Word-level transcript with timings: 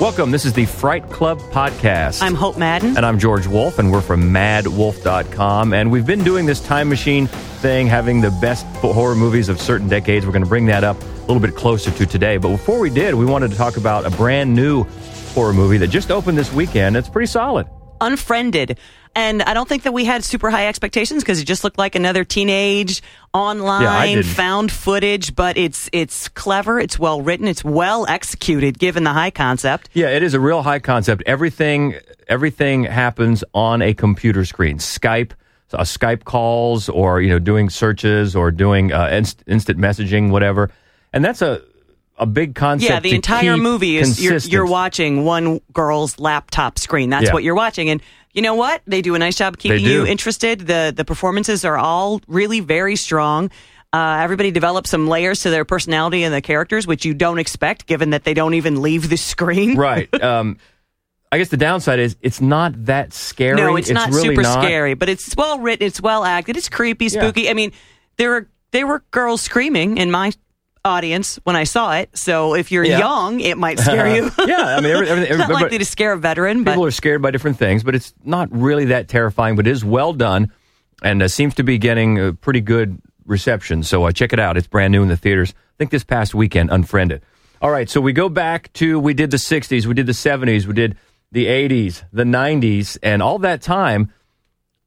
Welcome. 0.00 0.30
This 0.30 0.46
is 0.46 0.54
the 0.54 0.64
Fright 0.64 1.10
Club 1.10 1.38
podcast. 1.52 2.22
I'm 2.22 2.34
Hope 2.34 2.56
Madden. 2.56 2.96
And 2.96 3.04
I'm 3.04 3.18
George 3.18 3.46
Wolf, 3.46 3.78
and 3.78 3.92
we're 3.92 4.00
from 4.00 4.32
madwolf.com. 4.32 5.74
And 5.74 5.92
we've 5.92 6.06
been 6.06 6.24
doing 6.24 6.46
this 6.46 6.58
time 6.62 6.88
machine 6.88 7.26
thing, 7.26 7.86
having 7.86 8.22
the 8.22 8.30
best 8.40 8.64
horror 8.76 9.14
movies 9.14 9.50
of 9.50 9.60
certain 9.60 9.90
decades. 9.90 10.24
We're 10.24 10.32
going 10.32 10.42
to 10.42 10.48
bring 10.48 10.64
that 10.66 10.84
up 10.84 10.98
a 11.02 11.26
little 11.26 11.38
bit 11.38 11.54
closer 11.54 11.90
to 11.90 12.06
today. 12.06 12.38
But 12.38 12.48
before 12.48 12.80
we 12.80 12.88
did, 12.88 13.14
we 13.14 13.26
wanted 13.26 13.50
to 13.50 13.58
talk 13.58 13.76
about 13.76 14.06
a 14.06 14.10
brand 14.10 14.54
new 14.54 14.84
horror 15.34 15.52
movie 15.52 15.76
that 15.76 15.88
just 15.88 16.10
opened 16.10 16.38
this 16.38 16.50
weekend. 16.50 16.96
It's 16.96 17.10
pretty 17.10 17.26
solid. 17.26 17.66
Unfriended. 18.00 18.78
And 19.14 19.42
I 19.42 19.54
don't 19.54 19.68
think 19.68 19.82
that 19.82 19.92
we 19.92 20.04
had 20.04 20.22
super 20.22 20.50
high 20.50 20.68
expectations 20.68 21.22
because 21.22 21.40
it 21.40 21.44
just 21.44 21.64
looked 21.64 21.78
like 21.78 21.96
another 21.96 22.22
teenage 22.22 23.02
online 23.34 24.18
Yeah, 24.18 24.22
found 24.22 24.70
footage, 24.70 25.34
but 25.34 25.56
it's 25.56 25.90
it's 25.92 26.28
clever, 26.28 26.78
it's 26.78 26.98
well 26.98 27.20
written, 27.20 27.48
it's 27.48 27.64
well 27.64 28.06
executed 28.08 28.78
given 28.78 29.02
the 29.02 29.12
high 29.12 29.32
concept. 29.32 29.88
Yeah, 29.94 30.10
it 30.10 30.22
is 30.22 30.34
a 30.34 30.40
real 30.40 30.62
high 30.62 30.78
concept. 30.78 31.24
Everything 31.26 31.96
everything 32.28 32.84
happens 32.84 33.42
on 33.52 33.82
a 33.82 33.94
computer 33.94 34.44
screen. 34.44 34.78
Skype, 34.78 35.32
uh, 35.72 35.82
Skype 35.82 36.22
calls, 36.22 36.88
or 36.88 37.20
you 37.20 37.30
know, 37.30 37.40
doing 37.40 37.68
searches 37.68 38.36
or 38.36 38.52
doing 38.52 38.92
uh, 38.92 39.08
inst- 39.08 39.42
instant 39.48 39.78
messaging, 39.78 40.30
whatever. 40.30 40.70
And 41.12 41.24
that's 41.24 41.42
a 41.42 41.62
a 42.20 42.26
big 42.26 42.54
concept. 42.54 42.88
Yeah, 42.90 43.00
the 43.00 43.14
entire 43.14 43.56
movie 43.56 43.96
is 43.96 44.22
you're, 44.22 44.36
you're 44.36 44.66
watching 44.66 45.24
one 45.24 45.60
girl's 45.72 46.18
laptop 46.20 46.78
screen. 46.78 47.10
That's 47.10 47.26
Yeah. 47.26 47.32
what 47.32 47.42
you're 47.42 47.54
watching. 47.56 47.90
And 47.90 48.00
you 48.32 48.42
know 48.42 48.54
what? 48.54 48.82
They 48.86 49.02
do 49.02 49.14
a 49.16 49.18
nice 49.18 49.36
job 49.36 49.58
keeping 49.58 49.84
you 49.84 50.06
interested. 50.06 50.60
The 50.60 50.92
the 50.94 51.04
performances 51.04 51.64
are 51.64 51.76
all 51.76 52.20
really 52.28 52.60
very 52.60 52.94
strong. 52.94 53.50
Uh, 53.92 54.20
everybody 54.22 54.52
develops 54.52 54.90
some 54.90 55.08
layers 55.08 55.40
to 55.40 55.50
their 55.50 55.64
personality 55.64 56.22
and 56.22 56.32
the 56.32 56.40
characters, 56.40 56.86
which 56.86 57.04
you 57.04 57.12
don't 57.12 57.40
expect, 57.40 57.86
given 57.86 58.10
that 58.10 58.22
they 58.22 58.34
don't 58.34 58.54
even 58.54 58.82
leave 58.82 59.08
the 59.08 59.16
screen. 59.16 59.76
right. 59.76 60.08
Um, 60.22 60.58
I 61.32 61.38
guess 61.38 61.48
the 61.48 61.56
downside 61.56 62.00
is 62.00 62.16
it's 62.20 62.40
not 62.40 62.86
that 62.86 63.12
scary. 63.12 63.56
No, 63.56 63.76
it's, 63.76 63.88
not 63.88 64.10
really 64.10 64.28
super 64.30 64.42
not. 64.42 64.62
scary, 64.64 64.94
but 64.94 65.08
it's 65.08 65.34
well 65.36 65.60
written. 65.60 65.86
It's 65.86 66.00
well 66.00 66.24
acted. 66.24 66.56
It's 66.56 66.68
creepy, 66.68 67.08
spooky. 67.08 67.48
I 67.48 67.54
mean, 67.54 67.70
there 68.16 68.30
were 68.30 68.48
there 68.72 68.86
were 68.86 69.04
girls 69.12 69.40
screaming 69.40 69.96
in 69.96 70.10
my 70.10 70.32
audience 70.84 71.36
when 71.44 71.56
I 71.56 71.64
saw 71.64 71.94
it. 71.96 72.16
So 72.16 72.54
if 72.54 72.72
you're 72.72 72.84
Yeah. 72.84 72.98
young, 72.98 73.40
it 73.40 73.58
might 73.58 73.78
scare 73.86 74.14
you. 74.14 74.30
Yeah, 74.46 74.76
I 74.76 74.80
mean, 74.80 74.92
every, 74.92 75.08
every, 75.08 75.24
it's 75.24 75.38
not 75.48 75.50
likely 75.50 75.78
to 75.78 75.84
scare 75.84 76.12
a 76.12 76.18
veteran, 76.18 76.64
but 76.64 76.72
people 76.72 76.86
are 76.86 76.90
scared 76.90 77.22
by 77.22 77.30
different 77.30 77.58
things, 77.58 77.82
but 77.82 77.94
it's 77.94 78.14
not 78.24 78.48
really 78.50 78.86
that 78.86 79.08
terrifying. 79.08 79.56
But 79.56 79.66
it 79.66 79.70
is 79.70 79.84
well 79.84 80.12
done, 80.12 80.52
and 81.02 81.22
uh, 81.22 81.28
seems 81.28 81.54
to 81.56 81.62
be 81.62 81.78
getting 81.78 82.18
a 82.18 82.32
pretty 82.32 82.60
good 82.60 83.00
reception. 83.26 83.82
So 83.82 84.04
uh, 84.04 84.12
check 84.12 84.32
it 84.32 84.38
out. 84.40 84.56
It's 84.56 84.66
brand 84.66 84.92
new 84.92 85.02
in 85.02 85.08
the 85.08 85.16
theaters. 85.16 85.52
I 85.52 85.76
think 85.78 85.90
this 85.90 86.04
past 86.04 86.34
weekend, 86.34 86.70
Unfriended. 86.70 87.22
All 87.62 87.70
right, 87.70 87.88
so 87.90 88.00
we 88.00 88.12
go 88.14 88.28
back 88.30 88.72
to 88.74 88.98
we 88.98 89.12
did 89.14 89.30
the 89.30 89.36
'60s, 89.36 89.84
we 89.86 89.94
did 89.94 90.06
the 90.06 90.12
'70s, 90.12 90.64
we 90.66 90.72
did 90.72 90.96
the 91.30 91.46
'80s, 91.46 92.02
the 92.12 92.24
'90s, 92.24 92.96
and 93.02 93.22
all 93.22 93.38
that 93.40 93.60
time. 93.60 94.12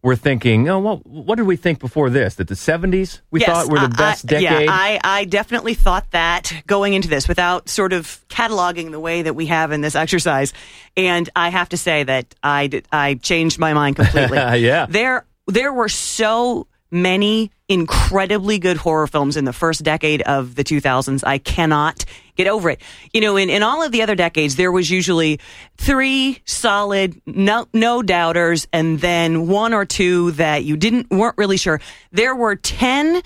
We're 0.04 0.18
thinking, 0.18 0.68
oh, 0.68 0.80
what, 0.80 1.06
what 1.08 1.36
did 1.38 1.48
we 1.48 1.56
think 1.56 1.80
before 1.80 2.10
this? 2.10 2.36
That 2.36 2.50
the 2.50 2.56
70s 2.56 3.22
we 3.32 3.40
Yes, 3.40 3.50
thought 3.50 3.72
were 3.72 3.80
the 3.80 3.86
I- 3.86 3.98
best 3.98 4.26
I, 4.26 4.28
decade? 4.28 4.66
Yeah, 4.66 4.72
I, 4.74 5.00
I 5.02 5.24
definitely 5.26 5.76
thought 5.76 6.12
that 6.12 6.52
going 6.68 6.94
into 6.94 7.08
this 7.08 7.28
without 7.30 7.70
sort 7.70 7.94
of 7.94 8.20
cataloging 8.28 8.92
the 8.92 9.00
way 9.00 9.22
that 9.22 9.34
we 9.34 9.46
have 9.46 9.72
in 9.72 9.80
this 9.80 9.96
exercise. 9.96 10.52
And 10.98 11.30
I 11.38 11.48
have 11.50 11.70
to 11.70 11.78
say 11.78 12.04
that 12.04 12.36
I, 12.44 12.68
did, 12.68 12.86
I 12.92 13.16
changed 13.16 13.58
my 13.60 13.74
mind 13.74 13.96
completely. 13.96 14.38
Yeah. 14.64 14.88
There, 14.90 15.26
there 15.48 15.72
were 15.72 15.88
so 15.90 16.68
many 16.92 17.50
incredibly 17.70 18.60
good 18.60 18.78
horror 18.78 19.08
films 19.08 19.36
in 19.38 19.46
the 19.46 19.54
first 19.54 19.84
decade 19.84 20.22
of 20.24 20.54
the 20.56 20.64
2000s. 20.64 21.24
I 21.26 21.38
cannot 21.38 22.06
get 22.36 22.48
over 22.48 22.70
it. 22.70 22.82
You 23.14 23.22
know, 23.22 23.38
in, 23.38 23.50
in 23.50 23.64
all 23.64 23.84
of 23.84 23.92
the 23.92 24.02
other 24.02 24.16
decades, 24.16 24.56
there 24.56 24.72
was 24.72 24.90
usually 24.90 25.40
three 25.78 26.40
solid, 26.46 27.22
no, 27.26 27.68
no 27.74 28.02
doubters, 28.02 28.68
and 28.74 29.00
then 29.00 29.48
one 29.48 29.74
or 29.74 29.86
two 29.86 30.32
that 30.32 30.64
you 30.64 30.78
didn't, 30.78 31.10
weren't 31.10 31.38
really 31.38 31.58
sure. 31.58 31.80
There 32.12 32.36
were 32.36 32.56
10 32.56 33.22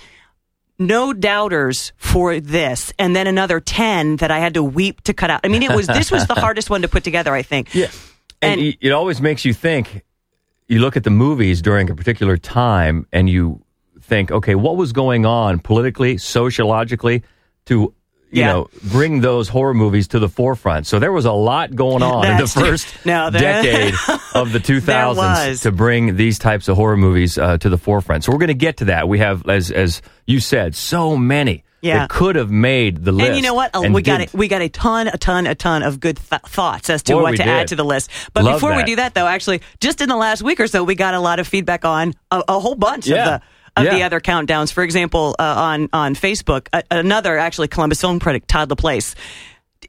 no 0.78 1.12
doubters 1.12 1.92
for 1.96 2.38
this, 2.38 2.92
and 2.98 3.14
then 3.16 3.26
another 3.26 3.58
10 3.60 4.16
that 4.16 4.30
I 4.30 4.38
had 4.38 4.54
to 4.54 4.62
weep 4.62 5.00
to 5.02 5.14
cut 5.14 5.30
out. 5.30 5.40
I 5.42 5.48
mean, 5.48 5.62
it 5.62 5.74
was, 5.74 5.86
this 5.88 6.10
was 6.10 6.26
the 6.26 6.34
hardest 6.36 6.70
one 6.70 6.82
to 6.82 6.88
put 6.88 7.02
together, 7.04 7.34
I 7.34 7.42
think. 7.42 7.74
Yeah. 7.74 7.90
And, 8.40 8.60
And- 8.60 8.76
it 8.80 8.90
always 8.92 9.20
makes 9.20 9.44
you 9.44 9.52
think. 9.52 10.02
You 10.70 10.80
look 10.80 10.98
at 10.98 11.04
the 11.04 11.10
movies 11.10 11.62
during 11.62 11.88
a 11.88 11.94
particular 11.94 12.36
time 12.36 13.06
and 13.10 13.28
you 13.30 13.64
think, 14.02 14.30
okay, 14.30 14.54
what 14.54 14.76
was 14.76 14.92
going 14.92 15.24
on 15.24 15.60
politically, 15.60 16.18
sociologically 16.18 17.22
to, 17.66 17.94
you 18.30 18.40
Yeah. 18.42 18.52
know, 18.52 18.68
bring 18.84 19.20
those 19.20 19.48
horror 19.48 19.74
movies 19.74 20.08
to 20.08 20.18
the 20.18 20.28
forefront. 20.28 20.86
So 20.86 20.98
there 20.98 21.12
was 21.12 21.24
a 21.24 21.32
lot 21.32 21.74
going 21.74 22.02
on 22.02 22.26
in 22.26 22.36
the 22.36 22.46
first 22.46 22.86
No, 23.04 23.30
there- 23.30 23.62
decade 23.62 23.94
of 24.34 24.52
the 24.52 24.58
2000s 24.72 25.62
to 25.62 25.72
bring 25.72 26.16
these 26.16 26.38
types 26.38 26.68
of 26.68 26.76
horror 26.76 26.96
movies 26.96 27.38
uh, 27.38 27.58
to 27.58 27.68
the 27.68 27.78
forefront. 27.78 28.24
So 28.24 28.32
we're 28.32 28.38
going 28.38 28.48
to 28.48 28.54
get 28.54 28.78
to 28.78 28.84
that. 28.86 29.08
We 29.08 29.18
have, 29.20 29.48
as, 29.48 29.70
as 29.70 30.02
you 30.26 30.40
said, 30.40 30.74
so 30.74 31.16
many 31.16 31.64
Yeah. 31.80 32.00
that 32.00 32.10
could 32.10 32.36
have 32.36 32.50
made 32.50 33.04
the 33.04 33.12
list. 33.12 33.28
And 33.28 33.36
you 33.36 33.42
know 33.42 33.54
what? 33.54 33.70
We 33.74 34.02
got 34.02 34.18
didn't. 34.18 34.34
it. 34.34 34.38
We 34.38 34.48
got 34.48 34.60
a 34.62 34.68
ton, 34.68 35.08
a 35.08 35.16
ton, 35.16 35.46
a 35.46 35.54
ton 35.54 35.82
of 35.82 35.98
good 36.00 36.16
th- 36.18 36.42
thoughts 36.42 36.90
as 36.90 37.02
to 37.04 37.14
Boy, 37.14 37.22
what 37.22 37.30
to 37.32 37.36
did. 37.38 37.46
add 37.48 37.68
to 37.68 37.76
the 37.76 37.84
list. 37.84 38.10
But 38.34 38.44
Love 38.44 38.56
before 38.56 38.76
we 38.76 38.82
do 38.84 38.96
that, 38.96 39.14
though, 39.14 39.26
actually, 39.26 39.62
just 39.80 40.00
in 40.00 40.08
the 40.08 40.16
last 40.16 40.42
week 40.42 40.60
or 40.60 40.66
so, 40.66 40.84
we 40.84 40.94
got 40.94 41.14
a 41.14 41.20
lot 41.20 41.38
of 41.40 41.46
feedback 41.48 41.84
on 41.84 42.14
a, 42.30 42.42
a 42.48 42.58
whole 42.60 42.74
bunch 42.74 43.06
Yeah. 43.06 43.16
of 43.36 43.40
the 43.40 43.46
of 43.86 43.92
the 43.94 44.02
other 44.02 44.20
countdowns. 44.20 44.72
For 44.72 44.82
example, 44.82 45.36
uh, 45.38 45.42
on 45.42 45.88
on 45.92 46.14
Facebook, 46.14 46.68
uh, 46.72 46.82
another 46.90 47.38
actually 47.38 47.68
Columbus 47.68 48.00
film 48.00 48.18
critic, 48.20 48.44
Todd 48.46 48.68
LaPlace, 48.70 49.14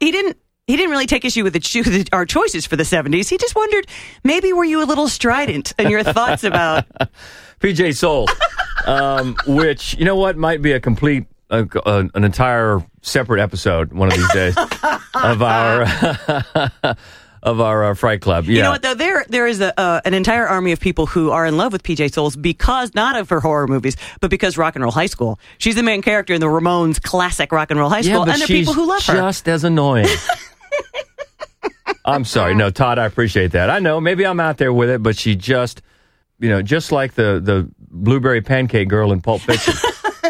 he 0.00 0.10
didn't. 0.12 0.36
He 0.66 0.76
didn't 0.76 0.92
really 0.92 1.06
take 1.06 1.24
issue 1.24 1.42
with 1.42 1.52
the- 1.54 2.08
our 2.12 2.24
choices 2.24 2.64
for 2.64 2.76
the 2.76 2.84
70s. 2.84 3.28
He 3.28 3.38
just 3.38 3.56
wondered, 3.56 3.88
maybe 4.22 4.52
were 4.52 4.62
you 4.64 4.84
a 4.84 4.86
little 4.86 5.08
strident 5.08 5.72
in 5.80 5.90
your 5.90 6.04
thoughts 6.04 6.44
about 6.44 6.84
PJ 7.60 7.96
Soles, 7.96 8.30
um, 8.86 9.34
which 9.48 9.96
you 9.98 10.04
know 10.04 10.14
what 10.14 10.36
might 10.36 10.62
be 10.62 10.70
a 10.70 10.78
complete, 10.78 11.26
uh, 11.50 11.64
uh, 11.84 12.04
an 12.14 12.22
entire 12.22 12.86
separate 13.02 13.40
episode 13.42 13.92
one 13.92 14.12
of 14.12 14.14
these 14.16 14.32
days 14.32 14.56
of 15.14 15.42
our 15.42 15.86
of 17.42 17.60
our 17.60 17.84
uh, 17.90 17.94
Fright 17.94 18.20
Club. 18.20 18.44
Yeah, 18.44 18.56
You 18.56 18.62
know 18.62 18.70
what 18.70 18.82
though? 18.82 18.94
There 18.94 19.24
there 19.28 19.46
is 19.46 19.60
a 19.60 19.78
uh, 19.78 20.00
an 20.04 20.14
entire 20.14 20.46
army 20.46 20.72
of 20.72 20.80
people 20.80 21.06
who 21.06 21.30
are 21.30 21.46
in 21.46 21.56
love 21.56 21.72
with 21.72 21.82
PJ 21.82 22.12
Soles 22.12 22.36
because 22.36 22.94
not 22.94 23.16
of 23.16 23.30
her 23.30 23.40
horror 23.40 23.66
movies, 23.66 23.96
but 24.20 24.30
because 24.30 24.58
Rock 24.58 24.74
and 24.76 24.82
Roll 24.82 24.92
High 24.92 25.06
School. 25.06 25.38
She's 25.58 25.74
the 25.74 25.82
main 25.82 26.02
character 26.02 26.34
in 26.34 26.40
the 26.40 26.46
Ramones 26.48 27.00
classic 27.02 27.52
Rock 27.52 27.70
and 27.70 27.80
Roll 27.80 27.88
High 27.88 28.00
yeah, 28.00 28.12
School, 28.14 28.24
but 28.26 28.32
and 28.32 28.40
there 28.40 28.44
are 28.44 28.48
people 28.48 28.74
who 28.74 28.86
love 28.86 29.04
her. 29.06 29.14
just 29.14 29.48
as 29.48 29.64
annoying. 29.64 30.06
I'm 32.04 32.24
sorry, 32.24 32.54
no, 32.54 32.70
Todd, 32.70 32.98
I 32.98 33.04
appreciate 33.06 33.52
that. 33.52 33.68
I 33.70 33.78
know 33.78 34.00
maybe 34.00 34.24
I'm 34.24 34.40
out 34.40 34.56
there 34.56 34.72
with 34.72 34.88
it, 34.88 35.02
but 35.02 35.16
she 35.16 35.36
just, 35.36 35.82
you 36.38 36.48
know, 36.48 36.62
just 36.62 36.92
like 36.92 37.14
the 37.14 37.40
the 37.42 37.70
blueberry 37.78 38.40
pancake 38.40 38.88
girl 38.88 39.12
in 39.12 39.20
Pulp 39.20 39.42
Fiction, 39.42 39.74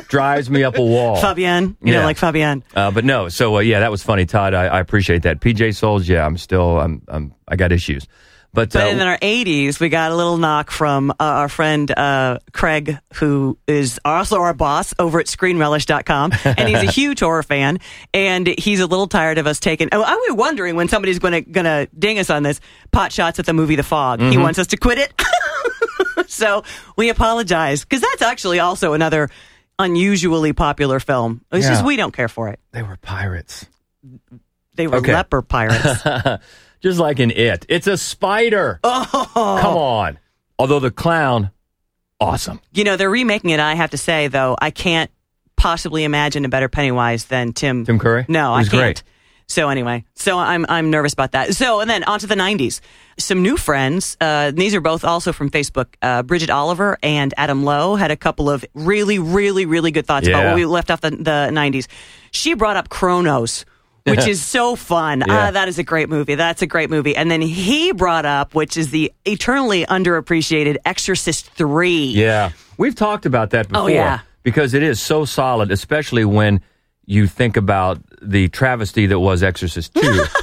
drives 0.09 0.49
me 0.51 0.65
up 0.65 0.77
a 0.79 0.83
wall. 0.83 1.17
Fabienne, 1.17 1.77
you 1.83 1.93
Yeah. 1.93 2.01
know, 2.01 2.05
like 2.05 2.17
Fabienne. 2.19 2.63
Uh, 2.75 2.91
but 2.91 3.05
no, 3.05 3.29
so 3.29 3.57
uh, 3.57 3.61
yeah, 3.61 3.81
that 3.81 3.91
was 3.91 4.03
funny, 4.03 4.27
Todd. 4.27 4.55
I, 4.55 4.67
I 4.67 4.81
appreciate 4.81 5.23
that. 5.23 5.41
PJ 5.41 5.75
Soles, 5.77 6.09
yeah, 6.09 6.25
I'm 6.27 6.37
still, 6.37 6.79
I'm, 6.81 7.03
I'm, 7.09 7.35
I 7.49 7.57
got 7.57 7.73
issues, 7.73 8.07
but, 8.53 8.73
But 8.73 8.83
uh, 8.83 8.87
in 8.89 9.01
our 9.01 9.17
80s, 9.19 9.79
we 9.79 9.89
got 9.91 10.11
a 10.11 10.17
little 10.17 10.37
knock 10.37 10.73
from 10.73 11.11
uh, 11.13 11.15
our 11.21 11.49
friend 11.49 11.89
uh, 11.91 12.39
Craig, 12.53 12.99
who 13.15 13.57
is 13.69 14.01
also 14.05 14.41
our 14.41 14.53
boss 14.55 14.93
over 14.99 15.21
at 15.21 15.27
screenrelish.com. 15.27 16.33
And 16.45 16.69
he's 16.69 16.83
a 16.83 16.91
huge 16.91 17.21
horror 17.21 17.45
fan. 17.45 17.79
And 18.13 18.49
he's 18.49 18.81
a 18.81 18.87
little 18.87 19.07
tired 19.07 19.39
of 19.39 19.47
us 19.47 19.61
taking. 19.61 19.89
Oh, 19.93 20.03
I 20.03 20.15
was 20.17 20.37
wondering 20.37 20.75
when 20.75 20.89
somebody's 20.89 21.21
going 21.21 21.33
to 21.35 21.41
gonna 21.43 21.87
ding 21.97 22.19
us 22.19 22.29
on 22.29 22.43
this 22.43 22.61
pot 22.91 23.13
shots 23.13 23.39
at 23.39 23.47
the 23.47 23.53
movie 23.53 23.77
The 23.77 23.85
Fog. 23.85 24.19
He 24.21 24.27
Mm-hmm. 24.31 24.43
wants 24.43 24.59
us 24.59 24.67
to 24.69 24.77
quit 24.77 24.99
it. 24.99 25.13
so 26.29 26.65
we 26.97 27.09
apologize 27.09 27.85
because 27.85 28.01
that's 28.01 28.23
actually 28.23 28.59
also 28.59 28.95
another 28.95 29.29
unusually 29.85 30.53
popular 30.53 31.01
film. 31.01 31.45
It's 31.53 31.65
Yeah. 31.65 31.73
just 31.73 31.85
we 31.85 31.97
don't 31.97 32.13
care 32.13 32.29
for 32.29 32.49
it. 32.49 32.61
they 32.73 32.83
were 32.83 32.97
pirates. 33.01 33.67
They 34.75 34.87
were 34.87 34.97
Okay. 34.99 35.13
leper 35.15 35.43
pirates. 35.43 36.03
Just 36.81 36.99
like 36.99 37.21
in 37.21 37.31
It. 37.31 37.67
It's 37.69 37.87
a 37.87 37.99
spider. 37.99 38.81
Oh. 38.83 39.59
Come 39.61 39.77
on. 39.77 40.19
Although 40.59 40.79
the 40.81 40.91
clown, 40.91 41.51
awesome. 42.19 42.61
You 42.73 42.85
know, 42.85 42.97
they're 42.97 43.11
remaking 43.11 43.51
it. 43.51 43.61
I 43.61 43.75
have 43.75 43.91
to 43.91 43.99
say, 43.99 44.29
though, 44.29 44.57
I 44.59 44.71
can't 44.71 45.11
possibly 45.57 46.05
imagine 46.05 46.47
a 46.47 46.49
better 46.49 46.69
Pennywise 46.71 47.27
than 47.27 47.53
Tim. 47.53 47.85
Tim 47.85 47.99
Curry? 47.99 48.25
No, 48.29 48.55
I 48.55 48.61
can't. 48.63 48.71
great. 48.71 49.03
So 49.51 49.69
anyway, 49.69 50.05
so 50.15 50.39
I'm 50.39 50.65
I'm 50.69 50.91
nervous 50.91 51.13
about 51.13 51.33
that. 51.33 51.57
So 51.57 51.81
and 51.81 51.91
then 51.91 52.05
on 52.05 52.21
to 52.21 52.29
the 52.29 52.37
90s. 52.37 52.81
Some 53.19 53.43
new 53.43 53.57
friends. 53.57 54.17
Uh, 54.21 54.53
these 54.53 54.77
are 54.77 54.81
both 54.81 55.05
also 55.05 55.33
from 55.33 55.51
Facebook. 55.51 55.87
Uh, 56.01 56.23
Bridget 56.23 56.51
Oliver 56.51 56.97
and 57.03 57.35
Adam 57.37 57.65
Lowe 57.65 57.97
had 57.97 58.13
a 58.13 58.17
couple 58.17 58.49
of 58.49 58.65
really, 58.75 59.19
really, 59.19 59.67
really 59.67 59.91
good 59.91 60.07
thoughts 60.07 60.29
about 60.29 60.47
what 60.47 60.55
we 60.55 60.65
left 60.67 60.91
off 60.91 61.01
the, 61.01 61.11
the 61.11 61.51
90s. 61.51 61.89
She 62.31 62.55
brought 62.55 62.77
up 62.77 62.89
Cronos. 62.89 63.65
Which 64.07 64.27
is 64.27 64.43
so 64.43 64.77
fun. 64.93 65.21
Yeah. 65.21 65.49
Ah, 65.49 65.51
that 65.51 65.69
is 65.69 65.79
a 65.79 65.83
great 65.83 66.09
movie. 66.09 66.35
That's 66.35 66.63
a 66.63 66.67
great 66.67 66.89
movie. 66.89 67.15
And 67.15 67.31
then 67.31 67.43
he 67.43 67.93
brought 67.93 68.25
up, 68.25 68.55
which 68.55 68.77
is 68.79 68.91
the 68.91 69.13
eternally 69.27 69.85
underappreciated 69.85 70.79
Exorcist 70.87 71.51
3. 71.51 72.07
Yeah. 72.07 72.53
We've 72.79 72.95
talked 72.95 73.27
about 73.27 73.51
that 73.51 73.69
before. 73.69 73.85
Oh, 73.85 73.87
yeah. 73.89 74.21
Because 74.43 74.73
it 74.73 74.83
is 74.83 75.03
so 75.03 75.27
solid, 75.27 75.71
especially 75.71 76.25
when 76.25 76.63
you 77.07 77.27
think 77.27 77.57
about 77.57 78.01
the 78.23 78.49
travesty 78.49 79.07
that 79.07 79.19
was 79.19 79.43
Exorcist 79.43 79.95
2. 79.95 80.25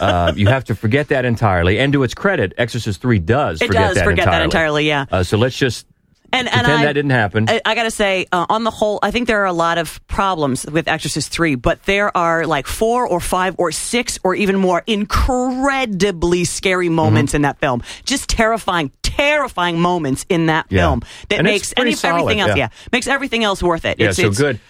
Uh, 0.00 0.32
you 0.34 0.46
have 0.46 0.64
to 0.64 0.74
forget 0.74 1.08
that 1.08 1.26
entirely. 1.26 1.78
And 1.78 1.92
to 1.92 2.02
its 2.04 2.14
credit, 2.14 2.54
Exorcist 2.56 3.02
3 3.02 3.18
does 3.18 3.60
It 3.60 3.66
forget 3.66 3.82
does 3.88 3.94
that 3.96 4.04
forget 4.04 4.20
entirely. 4.24 4.38
that 4.38 4.44
entirely, 4.44 4.86
yeah. 4.88 5.04
Uh, 5.12 5.22
so 5.22 5.36
let's 5.36 5.54
just 5.54 5.86
And 6.32 6.48
and 6.48 6.54
pretend 6.54 6.80
I, 6.80 6.84
that 6.86 6.92
didn't 6.94 7.10
happen. 7.10 7.44
I, 7.50 7.60
I 7.66 7.74
got 7.74 7.82
to 7.82 7.90
say, 7.90 8.24
uh, 8.32 8.46
on 8.48 8.64
the 8.64 8.70
whole, 8.70 8.98
I 9.02 9.10
think 9.10 9.26
there 9.28 9.42
are 9.42 9.46
a 9.46 9.52
lot 9.52 9.76
of 9.76 10.00
problems 10.06 10.64
with 10.64 10.88
Exorcist 10.88 11.30
3, 11.30 11.56
but 11.56 11.82
there 11.82 12.16
are 12.16 12.46
like 12.46 12.66
four 12.66 13.06
or 13.06 13.20
five 13.20 13.54
or 13.58 13.72
six 13.72 14.18
or 14.24 14.34
even 14.34 14.56
more 14.56 14.82
incredibly 14.86 16.44
scary 16.44 16.86
Mm-hmm. 16.86 16.94
moments 16.94 17.34
in 17.34 17.42
that 17.42 17.58
film. 17.58 17.82
Just 18.06 18.30
terrifying, 18.30 18.90
terrifying 19.02 19.78
moments 19.80 20.24
in 20.30 20.46
that 20.46 20.64
Yeah. 20.70 20.80
film 20.88 21.02
that 21.28 21.40
And 21.40 21.44
makes 21.44 21.74
pretty 21.74 21.90
any, 22.02 22.10
everything 22.10 22.40
else, 22.40 22.48
yeah. 22.56 22.56
yeah. 22.56 22.68
makes 22.90 23.06
everything 23.06 23.44
else 23.44 23.62
worth 23.62 23.84
it. 23.84 23.98
Yeah, 24.00 24.04
It's- 24.08 24.16
so 24.16 24.22
it's- 24.22 24.38
good, 24.38 24.60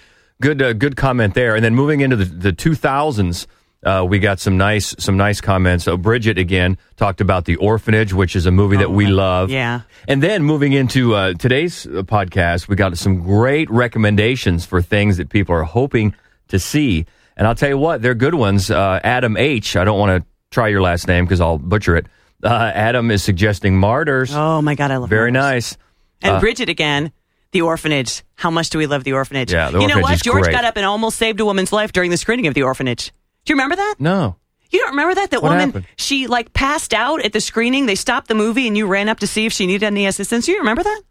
good, 0.41 0.63
uh, 0.63 0.73
good 0.73 0.97
comment 0.97 1.35
there. 1.35 1.55
And 1.55 1.65
then 1.65 1.75
moving 1.75 2.01
into 2.01 2.17
the, 2.17 2.25
the 2.25 2.53
2000s, 2.53 3.47
uh, 3.83 4.05
we 4.07 4.19
got 4.19 4.39
some 4.41 4.59
nice, 4.59 4.95
some 4.99 5.17
nice 5.17 5.41
comments. 5.41 5.85
So 5.85 5.97
Bridget 5.97 6.37
again 6.39 6.77
talked 6.97 7.21
about 7.21 7.47
the 7.47 7.57
orphanage, 7.57 8.13
which 8.13 8.37
is 8.37 8.45
a 8.47 8.51
movie 8.51 8.77
that 8.77 8.91
we 8.91 9.07
love. 9.07 9.49
Oh, 9.51 9.53
yeah. 9.53 9.81
And 10.07 10.23
then 10.23 10.43
moving 10.43 10.73
into 10.75 11.15
uh, 11.15 11.33
today's 11.35 11.87
uh, 11.87 12.03
podcast, 12.03 12.69
we 12.69 12.77
got 12.77 12.97
some 12.99 13.23
great 13.23 13.71
recommendations 13.71 14.67
for 14.67 14.83
things 14.83 15.17
that 15.17 15.31
people 15.31 15.55
are 15.55 15.63
hoping 15.65 16.15
to 16.49 16.59
see. 16.59 17.07
And 17.37 17.47
I'll 17.47 17.55
tell 17.55 17.71
you 17.71 17.79
what, 17.79 18.03
they're 18.03 18.15
good 18.15 18.35
ones. 18.35 18.71
Uh, 18.71 19.01
Adam 19.03 19.37
H. 19.39 19.77
I 19.77 19.85
don't 19.85 19.99
want 19.99 20.23
to 20.23 20.29
try 20.51 20.69
your 20.69 20.83
last 20.83 21.07
name 21.09 21.25
because 21.25 21.41
I'll 21.41 21.59
butcher 21.59 21.97
it. 21.97 22.07
Uh, 22.43 22.49
Adam 22.75 23.11
is 23.11 23.23
suggesting 23.23 23.79
Martyrs. 23.79 24.31
Oh 24.35 24.61
my 24.61 24.75
God, 24.75 24.91
I 24.91 24.97
love 24.99 25.09
Very 25.09 25.31
Martyrs. 25.33 25.77
nice. 25.77 25.77
And 26.23 26.37
Uh, 26.37 26.41
Bridget 26.41 26.69
again, 26.69 27.13
the 27.53 27.63
orphanage. 27.63 28.23
How 28.37 28.51
much 28.51 28.71
do 28.71 28.79
we 28.79 28.87
love 28.87 29.05
the 29.05 29.13
orphanage? 29.13 29.53
Yeah, 29.53 29.71
the 29.71 29.81
you 29.81 29.87
know 29.89 29.95
orphanage 29.97 30.03
what? 30.03 30.15
is 30.15 30.21
George 30.23 30.43
great. 30.45 30.53
got 30.55 30.65
up 30.65 30.77
and 30.77 30.87
almost 30.87 31.19
saved 31.19 31.41
a 31.41 31.45
woman's 31.45 31.73
life 31.73 31.93
during 31.93 32.11
the 32.11 32.17
screening 32.17 32.47
of 32.47 32.55
the 32.55 32.63
orphanage. 32.63 33.13
Do 33.45 33.53
you 33.53 33.55
remember 33.57 33.77
that? 33.77 33.97
No. 33.99 34.37
You 34.71 34.79
don't 34.81 34.91
remember 34.91 35.15
that? 35.17 35.31
That 35.33 35.43
What 35.43 35.51
woman, 35.51 35.67
happened? 35.71 35.87
she 35.97 36.27
like 36.29 36.53
passed 36.53 36.95
out 36.95 37.25
at 37.25 37.33
the 37.33 37.41
screening. 37.41 37.87
They 37.87 37.97
stopped 37.97 38.29
the 38.29 38.35
movie 38.37 38.69
and 38.69 38.77
you 38.77 38.87
ran 38.87 39.09
up 39.09 39.19
to 39.21 39.27
see 39.27 39.47
if 39.47 39.53
she 39.53 39.67
needed 39.67 39.83
any 39.85 40.07
assistance. 40.07 40.47
You 40.47 40.59
remember 40.59 40.83
that? 40.85 41.03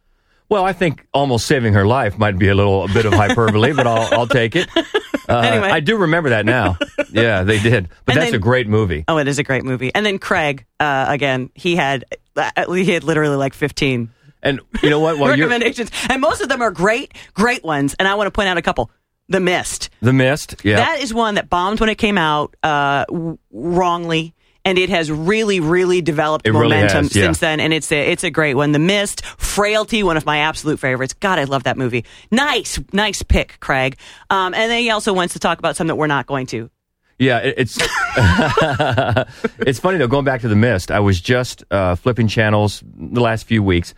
Well, 0.47 0.63
I 0.63 0.74
think 0.74 1.06
almost 1.13 1.45
saving 1.45 1.74
her 1.74 1.86
life 1.86 2.18
might 2.18 2.39
be 2.39 2.47
a 2.47 2.56
little 2.56 2.86
a 2.86 2.88
bit 2.88 3.06
of 3.06 3.13
hyperbole, 3.13 3.74
but 3.74 3.86
I'll 3.86 4.19
I'll 4.19 4.27
take 4.27 4.56
it. 4.56 4.69
Uh, 5.27 5.41
Anyway. 5.41 5.69
I 5.69 5.80
do 5.80 5.95
remember 5.95 6.30
that 6.30 6.44
now. 6.44 6.75
Yeah, 7.12 7.44
they 7.44 7.59
did. 7.59 7.88
But 8.06 8.13
And 8.15 8.21
that's 8.21 8.31
then- 8.31 8.39
a 8.39 8.41
great 8.41 8.68
movie. 8.68 9.06
Oh, 9.07 9.19
it 9.19 9.27
is 9.27 9.38
a 9.38 9.44
great 9.44 9.63
movie. 9.63 9.91
And 9.94 10.03
then 10.03 10.18
Craig, 10.18 10.65
uh, 10.80 11.06
again, 11.07 11.51
he 11.53 11.75
had 11.75 12.03
uh, 12.36 12.50
he 12.74 12.86
had 12.91 13.03
literally 13.03 13.36
like 13.36 13.53
15 13.53 14.09
And 14.41 14.62
you 14.81 14.89
know 14.89 15.00
what? 15.00 15.18
While 15.18 15.30
recommendations. 15.30 15.91
And 16.09 16.21
most 16.21 16.41
of 16.41 16.50
them 16.50 16.62
are 16.62 16.71
great, 16.71 17.13
great 17.33 17.63
ones. 17.63 17.95
And 18.00 18.07
I 18.07 18.15
want 18.15 18.27
to 18.27 18.31
point 18.31 18.47
out 18.50 18.57
a 18.57 18.62
couple. 18.62 18.89
The 19.27 19.39
Mist. 19.39 19.89
The 20.01 20.13
Mist, 20.13 20.56
yeah. 20.63 20.77
That 20.77 21.01
is 21.01 21.13
one 21.13 21.36
that 21.36 21.50
bombed 21.50 21.80
when 21.80 21.89
it 21.89 21.97
came 22.00 22.18
out 22.18 22.56
uh, 22.63 23.06
w- 23.06 23.38
wrongly. 23.51 24.33
And 24.65 24.77
it 24.77 24.89
has 24.89 25.09
really, 25.12 25.59
really 25.59 26.01
developed 26.01 26.45
It 26.45 26.51
really 26.51 26.75
momentum 26.75 27.06
has, 27.06 27.15
yeah. 27.15 27.24
since 27.24 27.39
then, 27.39 27.59
and 27.62 27.74
it's 27.74 27.91
a 27.91 28.12
it's 28.12 28.25
a 28.25 28.30
great 28.30 28.56
one. 28.56 28.74
The 28.74 28.80
Mist, 28.80 29.24
Frailty, 29.25 30.03
one 30.03 30.18
of 30.18 30.25
my 30.25 30.39
absolute 30.39 30.80
favorites. 30.80 31.13
God, 31.13 31.39
I 31.39 31.45
love 31.45 31.63
that 31.63 31.77
movie. 31.77 32.03
Nice, 32.30 32.77
nice 32.91 33.24
pick, 33.24 33.57
Craig. 33.62 33.97
Um, 34.30 34.53
and 34.53 34.69
then 34.69 34.81
he 34.81 34.89
also 34.89 35.13
wants 35.13 35.33
to 35.33 35.39
talk 35.39 35.59
about 35.59 35.77
something 35.77 35.88
that 35.88 35.95
we're 35.95 36.07
not 36.07 36.27
going 36.27 36.45
to. 36.47 36.69
Yeah, 37.18 37.38
it, 37.39 37.56
it's 37.57 37.77
it's 39.59 39.80
funny 39.80 39.97
though. 39.97 40.07
Going 40.07 40.25
back 40.25 40.41
to 40.41 40.50
the 40.50 40.56
mist, 40.56 40.91
I 40.91 41.00
was 41.00 41.21
just 41.21 41.63
uh, 41.71 41.95
flipping 41.95 42.27
channels 42.27 42.83
the 42.86 43.21
last 43.21 43.45
few 43.45 43.63
weeks 43.63 43.94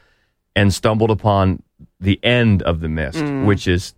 and 0.55 0.73
stumbled 0.73 1.11
upon 1.11 1.61
the 1.99 2.19
end 2.23 2.61
of 2.63 2.79
the 2.79 2.89
mist, 2.89 3.17
Mm. 3.17 3.45
which 3.45 3.67
is 3.67 3.93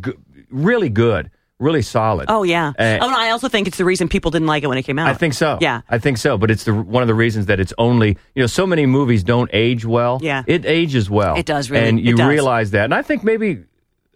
g- 0.00 0.12
really 0.50 0.88
good, 0.88 1.30
really 1.58 1.82
solid. 1.82 2.26
Oh 2.28 2.42
yeah. 2.42 2.72
Uh, 2.78 2.98
oh, 3.00 3.10
no, 3.10 3.16
I 3.18 3.30
also 3.30 3.48
think 3.48 3.68
it's 3.68 3.76
the 3.76 3.84
reason 3.84 4.08
people 4.08 4.30
didn't 4.30 4.46
like 4.48 4.62
it 4.62 4.66
when 4.68 4.78
it 4.78 4.82
came 4.84 4.98
out. 4.98 5.08
I 5.08 5.14
think 5.14 5.34
so. 5.34 5.58
Yeah. 5.60 5.82
I 5.88 5.98
think 5.98 6.18
so. 6.18 6.38
But 6.38 6.50
it's 6.50 6.64
the 6.64 6.72
one 6.74 7.02
of 7.02 7.06
the 7.08 7.14
reasons 7.14 7.46
that 7.46 7.60
it's 7.60 7.72
only 7.78 8.16
you 8.34 8.42
know 8.42 8.46
so 8.46 8.66
many 8.66 8.86
movies 8.86 9.22
don't 9.22 9.50
age 9.52 9.84
well. 9.84 10.18
Yeah. 10.22 10.42
it 10.46 10.64
ages 10.64 11.10
well. 11.10 11.36
It 11.36 11.46
does, 11.46 11.70
really. 11.70 11.88
and 11.88 12.00
you 12.00 12.16
realize 12.16 12.70
that. 12.72 12.84
And 12.84 12.94
I 12.94 13.02
think 13.02 13.22
maybe, 13.24 13.62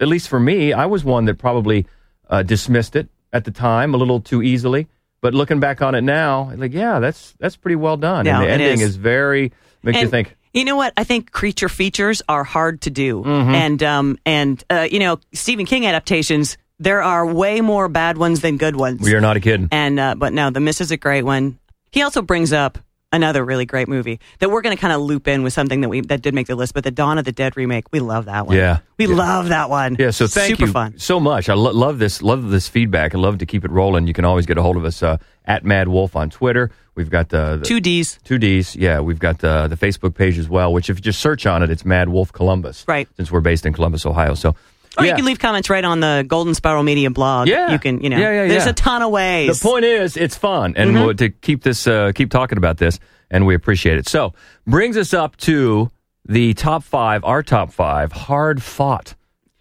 at 0.01 0.09
least 0.09 0.29
for 0.29 0.41
me, 0.41 0.73
I 0.73 0.87
was 0.87 1.05
one 1.05 1.27
that 1.27 1.39
probably 1.39 1.87
uh, 2.31 2.43
dismissed 2.43 2.97
it 2.97 3.09
at 3.33 3.45
the 3.45 3.51
time 3.51 3.95
a 3.95 3.97
little 3.97 4.21
too 4.21 4.43
easily. 4.43 4.87
But 5.21 5.33
looking 5.35 5.59
back 5.61 5.81
on 5.83 5.95
it 5.95 6.03
now, 6.03 6.53
like 6.57 6.73
yeah, 6.75 6.99
that's 7.01 7.35
that's 7.39 7.57
pretty 7.57 7.77
well 7.77 7.97
done. 7.97 8.27
Yeah, 8.27 8.41
and 8.41 8.45
the 8.45 8.51
ending 8.53 8.81
is. 8.81 8.91
is, 8.91 8.97
very 8.97 9.53
makes 9.83 10.01
you 10.01 10.09
think. 10.09 10.37
You 10.55 10.65
know 10.65 10.77
what? 10.77 10.93
I 10.97 11.05
think 11.05 11.33
creature 11.33 11.69
features 11.69 12.23
are 12.29 12.45
hard 12.45 12.81
to 12.83 12.91
do, 12.91 13.23
Mm-hmm. 13.23 13.55
and 13.55 13.83
um 13.83 14.19
and 14.25 14.65
uh, 14.71 14.87
you 14.91 15.01
know 15.01 15.19
Stephen 15.33 15.67
King 15.67 15.85
adaptations. 15.87 16.57
There 16.81 17.03
are 17.03 17.25
way 17.27 17.61
more 17.61 17.89
bad 17.89 18.19
ones 18.19 18.41
than 18.41 18.57
good 18.57 18.75
ones. 18.77 19.01
We 19.01 19.15
are 19.15 19.21
not 19.21 19.37
a 19.37 19.41
kid. 19.41 19.69
And 19.71 19.99
uh, 20.01 20.15
but 20.17 20.33
no, 20.33 20.51
The 20.51 20.61
Mist 20.61 20.81
is 20.81 20.91
a 20.91 20.97
great 20.97 21.23
one. 21.23 21.59
He 21.93 22.03
also 22.03 22.21
brings 22.23 22.53
up 22.53 22.79
another 23.15 23.45
really 23.45 23.65
great 23.65 23.89
movie 23.89 24.21
that 24.41 24.51
we're 24.51 24.61
going 24.63 24.77
to 24.77 24.81
kind 24.81 24.93
of 24.93 25.01
loop 25.01 25.27
in 25.29 25.43
with 25.43 25.53
something 25.53 25.81
that 25.81 25.89
we 25.89 26.01
that 26.03 26.21
did 26.23 26.35
make 26.35 26.47
the 26.47 26.55
list. 26.57 26.75
But 26.75 26.85
the 26.85 26.91
Dawn 26.91 27.17
of 27.19 27.25
the 27.25 27.33
Dead 27.33 27.57
remake, 27.57 27.85
we 27.93 28.01
love 28.01 28.27
that 28.27 28.47
one. 28.47 28.57
Yeah. 28.57 28.81
we 28.99 29.07
Yeah. 29.07 29.15
love 29.15 29.49
that 29.49 29.71
one. 29.71 29.97
Yeah, 29.99 30.11
so 30.11 30.27
thank 30.27 30.51
super 30.57 30.67
you 30.67 30.73
fun. 30.73 30.99
so 30.99 31.19
much. 31.21 31.49
I 31.49 31.55
lo- 31.55 31.73
love 31.73 31.99
this, 31.99 32.21
love 32.23 32.51
this 32.51 32.69
feedback. 32.69 33.15
I 33.15 33.19
love 33.19 33.39
to 33.39 33.47
keep 33.47 33.65
it 33.65 33.71
rolling. 33.71 34.07
You 34.07 34.13
can 34.15 34.25
always 34.25 34.47
get 34.47 34.59
a 34.59 34.63
hold 34.63 34.77
of 34.77 34.85
us 34.85 35.03
uh, 35.03 35.17
at 35.45 35.65
Mad 35.65 35.89
Wolf 35.89 36.17
on 36.17 36.29
Twitter. 36.31 36.71
We've 36.97 37.11
got 37.11 37.29
the, 37.31 37.57
the 37.57 37.65
Two 37.65 37.81
D's. 37.81 38.19
Two 38.25 38.39
D's, 38.39 38.77
yeah. 38.77 39.01
We've 39.01 39.19
got 39.19 39.39
the 39.41 39.67
the 39.67 39.77
Facebook 39.77 40.15
page 40.15 40.39
as 40.39 40.49
well, 40.49 40.73
which 40.73 40.89
if 40.91 40.97
you 40.99 41.03
just 41.03 41.19
search 41.21 41.45
on 41.45 41.63
it, 41.63 41.71
it's 41.71 41.85
Mad 41.85 42.09
Wolf 42.09 42.33
Columbus. 42.33 42.85
Right. 42.87 43.09
Since 43.17 43.33
we're 43.33 43.41
based 43.41 43.67
in 43.67 43.73
Columbus, 43.73 44.07
Ohio. 44.07 44.35
So 44.35 44.55
Or 44.97 45.05
yeah. 45.05 45.11
you 45.11 45.17
can 45.17 45.25
leave 45.25 45.39
comments 45.39 45.69
right 45.71 45.85
on 45.85 46.01
the 46.01 46.25
Golden 46.27 46.55
Spiral 46.55 46.83
Media 46.83 47.11
blog. 47.11 47.49
Yeah. 47.49 47.73
you 47.73 47.79
can. 47.79 48.01
You 48.01 48.11
know, 48.11 48.19
Yeah, 48.19 48.43
yeah, 48.43 48.49
there's 48.49 48.67
a 48.67 48.73
ton 48.73 49.03
of 49.03 49.11
ways. 49.11 49.59
The 49.59 49.69
point 49.69 49.85
is, 49.85 50.17
it's 50.17 50.37
fun, 50.37 50.75
and 50.77 50.91
Mm-hmm. 50.91 51.05
we'll, 51.05 51.15
to 51.15 51.31
keep 51.31 51.63
this, 51.63 51.87
uh, 51.87 52.13
keep 52.15 52.31
talking 52.31 52.59
about 52.59 52.79
this, 52.79 53.01
and 53.31 53.47
we 53.47 53.55
appreciate 53.55 53.99
it. 53.99 54.09
So 54.09 54.35
brings 54.67 54.97
us 54.97 55.13
up 55.13 55.37
to 55.39 55.91
the 56.27 56.55
top 56.55 56.85
five, 56.85 57.25
our 57.25 57.43
top 57.43 57.73
five, 57.73 58.13
hard 58.13 58.63
fought 58.63 59.15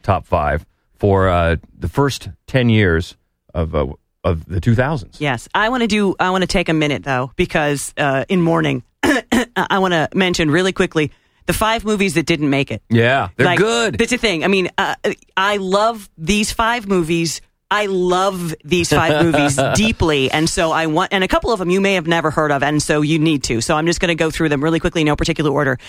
top 0.04 0.26
five 0.28 0.66
for 0.94 1.30
uh, 1.30 1.56
the 1.78 1.90
first 1.90 2.30
ten 2.48 2.70
years 2.70 3.16
of 3.54 3.74
uh, 3.76 3.88
of 4.24 4.46
the 4.46 4.62
two 4.62 4.76
thousands. 4.76 5.20
Yes, 5.20 5.50
I 5.56 5.70
want 5.70 5.82
to 5.82 5.88
do. 5.88 6.16
I 6.20 6.30
want 6.30 6.44
to 6.44 6.48
take 6.48 6.70
a 6.70 6.74
minute 6.74 7.04
though 7.04 7.32
because 7.36 7.94
uh, 7.98 8.26
in 8.30 8.42
mourning, 8.42 8.84
I 9.04 9.80
want 9.80 9.94
to 9.94 10.10
mention 10.14 10.50
really 10.52 10.72
quickly 10.74 11.12
the 11.46 11.54
five 11.54 11.84
movies 11.86 12.14
that 12.16 12.26
didn't 12.26 12.50
make 12.50 12.72
it. 12.72 12.82
Yeah, 12.90 13.30
they're 13.36 13.46
Like, 13.46 13.60
good. 13.60 13.98
That's 13.98 14.12
the 14.12 14.18
thing. 14.18 14.44
I 14.44 14.48
mean, 14.48 14.70
uh, 14.78 14.96
I 15.38 15.58
love 15.58 16.10
these 16.18 16.52
five 16.52 16.88
movies. 16.88 17.42
I 17.72 17.88
love 17.88 18.54
these 18.64 18.90
five 18.90 19.26
movies 19.26 19.60
deeply, 19.76 20.30
and 20.30 20.48
so 20.48 20.72
I 20.72 20.86
want. 20.86 21.12
And 21.12 21.24
a 21.24 21.28
couple 21.28 21.52
of 21.52 21.60
them 21.60 21.70
you 21.72 21.82
may 21.82 21.96
have 21.96 22.06
never 22.08 22.30
heard 22.30 22.52
of, 22.52 22.62
and 22.64 22.82
so 22.84 23.02
you 23.02 23.18
need 23.20 23.44
to. 23.46 23.62
So 23.62 23.76
I'm 23.76 23.88
just 23.88 24.00
going 24.00 24.10
to 24.10 24.16
go 24.16 24.30
through 24.30 24.50
them 24.50 24.64
really 24.64 24.80
quickly, 24.80 25.04
no 25.04 25.16
particular 25.16 25.50
order. 25.52 25.80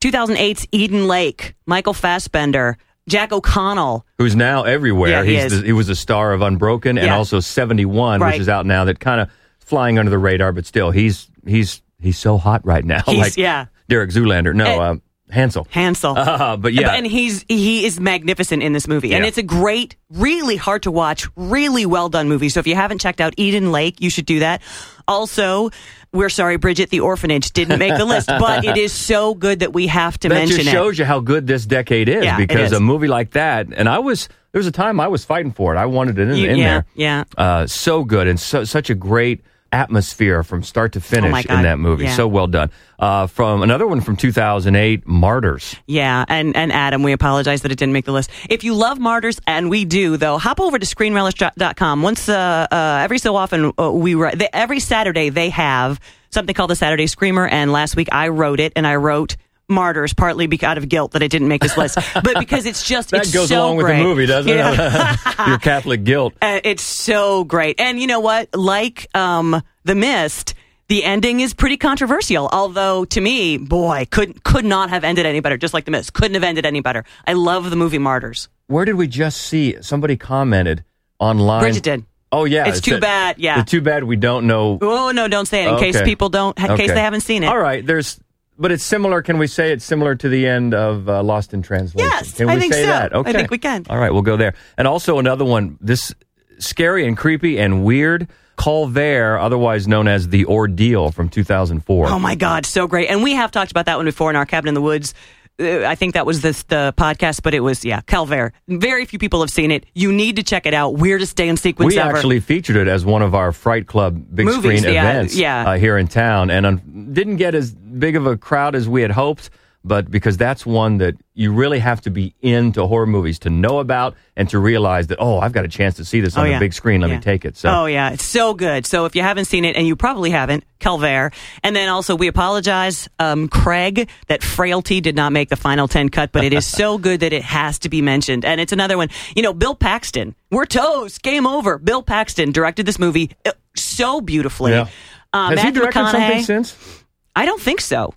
2008's 0.00 0.66
Eden 0.72 1.06
Lake, 1.06 1.54
Michael 1.66 1.94
Fassbender, 1.94 2.76
Jack 3.08 3.32
O'Connell. 3.32 4.04
who's 4.18 4.34
now 4.36 4.64
everywhere. 4.64 5.24
Yeah, 5.24 5.42
he 5.44 5.48
the, 5.48 5.64
he 5.66 5.72
was 5.72 5.88
a 5.88 5.94
star 5.96 6.32
of 6.32 6.42
Unbroken 6.42 6.98
and 6.98 7.06
Yeah. 7.06 7.16
also 7.16 7.40
71, 7.40 8.20
Right. 8.20 8.32
which 8.32 8.40
is 8.40 8.48
out 8.48 8.66
now 8.66 8.84
that 8.86 8.98
kind 9.00 9.20
of 9.20 9.30
flying 9.60 9.98
under 9.98 10.10
the 10.10 10.18
radar, 10.18 10.52
but 10.52 10.66
still 10.66 10.90
he's 10.90 11.30
he's 11.46 11.80
he's 12.00 12.18
so 12.18 12.38
hot 12.38 12.64
right 12.66 12.84
now. 12.84 13.02
He's- 13.06 13.18
like 13.18 13.36
yeah. 13.36 13.66
Derek 13.88 14.10
Zoolander. 14.10 14.54
No, 14.54 14.64
And- 14.66 14.80
um, 14.80 15.02
Hansel. 15.30 15.66
Hansel. 15.70 16.14
Uh, 16.18 16.56
but 16.56 16.74
yeah, 16.74 16.90
and 16.92 17.06
he's 17.06 17.44
he 17.48 17.86
is 17.86 17.98
magnificent 17.98 18.62
in 18.62 18.72
this 18.72 18.86
movie, 18.86 19.14
and 19.14 19.24
it's 19.24 19.38
a 19.38 19.42
great, 19.42 19.96
really 20.10 20.56
hard 20.56 20.82
to 20.84 20.90
watch, 20.90 21.26
really 21.34 21.86
well 21.86 22.08
done 22.08 22.28
movie. 22.28 22.50
So 22.50 22.60
if 22.60 22.66
you 22.66 22.74
haven't 22.74 23.00
checked 23.00 23.20
out 23.20 23.32
Eden 23.38 23.72
Lake, 23.72 24.00
you 24.00 24.10
should 24.10 24.26
do 24.26 24.40
that. 24.40 24.60
Also, 25.08 25.70
we're 26.12 26.28
sorry, 26.28 26.56
Bridget, 26.56 26.90
the 26.90 27.00
orphanage 27.00 27.52
didn't 27.52 27.78
make 27.78 27.96
the 27.96 28.04
list, 28.04 28.28
but 28.28 28.64
it 28.64 28.76
is 28.76 28.92
so 28.92 29.34
good 29.34 29.60
that 29.60 29.72
we 29.72 29.86
have 29.88 30.18
to 30.20 30.28
that 30.28 30.34
mention 30.34 30.56
just 30.58 30.68
it. 30.68 30.72
shows 30.72 30.98
you 30.98 31.04
how 31.04 31.20
good 31.20 31.46
this 31.46 31.64
decade 31.66 32.08
is 32.08 32.24
Yeah, 32.24 32.36
because 32.36 32.72
is. 32.72 32.78
a 32.78 32.80
movie 32.80 33.08
like 33.08 33.30
that, 33.32 33.66
and 33.74 33.88
I 33.88 33.98
was 34.00 34.28
there 34.52 34.58
was 34.60 34.66
a 34.66 34.72
time 34.72 35.00
I 35.00 35.08
was 35.08 35.24
fighting 35.24 35.52
for 35.52 35.74
it. 35.74 35.78
I 35.78 35.86
wanted 35.86 36.18
it 36.18 36.28
in, 36.28 36.36
You- 36.36 36.50
in 36.50 36.56
yeah, 36.58 36.64
there. 36.64 36.84
yeah. 36.94 37.24
Uh, 37.36 37.66
so 37.66 38.04
good 38.04 38.28
and 38.28 38.38
so, 38.38 38.64
such 38.64 38.88
a 38.90 38.94
great 38.94 39.42
atmosphere 39.74 40.42
from 40.42 40.62
start 40.62 40.92
to 40.92 41.00
finish 41.00 41.46
Oh 41.48 41.54
in 41.56 41.62
that 41.62 41.78
movie. 41.78 42.04
Yeah. 42.04 42.16
So 42.16 42.28
well 42.28 42.46
done. 42.46 42.70
Uh, 42.98 43.26
from 43.26 43.62
another 43.62 43.86
one 43.86 44.00
from 44.00 44.16
2008, 44.16 45.06
Martyrs. 45.06 45.74
Yeah, 45.86 46.24
and, 46.28 46.56
and 46.56 46.72
Adam, 46.72 47.02
we 47.02 47.12
apologize 47.12 47.62
that 47.62 47.72
it 47.72 47.78
didn't 47.78 47.92
make 47.92 48.04
the 48.04 48.12
list. 48.12 48.30
If 48.48 48.62
you 48.62 48.74
love 48.74 48.98
Martyrs, 49.00 49.40
and 49.46 49.68
we 49.68 49.84
do, 49.84 50.16
though, 50.16 50.38
hop 50.38 50.60
over 50.60 50.78
to 50.78 50.86
screenrelish.com. 50.86 52.02
Once, 52.02 52.28
uh, 52.28 52.66
uh, 52.70 53.00
every 53.02 53.18
so 53.18 53.34
often, 53.34 53.72
uh, 53.78 53.90
we 53.90 54.14
write, 54.14 54.40
every 54.52 54.78
Saturday 54.80 55.28
they 55.28 55.50
have 55.50 56.00
something 56.30 56.54
called 56.54 56.70
the 56.70 56.76
Saturday 56.76 57.08
Screamer, 57.08 57.46
and 57.46 57.72
last 57.72 57.96
week 57.96 58.08
I 58.12 58.28
wrote 58.28 58.60
it, 58.60 58.72
and 58.76 58.86
I 58.86 58.94
wrote 58.94 59.36
Martyrs 59.68 60.12
partly 60.14 60.46
because 60.46 60.66
out 60.66 60.78
of 60.78 60.88
guilt 60.88 61.12
that 61.12 61.22
it 61.22 61.30
didn't 61.30 61.48
make 61.48 61.62
this 61.62 61.76
list, 61.76 61.98
but 62.14 62.38
because 62.38 62.66
it's 62.66 62.86
just 62.86 63.10
That 63.10 63.22
it's 63.22 63.32
goes 63.32 63.48
so 63.48 63.58
along 63.60 63.76
with 63.76 63.86
the 63.86 63.94
movie, 63.94 64.26
doesn't 64.26 64.50
Yeah. 64.50 65.16
it? 65.16 65.38
Your 65.48 65.58
Catholic 65.58 66.04
guilt. 66.04 66.34
Uh, 66.42 66.60
it's 66.64 66.82
so 66.82 67.44
great. 67.44 67.80
And 67.80 67.98
you 68.00 68.06
know 68.06 68.20
what? 68.20 68.54
Like 68.54 69.08
um, 69.16 69.62
The 69.84 69.94
Mist, 69.94 70.54
the 70.88 71.02
ending 71.04 71.40
is 71.40 71.54
pretty 71.54 71.76
controversial. 71.78 72.48
Although 72.52 73.04
to 73.06 73.20
me, 73.20 73.56
boy, 73.56 74.06
could 74.10 74.44
could 74.44 74.64
not 74.64 74.90
have 74.90 75.04
ended 75.04 75.24
any 75.26 75.40
better. 75.40 75.56
Just 75.56 75.72
like 75.74 75.84
The 75.86 75.90
Mist, 75.90 76.12
couldn't 76.12 76.34
have 76.34 76.44
ended 76.44 76.66
any 76.66 76.80
better. 76.80 77.04
I 77.26 77.32
love 77.32 77.70
the 77.70 77.76
movie 77.76 77.98
Martyrs. 77.98 78.48
Where 78.66 78.84
did 78.84 78.94
we 78.94 79.06
just 79.06 79.40
see 79.40 79.76
somebody 79.82 80.16
commented 80.16 80.84
online? 81.18 81.60
Bridget 81.62 81.82
did. 81.82 82.04
Oh 82.32 82.44
yeah, 82.44 82.66
It's 82.66 82.80
too 82.80 82.96
a- 82.96 83.00
bad, 83.00 83.36
yeah. 83.38 83.58
the 83.58 83.64
too 83.64 83.80
bad 83.80 84.04
we 84.04 84.16
don't 84.16 84.46
know. 84.46 84.78
Oh 84.82 85.12
no, 85.12 85.28
don't 85.28 85.46
say 85.46 85.64
it 85.64 85.68
in 85.72 85.78
case 85.78 86.02
people 86.02 86.28
don't, 86.30 86.58
in 86.58 86.76
case 86.76 86.90
they 86.92 87.00
haven't 87.00 87.20
seen 87.20 87.42
it. 87.44 87.46
All 87.46 87.58
right, 87.58 87.84
there's, 87.86 88.18
but 88.58 88.72
it's 88.72 88.84
similar. 88.84 89.22
Can 89.22 89.38
we 89.38 89.46
say 89.46 89.72
it's 89.72 89.84
similar 89.84 90.14
to 90.14 90.28
the 90.28 90.46
end 90.46 90.74
of 90.74 91.08
uh, 91.08 91.22
Lost 91.22 91.54
in 91.54 91.62
Translation? 91.62 92.10
Yes, 92.10 92.34
can 92.34 92.48
I 92.48 92.54
we 92.54 92.60
think 92.60 92.74
say 92.74 92.82
so. 92.82 92.88
that? 92.88 93.14
I 93.14 93.32
think 93.32 93.50
we 93.50 93.58
can. 93.58 93.84
All 93.88 93.98
right, 93.98 94.12
we'll 94.12 94.22
go 94.22 94.36
there. 94.36 94.54
And 94.76 94.86
also 94.86 95.18
another 95.18 95.44
one. 95.44 95.78
This 95.80 96.14
scary 96.58 97.06
and 97.06 97.16
creepy 97.16 97.58
and 97.58 97.84
weird. 97.84 98.28
Calvaire, 98.56 99.40
otherwise 99.40 99.88
known 99.88 100.06
as 100.06 100.28
the 100.28 100.44
Ordeal 100.44 101.10
from 101.12 101.28
2004. 101.28 102.06
Oh 102.06 102.18
my 102.20 102.36
God, 102.36 102.64
so 102.64 102.86
great! 102.86 103.08
And 103.08 103.22
we 103.24 103.32
have 103.34 103.50
talked 103.50 103.72
about 103.72 103.86
that 103.86 103.96
one 103.96 104.06
before 104.06 104.30
in 104.30 104.36
our 104.36 104.46
cabin 104.46 104.68
in 104.68 104.74
the 104.74 104.80
woods. 104.80 105.12
Uh, 105.60 105.84
I 105.84 105.94
think 105.94 106.14
that 106.14 106.26
was 106.26 106.40
this, 106.42 106.64
the 106.64 106.92
podcast, 106.96 107.42
but 107.42 107.54
it 107.54 107.60
was 107.60 107.84
yeah, 107.84 108.00
Calvaire. 108.02 108.50
Very 108.66 109.04
few 109.04 109.18
people 109.18 109.40
have 109.40 109.50
seen 109.50 109.70
it. 109.70 109.86
You 109.94 110.12
need 110.12 110.36
to 110.36 110.42
check 110.42 110.66
it 110.66 110.74
out. 110.74 110.94
Weirdest 110.94 111.36
day 111.36 111.48
in 111.48 111.56
sequence 111.56 111.94
we 111.94 112.00
ever. 112.00 112.16
actually 112.16 112.40
featured 112.40 112.76
it 112.76 112.88
as 112.88 113.04
one 113.04 113.22
of 113.22 113.34
our 113.34 113.52
Fright 113.52 113.86
Club 113.86 114.24
big 114.34 114.46
Movies, 114.46 114.80
screen 114.80 114.94
yeah, 114.94 115.10
events 115.10 115.36
yeah. 115.36 115.70
Uh, 115.70 115.78
here 115.78 115.96
in 115.96 116.08
town, 116.08 116.50
and 116.50 116.66
um, 116.66 117.12
didn't 117.12 117.36
get 117.36 117.54
as 117.54 117.72
big 117.72 118.16
of 118.16 118.26
a 118.26 118.36
crowd 118.36 118.74
as 118.74 118.88
we 118.88 119.02
had 119.02 119.12
hoped. 119.12 119.50
But 119.86 120.10
because 120.10 120.38
that's 120.38 120.64
one 120.64 120.96
that 120.98 121.14
you 121.34 121.52
really 121.52 121.78
have 121.78 122.00
to 122.02 122.10
be 122.10 122.34
into 122.40 122.86
horror 122.86 123.06
movies 123.06 123.38
to 123.40 123.50
know 123.50 123.80
about 123.80 124.14
and 124.34 124.48
to 124.48 124.58
realize 124.58 125.08
that 125.08 125.18
oh, 125.20 125.40
I've 125.40 125.52
got 125.52 125.66
a 125.66 125.68
chance 125.68 125.96
to 125.96 126.06
see 126.06 126.20
this 126.20 126.36
on 126.38 126.46
Oh, 126.46 126.52
the 126.52 126.58
big 126.58 126.72
screen. 126.72 127.02
Let 127.02 127.10
Yeah. 127.10 127.16
me 127.16 127.22
take 127.22 127.44
it. 127.44 127.56
So 127.58 127.68
Oh 127.68 127.84
yeah, 127.86 128.10
it's 128.10 128.24
so 128.24 128.54
good. 128.54 128.86
So 128.86 129.04
if 129.04 129.14
you 129.14 129.20
haven't 129.20 129.44
seen 129.44 129.66
it, 129.66 129.76
and 129.76 129.86
you 129.86 129.94
probably 129.94 130.30
haven't, 130.30 130.64
Calvaire. 130.80 131.34
And 131.62 131.76
then 131.76 131.90
also 131.90 132.16
we 132.16 132.28
apologize, 132.28 133.08
um, 133.18 133.46
Craig, 133.48 134.08
that 134.28 134.42
Frailty 134.42 135.02
did 135.02 135.14
not 135.16 135.32
make 135.32 135.50
the 135.50 135.56
final 135.56 135.86
ten 135.86 136.08
cut, 136.08 136.32
but 136.32 136.44
it 136.44 136.54
is 136.54 136.66
so 136.66 136.96
good 137.06 137.20
that 137.20 137.34
it 137.34 137.42
has 137.42 137.78
to 137.80 137.90
be 137.90 138.00
mentioned. 138.00 138.44
And 138.46 138.60
it's 138.62 138.72
another 138.72 138.96
one. 138.96 139.08
You 139.36 139.42
know, 139.42 139.52
Bill 139.52 139.74
Paxton. 139.74 140.34
We're 140.50 140.64
toast. 140.66 141.22
Game 141.22 141.46
over. 141.46 141.76
Bill 141.78 142.02
Paxton 142.02 142.52
directed 142.52 142.86
this 142.86 142.98
movie 142.98 143.32
uh, 143.44 143.52
so 143.76 144.22
beautifully. 144.22 144.72
yeah. 144.72 144.88
Uh, 145.32 145.50
Has 145.50 145.62
he 145.62 145.72
directed 145.72 146.06
something 146.10 146.42
since? 146.42 147.04
I 147.36 147.44
don't 147.44 147.60
think 147.60 147.80
so. 147.82 148.14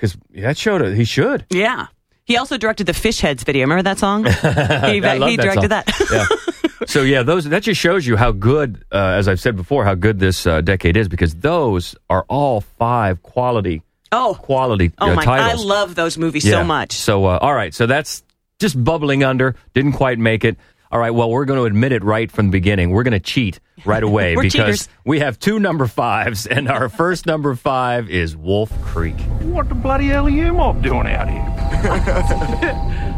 Because 0.00 0.16
that 0.30 0.56
showed 0.56 0.80
it. 0.80 0.96
He 0.96 1.04
should. 1.04 1.44
Yeah. 1.50 1.88
He 2.24 2.38
also 2.38 2.56
directed 2.56 2.86
the 2.86 2.94
Fish 2.94 3.20
Heads 3.20 3.42
video. 3.42 3.62
Remember 3.64 3.82
that 3.82 3.98
song? 3.98 4.24
he 4.24 4.30
he 4.30 5.00
that 5.00 5.18
directed 5.18 5.60
song. 5.60 5.68
that. 5.68 6.08
yeah. 6.10 6.86
So 6.86 7.02
yeah, 7.02 7.22
those 7.22 7.44
that 7.44 7.62
just 7.62 7.78
shows 7.78 8.06
you 8.06 8.16
how 8.16 8.32
good, 8.32 8.82
uh, 8.90 8.96
as 9.18 9.28
I've 9.28 9.40
said 9.40 9.56
before, 9.56 9.84
how 9.84 9.94
good 9.94 10.18
this 10.18 10.46
uh, 10.46 10.62
decade 10.62 10.96
is 10.96 11.08
because 11.08 11.34
those 11.34 11.94
are 12.08 12.24
all 12.28 12.62
five 12.62 13.22
quality, 13.22 13.82
oh, 14.12 14.36
quality 14.40 14.92
oh 14.98 15.10
uh, 15.10 15.14
my! 15.14 15.24
titles. 15.24 15.60
I 15.60 15.68
love 15.68 15.94
those 15.94 16.16
movies 16.16 16.44
Yeah. 16.44 16.52
so 16.52 16.64
much. 16.64 16.92
So 16.92 17.26
uh, 17.26 17.38
all 17.42 17.54
right, 17.54 17.74
so 17.74 17.86
that's 17.86 18.22
just 18.58 18.82
bubbling 18.82 19.22
under. 19.22 19.54
Didn't 19.74 19.92
quite 19.92 20.18
make 20.18 20.44
it. 20.44 20.56
All 20.92 20.98
right, 20.98 21.10
well, 21.10 21.30
we're 21.30 21.44
going 21.44 21.60
to 21.60 21.66
admit 21.66 21.92
it 21.92 22.02
right 22.02 22.28
from 22.30 22.46
the 22.46 22.50
beginning. 22.52 22.90
We're 22.90 23.04
going 23.04 23.12
to 23.12 23.20
cheat 23.20 23.60
right 23.84 24.02
away 24.02 24.34
because 24.40 24.52
cheaters. 24.52 24.88
we 25.04 25.20
have 25.20 25.38
two 25.38 25.60
number 25.60 25.86
fives, 25.86 26.46
and 26.46 26.68
our 26.68 26.88
first 26.88 27.26
number 27.26 27.54
five 27.54 28.10
is 28.10 28.36
Wolf 28.36 28.72
Creek. 28.82 29.14
What 29.40 29.68
the 29.68 29.76
bloody 29.76 30.08
hell 30.08 30.26
are 30.26 30.30
you 30.30 30.52
mob 30.52 30.82
doing 30.82 31.06
out 31.06 31.28
here? 31.30 31.46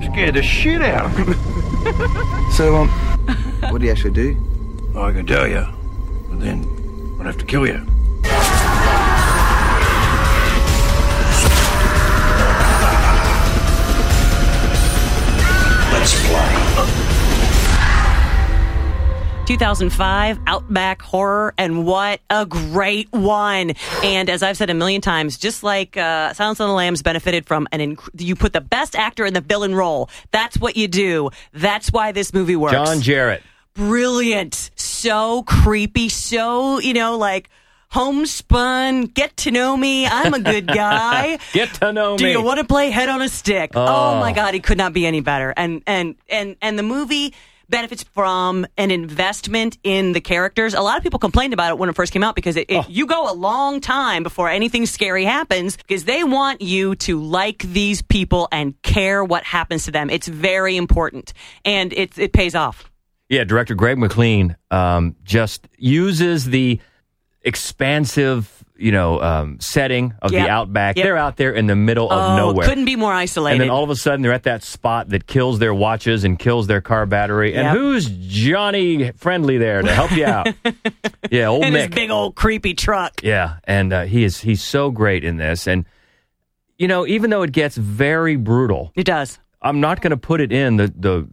Scared 0.12 0.34
the 0.34 0.42
shit 0.42 0.82
out 0.82 1.06
of 1.06 1.28
me. 1.28 1.34
So, 2.52 2.76
um, 2.76 2.88
what 3.70 3.78
do 3.80 3.86
you 3.86 3.90
actually 3.90 4.12
do? 4.12 4.92
I 4.94 5.10
can 5.10 5.26
tell 5.26 5.48
you, 5.48 5.66
but 6.28 6.38
then 6.40 7.16
I'd 7.18 7.26
have 7.26 7.38
to 7.38 7.46
kill 7.46 7.66
you. 7.66 7.84
2005 19.46 20.38
Outback 20.46 21.02
Horror, 21.02 21.52
and 21.58 21.84
what 21.84 22.20
a 22.30 22.46
great 22.46 23.10
one! 23.12 23.72
And 24.04 24.30
as 24.30 24.42
I've 24.42 24.56
said 24.56 24.70
a 24.70 24.74
million 24.74 25.00
times, 25.00 25.36
just 25.36 25.62
like 25.62 25.96
uh, 25.96 26.32
Silence 26.32 26.60
of 26.60 26.68
the 26.68 26.72
Lambs 26.74 27.02
benefited 27.02 27.46
from 27.46 27.66
an 27.72 27.80
inc- 27.80 28.08
you 28.20 28.36
put 28.36 28.52
the 28.52 28.60
best 28.60 28.94
actor 28.94 29.26
in 29.26 29.34
the 29.34 29.40
villain 29.40 29.74
role. 29.74 30.08
That's 30.30 30.58
what 30.58 30.76
you 30.76 30.86
do. 30.88 31.30
That's 31.52 31.92
why 31.92 32.12
this 32.12 32.32
movie 32.32 32.56
works. 32.56 32.72
John 32.72 32.98
Jarratt. 32.98 33.40
brilliant, 33.74 34.70
so 34.76 35.42
creepy, 35.42 36.08
so 36.08 36.78
you 36.78 36.94
know 36.94 37.16
like. 37.18 37.48
Homespun, 37.94 39.04
get 39.04 39.36
to 39.36 39.50
know 39.50 39.76
me. 39.76 40.06
I'm 40.06 40.32
a 40.32 40.40
good 40.40 40.66
guy. 40.82 41.38
Get 41.52 41.74
to 41.74 41.92
know 41.92 42.16
Do 42.16 42.24
me. 42.24 42.32
Do 42.32 42.38
you 42.38 42.42
want 42.42 42.58
to 42.58 42.64
play 42.64 42.88
head 42.88 43.10
on 43.10 43.20
a 43.20 43.28
stick? 43.28 43.72
Oh. 43.74 43.84
Oh. 43.86 44.18
my 44.18 44.32
god, 44.32 44.54
he 44.54 44.60
could 44.60 44.78
not 44.78 44.94
be 44.94 45.04
any 45.04 45.20
better. 45.20 45.52
And 45.54 45.82
and 45.86 46.14
and 46.30 46.56
and 46.62 46.78
the 46.78 46.82
movie 46.82 47.34
benefits 47.72 48.04
from 48.04 48.64
an 48.78 48.92
investment 48.92 49.78
in 49.82 50.12
the 50.12 50.20
characters. 50.20 50.74
A 50.74 50.80
lot 50.80 50.96
of 50.96 51.02
people 51.02 51.18
complained 51.18 51.52
about 51.52 51.70
it 51.70 51.78
when 51.78 51.88
it 51.88 51.96
first 51.96 52.12
came 52.12 52.22
out 52.22 52.36
because 52.36 52.56
it, 52.56 52.66
Oh. 52.70 52.80
it, 52.80 52.88
you 52.88 53.06
go 53.06 53.28
a 53.28 53.34
long 53.34 53.80
time 53.80 54.22
before 54.22 54.48
anything 54.48 54.86
scary 54.86 55.24
happens 55.24 55.76
because 55.76 56.04
they 56.04 56.22
want 56.22 56.62
you 56.62 56.94
to 56.96 57.20
like 57.20 57.58
these 57.64 58.00
people 58.02 58.46
and 58.52 58.80
care 58.82 59.24
what 59.24 59.42
happens 59.42 59.86
to 59.86 59.90
them. 59.90 60.08
It's 60.10 60.28
very 60.28 60.76
important 60.76 61.32
and 61.64 61.92
it 61.92 62.16
it 62.16 62.32
pays 62.32 62.54
off. 62.54 62.88
Yeah, 63.28 63.44
director 63.44 63.74
Greg 63.74 63.98
McLean 63.98 64.56
um, 64.70 65.16
just 65.24 65.66
uses 65.78 66.44
the 66.44 66.78
expansive, 67.40 68.64
you 68.82 68.92
know, 68.92 69.20
um, 69.22 69.58
setting 69.60 70.12
of 70.20 70.32
Yep. 70.32 70.44
the 70.46 70.50
outback. 70.50 70.96
Yep. 70.96 71.04
They're 71.04 71.16
out 71.16 71.36
there 71.36 71.52
in 71.52 71.66
the 71.66 71.76
middle 71.76 72.10
of 72.10 72.32
oh, 72.32 72.36
nowhere. 72.36 72.66
couldn't 72.66 72.84
be 72.84 72.96
more 72.96 73.12
isolated. 73.12 73.54
and 73.54 73.60
then 73.62 73.70
all 73.70 73.84
of 73.84 73.90
a 73.90 73.96
sudden 73.96 74.22
they're 74.22 74.32
at 74.32 74.42
that 74.42 74.62
spot 74.62 75.10
that 75.10 75.26
kills 75.26 75.58
their 75.58 75.72
watches 75.72 76.24
and 76.24 76.38
kills 76.38 76.66
their 76.66 76.80
car 76.80 77.06
battery. 77.06 77.54
And 77.54 77.68
who's 77.68 78.10
Johnny 78.10 79.12
Friendly 79.12 79.58
there 79.58 79.82
to 79.82 79.92
help 79.94 80.10
you 80.12 80.26
out? 80.26 80.48
yeah, 81.30 81.46
old 81.46 81.64
in 81.64 81.72
his 81.74 81.86
Mick. 81.86 81.94
big 81.94 82.10
old 82.10 82.34
creepy 82.34 82.74
truck. 82.74 83.22
Yeah, 83.22 83.56
and 83.64 83.92
uh, 83.92 84.02
he 84.04 84.24
is 84.24 84.40
he's 84.40 84.62
so 84.62 84.90
great 84.90 85.24
in 85.24 85.36
this. 85.36 85.66
And 85.66 85.86
you 86.78 86.88
know, 86.88 87.06
even 87.06 87.30
though 87.30 87.42
it 87.42 87.52
gets 87.52 87.76
very 87.76 88.36
brutal, 88.36 88.92
It 88.96 89.04
does. 89.04 89.38
I'm 89.60 89.80
not 89.80 90.00
going 90.00 90.10
to 90.10 90.16
put 90.16 90.40
it 90.40 90.50
in 90.52 90.76
the 90.76 90.92
the 90.96 91.28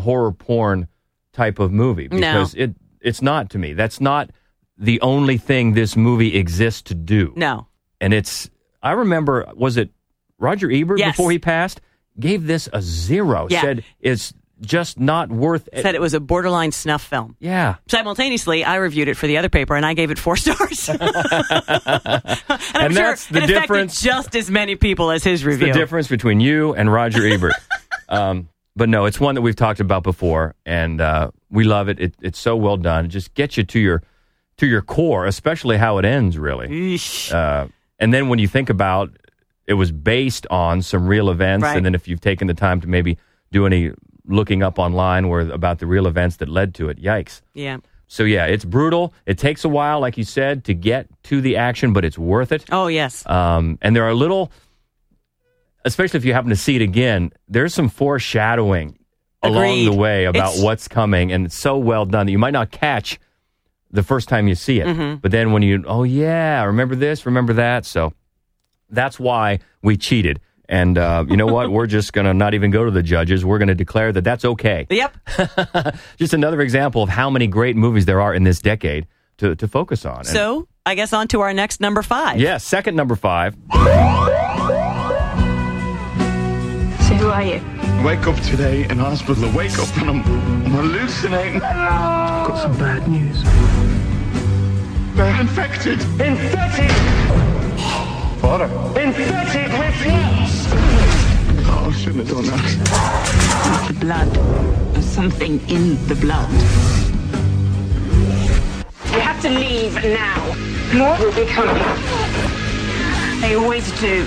horror 0.00 0.32
porn 0.32 0.86
type 1.32 1.58
of 1.58 1.72
movie 1.72 2.08
No. 2.08 2.16
because 2.18 2.54
it 2.54 2.74
it's 3.00 3.20
not 3.20 3.50
to 3.50 3.58
me. 3.58 3.72
That's 3.72 4.00
not 4.00 4.30
the 4.78 5.00
only 5.00 5.38
thing 5.38 5.74
this 5.74 5.96
movie 5.96 6.36
exists 6.36 6.82
to 6.82 6.94
do. 6.94 7.32
No. 7.36 7.66
And 8.00 8.12
it's 8.14 8.50
I 8.82 8.92
remember 8.92 9.46
was 9.54 9.76
it 9.76 9.90
Roger 10.38 10.70
Ebert 10.70 10.98
Yes. 10.98 11.16
before 11.16 11.30
he 11.30 11.38
passed 11.38 11.80
gave 12.18 12.46
this 12.46 12.68
a 12.72 12.82
zero. 12.82 13.46
Yeah. 13.50 13.60
Said 13.62 13.84
it's 14.00 14.34
just 14.60 14.98
not 15.00 15.28
worth 15.30 15.68
it. 15.72 15.82
Said 15.82 15.94
it 15.96 16.00
was 16.00 16.14
a 16.14 16.20
borderline 16.20 16.70
snuff 16.72 17.02
film. 17.02 17.36
yeah. 17.40 17.76
Simultaneously, 17.88 18.62
I 18.64 18.76
reviewed 18.76 19.08
it 19.08 19.16
for 19.16 19.26
the 19.26 19.38
other 19.38 19.48
paper 19.48 19.74
and 19.74 19.84
I 19.84 19.94
gave 19.94 20.10
it 20.12 20.18
four 20.18 20.36
stars. 20.36 20.88
and 20.88 21.00
I'm 21.00 22.86
And 22.86 22.94
sure 22.94 23.02
that's 23.02 23.26
the 23.26 23.42
it 23.42 23.46
difference- 23.46 24.00
just 24.00 24.34
as 24.36 24.50
many 24.50 24.76
people 24.76 25.10
as 25.10 25.24
his 25.24 25.44
review. 25.44 25.68
the 25.72 25.78
difference 25.78 26.08
between 26.08 26.40
you 26.40 26.74
and 26.74 26.92
Roger 26.92 27.26
Ebert. 27.26 27.54
um, 28.08 28.48
but 28.76 28.88
no, 28.88 29.04
it's 29.04 29.20
one 29.20 29.34
that 29.34 29.42
we've 29.42 29.56
talked 29.56 29.80
about 29.80 30.02
before, 30.02 30.54
and 30.64 31.00
uh, 31.00 31.30
we 31.50 31.64
love 31.64 31.88
it. 31.88 32.00
it. 32.00 32.14
It's 32.22 32.38
so 32.38 32.56
well 32.56 32.76
done. 32.78 33.04
It 33.04 33.08
just 33.08 33.34
gets 33.34 33.56
you 33.58 33.64
to 33.64 33.78
your 33.78 34.02
to 34.62 34.66
your 34.68 34.80
core, 34.82 35.26
especially 35.26 35.76
how 35.76 35.98
it 35.98 36.04
ends. 36.04 36.38
Really, 36.38 36.96
uh, 37.32 37.66
and 37.98 38.14
then 38.14 38.28
when 38.28 38.38
you 38.38 38.46
think 38.48 38.70
about 38.70 39.10
it 39.66 39.74
was 39.74 39.90
based 39.92 40.46
on 40.50 40.82
some 40.82 41.06
real 41.06 41.30
events, 41.30 41.64
Right. 41.64 41.76
and 41.76 41.84
then 41.84 41.94
if 41.94 42.06
you've 42.08 42.20
taken 42.20 42.46
the 42.46 42.54
time 42.54 42.80
to 42.80 42.86
maybe 42.86 43.18
do 43.50 43.66
any 43.66 43.90
looking 44.26 44.62
up 44.62 44.78
online 44.78 45.28
where 45.28 45.40
about 45.50 45.78
the 45.80 45.86
real 45.86 46.06
events 46.06 46.36
that 46.36 46.48
led 46.48 46.74
to 46.74 46.88
it, 46.88 47.02
yikes. 47.02 47.42
yeah. 47.54 47.78
So 48.06 48.24
yeah, 48.24 48.44
it's 48.44 48.64
brutal. 48.64 49.14
It 49.26 49.38
takes 49.38 49.64
a 49.64 49.68
while, 49.68 49.98
like 50.00 50.18
you 50.18 50.24
said, 50.24 50.64
to 50.64 50.74
get 50.74 51.06
to 51.24 51.40
the 51.40 51.56
action, 51.56 51.92
but 51.94 52.04
it's 52.04 52.18
worth 52.18 52.52
it. 52.52 52.64
Oh, 52.70 52.86
yes. 52.86 53.24
Um, 53.26 53.78
and 53.80 53.96
there 53.96 54.04
are 54.04 54.12
little, 54.14 54.52
especially 55.84 56.18
if 56.18 56.24
you 56.24 56.34
happen 56.34 56.50
to 56.50 56.56
see 56.56 56.76
it 56.76 56.82
again, 56.82 57.32
there's 57.48 57.72
some 57.74 57.88
foreshadowing 57.88 58.98
along 59.42 59.86
the 59.86 59.92
way 59.96 60.26
about 60.26 60.50
It's- 60.50 60.62
what's 60.62 60.88
coming, 60.88 61.32
and 61.32 61.46
it's 61.46 61.58
so 61.58 61.78
well 61.78 62.04
done 62.04 62.26
that 62.26 62.32
you 62.32 62.38
might 62.38 62.52
not 62.52 62.70
catch 62.70 63.18
the 63.92 64.02
first 64.02 64.28
time 64.28 64.48
you 64.48 64.54
see 64.54 64.80
it, 64.80 64.86
Mm-hmm. 64.86 65.16
but 65.16 65.30
then 65.30 65.52
when 65.52 65.62
you, 65.62 65.84
oh 65.86 66.02
yeah, 66.04 66.64
remember 66.64 66.94
this, 66.96 67.26
remember 67.26 67.52
that, 67.54 67.84
so 67.86 68.12
that's 68.90 69.18
why 69.20 69.58
we 69.82 69.96
cheated. 69.96 70.40
And 70.68 70.96
uh, 70.96 71.24
you 71.28 71.36
know 71.36 71.46
what? 71.46 71.70
We're 71.76 71.86
just 71.86 72.12
going 72.14 72.24
to 72.24 72.32
not 72.32 72.54
even 72.54 72.70
go 72.70 72.84
to 72.84 72.90
the 72.90 73.02
judges. 73.02 73.44
We're 73.44 73.58
going 73.58 73.68
to 73.68 73.74
declare 73.74 74.10
that 74.12 74.22
that's 74.24 74.44
okay. 74.44 74.86
Yep. 74.88 75.16
Just 76.16 76.32
another 76.32 76.60
example 76.62 77.02
of 77.02 77.08
how 77.10 77.28
many 77.28 77.46
great 77.46 77.76
movies 77.76 78.06
there 78.06 78.20
are 78.22 78.32
in 78.32 78.44
this 78.44 78.60
decade 78.60 79.06
to, 79.38 79.54
to 79.56 79.68
focus 79.68 80.06
on. 80.06 80.18
And- 80.20 80.26
So 80.28 80.68
I 80.86 80.94
guess 80.94 81.12
on 81.12 81.28
to 81.28 81.40
our 81.40 81.52
next 81.52 81.80
number 81.80 82.00
five. 82.02 82.40
yeah, 82.40 82.56
second 82.56 82.96
number 82.96 83.16
five. 83.16 83.54
So 87.08 87.14
who 87.18 87.28
are 87.28 87.42
you? 87.42 87.60
Wake 88.04 88.26
up 88.26 88.36
today 88.42 88.84
in 88.88 88.98
hospital. 88.98 89.50
Wake 89.52 89.78
up 89.78 89.94
and 89.98 90.08
I'm, 90.10 90.22
I'm 90.24 90.70
hallucinating. 90.70 91.60
I've 91.62 92.48
got 92.48 92.62
some 92.62 92.78
bad 92.78 93.06
news. 93.08 93.42
They're 95.22 95.40
infected. 95.40 96.00
Infected! 96.20 96.90
Father. 98.40 98.64
Infected 99.00 99.70
with 99.78 100.04
nuts! 100.04 100.66
Oh, 101.64 101.86
I 101.88 101.92
shouldn't 101.92 102.26
have 102.26 102.36
done 102.36 102.46
that. 102.46 103.86
The 103.86 104.00
blood. 104.00 104.28
There's 104.92 105.04
something 105.06 105.60
in 105.70 106.04
the 106.08 106.16
blood. 106.16 106.50
You 109.12 109.20
have 109.20 109.40
to 109.42 109.50
leave 109.50 109.94
now. 109.94 110.44
More 110.92 111.16
will 111.24 111.32
be 111.36 111.46
coming. 111.46 111.80
They 113.42 113.54
always 113.54 113.88
do. 114.00 114.26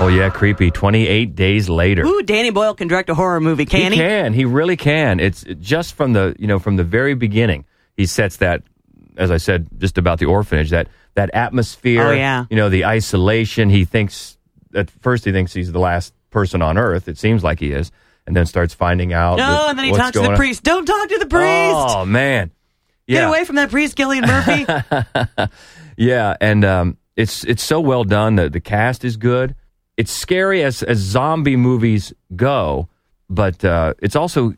Oh 0.00 0.08
yeah, 0.10 0.30
creepy. 0.30 0.70
Twenty 0.70 1.06
eight 1.06 1.34
days 1.34 1.68
later. 1.68 2.06
Ooh, 2.06 2.22
Danny 2.22 2.48
Boyle 2.48 2.72
can 2.72 2.88
direct 2.88 3.10
a 3.10 3.14
horror 3.14 3.38
movie, 3.38 3.66
can 3.66 3.92
he? 3.92 3.98
he 3.98 4.02
can. 4.02 4.32
He 4.32 4.46
really 4.46 4.78
can. 4.78 5.20
It's 5.20 5.44
just 5.60 5.92
from 5.92 6.14
the 6.14 6.34
you 6.38 6.46
know 6.46 6.58
from 6.58 6.76
the 6.76 6.84
very 6.84 7.12
beginning. 7.12 7.66
He 7.98 8.06
sets 8.06 8.38
that, 8.38 8.62
as 9.18 9.30
I 9.30 9.36
said, 9.36 9.66
just 9.78 9.98
about 9.98 10.18
the 10.18 10.26
orphanage. 10.26 10.70
That 10.70 10.88
that 11.14 11.30
atmosphere. 11.34 12.06
Oh, 12.06 12.12
yeah. 12.12 12.44
You 12.50 12.56
know 12.56 12.68
the 12.70 12.84
isolation. 12.86 13.68
He 13.70 13.84
thinks 13.84 14.38
at 14.74 14.90
first 14.90 15.24
he 15.24 15.32
thinks 15.32 15.52
he's 15.52 15.72
the 15.72 15.78
last 15.80 16.14
person 16.30 16.62
on 16.62 16.78
earth. 16.78 17.08
It 17.08 17.18
seems 17.18 17.42
like 17.44 17.58
he 17.60 17.72
is, 17.72 17.90
and 18.26 18.34
then 18.36 18.46
starts 18.46 18.74
finding 18.74 19.12
out. 19.12 19.38
No, 19.38 19.44
that- 19.46 19.70
and 19.70 19.78
then 19.78 19.84
he 19.86 19.92
talks 19.92 20.12
to 20.12 20.20
the 20.20 20.30
on. 20.30 20.36
priest. 20.36 20.62
Don't 20.62 20.86
talk 20.86 21.08
to 21.08 21.18
the 21.18 21.26
priest. 21.26 21.96
Oh 21.96 22.04
man. 22.06 22.50
Yeah. 23.06 23.20
Get 23.20 23.28
away 23.28 23.44
from 23.46 23.56
that 23.56 23.70
priest, 23.70 23.96
Cillian 23.96 24.26
Murphy. 24.26 25.48
Yeah, 25.96 26.36
and 26.40 26.64
um, 26.64 26.96
it's 27.16 27.42
it's 27.44 27.62
so 27.64 27.80
well 27.80 28.04
done. 28.04 28.36
The 28.36 28.48
the 28.48 28.60
cast 28.60 29.04
is 29.04 29.16
good. 29.16 29.56
It's 29.96 30.12
scary 30.12 30.62
as 30.62 30.82
as 30.84 30.98
zombie 30.98 31.56
movies 31.56 32.12
go, 32.36 32.88
but 33.28 33.64
uh, 33.64 33.94
it's 34.00 34.14
also 34.14 34.54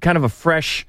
kind 0.00 0.16
of 0.16 0.22
a 0.22 0.28
fresh 0.28 0.86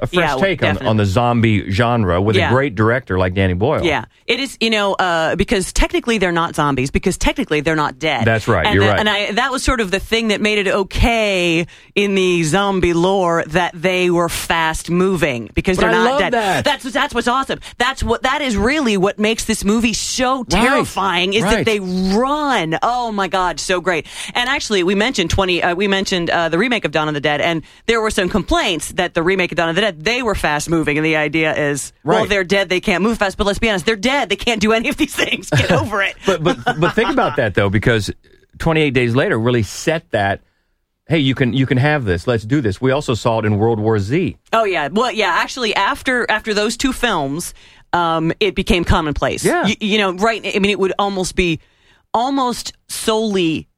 a 0.00 0.06
fresh 0.06 0.30
Yeah, 0.30 0.36
take 0.36 0.62
on, 0.62 0.78
on 0.86 0.96
the 0.96 1.06
zombie 1.06 1.70
genre 1.70 2.20
with 2.20 2.36
Yeah. 2.36 2.48
a 2.48 2.52
great 2.52 2.74
director 2.74 3.18
like 3.18 3.34
Danny 3.34 3.54
Boyle. 3.54 3.84
Yeah, 3.84 4.04
it 4.26 4.40
is. 4.40 4.56
You 4.60 4.70
know, 4.70 4.94
uh, 4.94 5.36
because 5.36 5.72
technically 5.72 6.18
they're 6.18 6.32
not 6.32 6.54
zombies. 6.54 6.90
Because 6.90 7.16
technically 7.16 7.60
they're 7.60 7.76
not 7.76 7.98
dead. 7.98 8.24
That's 8.26 8.46
right, 8.48 8.66
And 8.66 8.74
you're 8.74 8.84
the- 8.84 8.90
right. 8.90 9.00
And 9.00 9.08
I, 9.08 9.32
that 9.32 9.50
was 9.52 9.62
sort 9.62 9.80
of 9.80 9.90
the 9.90 10.00
thing 10.00 10.28
that 10.28 10.40
made 10.40 10.58
it 10.58 10.68
okay 10.68 11.66
in 11.94 12.14
the 12.14 12.42
zombie 12.44 12.92
lore 12.92 13.44
that 13.48 13.72
they 13.74 14.10
were 14.10 14.28
fast 14.28 14.90
moving 14.90 15.50
because 15.54 15.76
But 15.76 15.82
they're 15.82 15.90
I 15.90 15.92
not 16.04 16.10
love 16.10 16.20
dead. 16.20 16.32
that. 16.34 16.64
That's 16.64 16.84
that's 16.92 17.14
what's 17.14 17.28
awesome. 17.28 17.60
That's 17.78 18.02
what 18.02 18.22
that 18.22 18.40
is 18.42 18.56
really 18.56 18.96
what 18.96 19.18
makes 19.18 19.44
this 19.44 19.64
movie 19.64 19.92
so 19.92 20.44
terrifying 20.44 21.34
is 21.34 21.42
right. 21.42 21.56
that 21.58 21.64
they 21.64 21.80
run. 21.80 22.78
Oh 22.82 23.12
my 23.12 23.28
god, 23.28 23.60
so 23.60 23.80
great. 23.80 24.06
And 24.34 24.48
actually, 24.48 24.82
we 24.82 24.94
mentioned 24.94 25.30
twenty. 25.30 25.62
Uh, 25.62 25.74
we 25.74 25.88
mentioned 25.88 26.30
uh, 26.30 26.48
the 26.48 26.58
remake 26.58 26.84
of 26.84 26.92
Dawn 26.92 27.08
of 27.08 27.14
the 27.14 27.20
Dead, 27.20 27.40
and 27.40 27.62
there 27.86 28.00
were 28.00 28.10
some 28.10 28.28
complaints 28.28 28.92
that 28.92 29.14
the 29.14 29.22
remake 29.22 29.52
of 29.52 29.56
Dawn 29.56 29.68
of 29.68 29.74
the 29.74 29.80
Dead 29.82 29.85
they 29.92 30.22
were 30.22 30.34
fast 30.34 30.68
moving, 30.70 30.96
and 30.98 31.04
the 31.04 31.16
idea 31.16 31.54
is, 31.70 31.92
well, 32.04 32.20
Right. 32.20 32.28
they're 32.28 32.44
dead, 32.44 32.68
they 32.68 32.80
can't 32.80 33.02
move 33.02 33.18
fast. 33.18 33.36
But 33.36 33.46
let's 33.46 33.58
be 33.58 33.68
honest, 33.68 33.86
they're 33.86 33.96
dead, 33.96 34.28
they 34.28 34.36
can't 34.36 34.60
do 34.60 34.72
any 34.72 34.88
of 34.88 34.96
these 34.96 35.14
things. 35.14 35.50
Get 35.50 35.70
over 35.82 36.02
it. 36.02 36.16
but 36.26 36.42
but 36.42 36.58
but 36.78 36.94
think 36.94 37.10
about 37.10 37.36
that 37.36 37.54
though, 37.54 37.70
because 37.70 38.10
28 38.58 38.90
days 38.90 39.14
later 39.14 39.38
really 39.38 39.62
set 39.62 40.10
that. 40.10 40.40
Hey, 41.08 41.18
you 41.20 41.34
can 41.36 41.52
you 41.52 41.66
can 41.66 41.78
have 41.78 42.04
this. 42.04 42.26
Let's 42.26 42.44
do 42.44 42.60
this. 42.60 42.80
We 42.80 42.90
also 42.90 43.14
saw 43.14 43.38
it 43.38 43.44
in 43.44 43.58
World 43.58 43.78
War 43.78 43.98
Z. 43.98 44.36
Oh 44.52 44.64
yeah, 44.64 44.88
well 44.90 45.12
yeah. 45.12 45.28
Actually, 45.38 45.72
after 45.74 46.28
after 46.28 46.52
those 46.52 46.76
two 46.76 46.92
films, 46.92 47.54
um, 47.92 48.32
it 48.40 48.56
became 48.56 48.82
commonplace. 48.84 49.44
Yeah. 49.44 49.66
you, 49.66 49.76
you 49.80 49.98
know, 49.98 50.14
right? 50.14 50.44
I 50.44 50.58
mean, 50.58 50.72
it 50.72 50.80
would 50.80 50.94
almost 50.98 51.36
be 51.36 51.60
almost 52.12 52.72
solely 52.88 53.68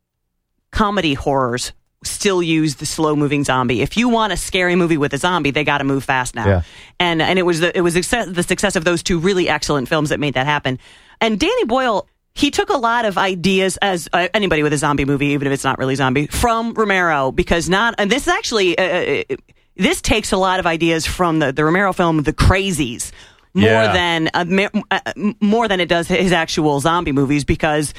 comedy 0.71 1.13
horrors 1.15 1.73
still 2.05 2.43
use 2.43 2.77
the 2.77 2.87
slow 2.87 3.17
moving 3.17 3.45
zombie. 3.45 3.83
If 3.83 3.97
you 3.97 4.09
want 4.09 4.33
a 4.33 4.37
scary 4.37 4.77
movie 4.77 4.97
with 4.97 5.13
a 5.15 5.19
zombie, 5.19 5.51
they 5.51 5.65
got 5.65 5.79
to 5.79 5.85
move 5.85 6.05
fast 6.05 6.35
now. 6.35 6.47
Yeah. 6.47 6.63
And 7.01 7.21
and 7.21 7.39
it 7.39 7.43
was 7.43 7.61
the 7.61 7.77
it 7.77 7.81
was 7.81 7.95
success, 7.95 8.29
the 8.31 8.43
success 8.43 8.77
of 8.77 8.85
those 8.85 9.03
two 9.03 9.19
really 9.19 9.49
excellent 9.49 9.89
films 9.89 10.11
that 10.11 10.21
made 10.21 10.35
that 10.35 10.47
happen. 10.47 10.79
And 11.21 11.39
Danny 11.39 11.65
Boyle. 11.65 12.09
He 12.35 12.53
took 12.53 12.69
a 12.71 12.77
lot 12.77 13.05
of 13.05 13.19
ideas 13.19 13.79
as 13.79 14.09
uh, 14.13 14.29
anybody 14.33 14.63
with 14.63 14.73
a 14.73 14.77
zombie 14.79 15.05
movie, 15.05 15.29
even 15.29 15.49
if 15.49 15.53
it's 15.53 15.65
not 15.65 15.77
really 15.77 15.97
zombie, 15.97 16.29
from 16.29 16.73
Romero 16.73 17.33
because 17.33 17.69
not. 17.69 17.97
And 17.99 18.13
this 18.13 18.29
is 18.29 18.29
actually 18.29 18.79
uh, 18.79 19.23
uh, 19.33 19.37
this 19.75 20.01
takes 20.01 20.31
a 20.31 20.37
lot 20.37 20.61
of 20.61 20.67
ideas 20.67 21.05
from 21.05 21.41
the, 21.41 21.51
the 21.53 21.65
Romero 21.65 21.93
film, 21.93 22.23
The 22.23 22.33
Crazies, 22.33 23.11
more 23.55 23.65
Yeah. 23.69 23.93
than 23.93 24.31
uh, 24.35 24.69
uh, 24.93 25.01
more 25.41 25.67
than 25.67 25.81
it 25.81 25.89
does 25.89 26.07
his 26.07 26.31
actual 26.31 26.79
zombie 26.79 27.11
movies 27.11 27.45
because 27.45 27.93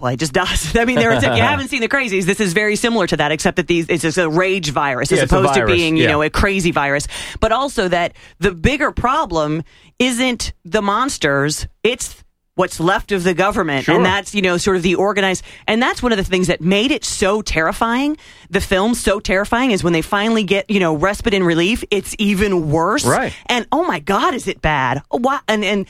well, 0.00 0.12
it 0.12 0.18
just 0.18 0.32
does. 0.32 0.76
I 0.76 0.84
mean, 0.84 0.96
there 0.96 1.12
is, 1.12 1.22
if 1.22 1.36
you 1.36 1.42
haven't 1.42 1.68
seen 1.68 1.80
the 1.80 1.88
crazies, 1.88 2.24
this 2.24 2.40
is 2.40 2.52
very 2.52 2.76
similar 2.76 3.06
to 3.06 3.16
that, 3.16 3.32
except 3.32 3.56
that 3.56 3.66
these 3.66 3.86
it's 3.88 4.02
just 4.02 4.18
a 4.18 4.28
rage 4.28 4.70
virus 4.70 5.12
as 5.12 5.18
Yeah, 5.18 5.24
it's 5.24 5.32
a 5.32 5.38
opposed 5.38 5.54
to 5.54 5.66
being, 5.66 5.96
you 5.96 6.04
yeah. 6.04 6.10
know, 6.12 6.22
a 6.22 6.30
crazy 6.30 6.70
virus. 6.70 7.08
But 7.40 7.52
also 7.52 7.88
that 7.88 8.14
the 8.38 8.52
bigger 8.52 8.92
problem 8.92 9.62
isn't 9.98 10.52
the 10.64 10.82
monsters; 10.82 11.66
it's 11.82 12.22
what's 12.54 12.80
left 12.80 13.12
of 13.12 13.22
the 13.22 13.34
government, 13.34 13.84
Sure. 13.84 13.94
and 13.94 14.04
that's 14.04 14.34
you 14.34 14.42
know 14.42 14.56
sort 14.56 14.76
of 14.76 14.82
the 14.82 14.94
organized. 14.94 15.44
And 15.66 15.80
that's 15.82 16.02
one 16.02 16.12
of 16.12 16.18
the 16.18 16.24
things 16.24 16.46
that 16.46 16.60
made 16.60 16.90
it 16.90 17.04
so 17.04 17.42
terrifying. 17.42 18.16
The 18.50 18.60
film 18.60 18.94
so 18.94 19.20
terrifying 19.20 19.70
is 19.72 19.84
when 19.84 19.92
they 19.92 20.02
finally 20.02 20.42
get 20.44 20.70
you 20.70 20.80
know 20.80 20.94
respite 20.94 21.34
and 21.34 21.46
relief, 21.46 21.84
it's 21.90 22.14
even 22.18 22.70
worse. 22.70 23.04
Right. 23.04 23.34
And 23.46 23.66
oh 23.72 23.84
my 23.84 24.00
God, 24.00 24.34
is 24.34 24.48
it 24.48 24.60
bad? 24.62 25.02
Oh, 25.10 25.18
wow. 25.18 25.40
And 25.48 25.64
and. 25.64 25.86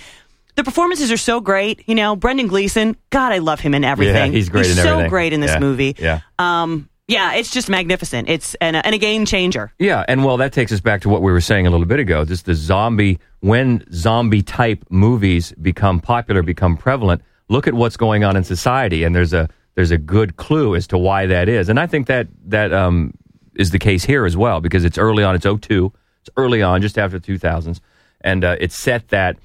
The 0.56 0.64
performances 0.64 1.12
are 1.12 1.16
so 1.18 1.40
great, 1.40 1.86
you 1.86 1.94
know. 1.94 2.16
Brendan 2.16 2.48
Gleeson, 2.48 2.96
God, 3.10 3.32
I 3.32 3.38
love 3.38 3.60
him 3.60 3.74
in 3.74 3.84
everything. 3.84 4.32
Yeah, 4.32 4.36
he's 4.38 4.48
great 4.48 4.66
in 4.66 4.72
so 4.76 4.88
everything. 4.92 5.10
great 5.10 5.32
in 5.32 5.40
this 5.40 5.52
Yeah, 5.52 5.58
movie. 5.60 5.94
yeah. 5.98 6.20
Um, 6.38 6.88
yeah, 7.08 7.34
it's 7.34 7.50
just 7.52 7.68
magnificent. 7.68 8.28
It's 8.28 8.54
and 8.56 8.74
a, 8.74 8.84
and 8.84 8.94
a 8.94 8.98
game 8.98 9.26
changer. 9.26 9.72
Yeah, 9.78 10.04
and 10.08 10.24
well, 10.24 10.38
that 10.38 10.52
takes 10.52 10.72
us 10.72 10.80
back 10.80 11.02
to 11.02 11.08
what 11.08 11.22
we 11.22 11.30
were 11.30 11.40
saying 11.40 11.66
a 11.66 11.70
little 11.70 11.86
bit 11.86 12.00
ago. 12.00 12.24
Just 12.24 12.46
the 12.46 12.54
zombie, 12.54 13.20
when 13.40 13.84
zombie 13.92 14.42
type 14.42 14.84
movies 14.90 15.52
become 15.60 16.00
popular, 16.00 16.42
become 16.42 16.76
prevalent. 16.76 17.22
Look 17.48 17.68
at 17.68 17.74
what's 17.74 17.96
going 17.96 18.24
on 18.24 18.34
in 18.34 18.42
society, 18.42 19.04
and 19.04 19.14
there's 19.14 19.32
a 19.32 19.48
there's 19.76 19.92
a 19.92 19.98
good 19.98 20.36
clue 20.36 20.74
as 20.74 20.86
to 20.88 20.98
why 20.98 21.26
that 21.26 21.48
is. 21.48 21.68
And 21.68 21.78
I 21.78 21.86
think 21.86 22.06
that 22.08 22.26
that 22.46 22.72
um, 22.72 23.12
is 23.54 23.70
the 23.70 23.78
case 23.78 24.04
here 24.04 24.24
as 24.24 24.36
well 24.36 24.60
because 24.60 24.84
it's 24.84 24.98
early 24.98 25.22
on. 25.22 25.34
It's 25.36 25.46
02. 25.46 25.92
It's 26.22 26.30
early 26.36 26.60
on, 26.62 26.80
just 26.82 26.98
after 26.98 27.18
the 27.20 27.24
2000s, 27.38 27.78
and 28.22 28.42
uh, 28.42 28.56
it 28.58 28.72
set 28.72 29.08
that 29.10 29.36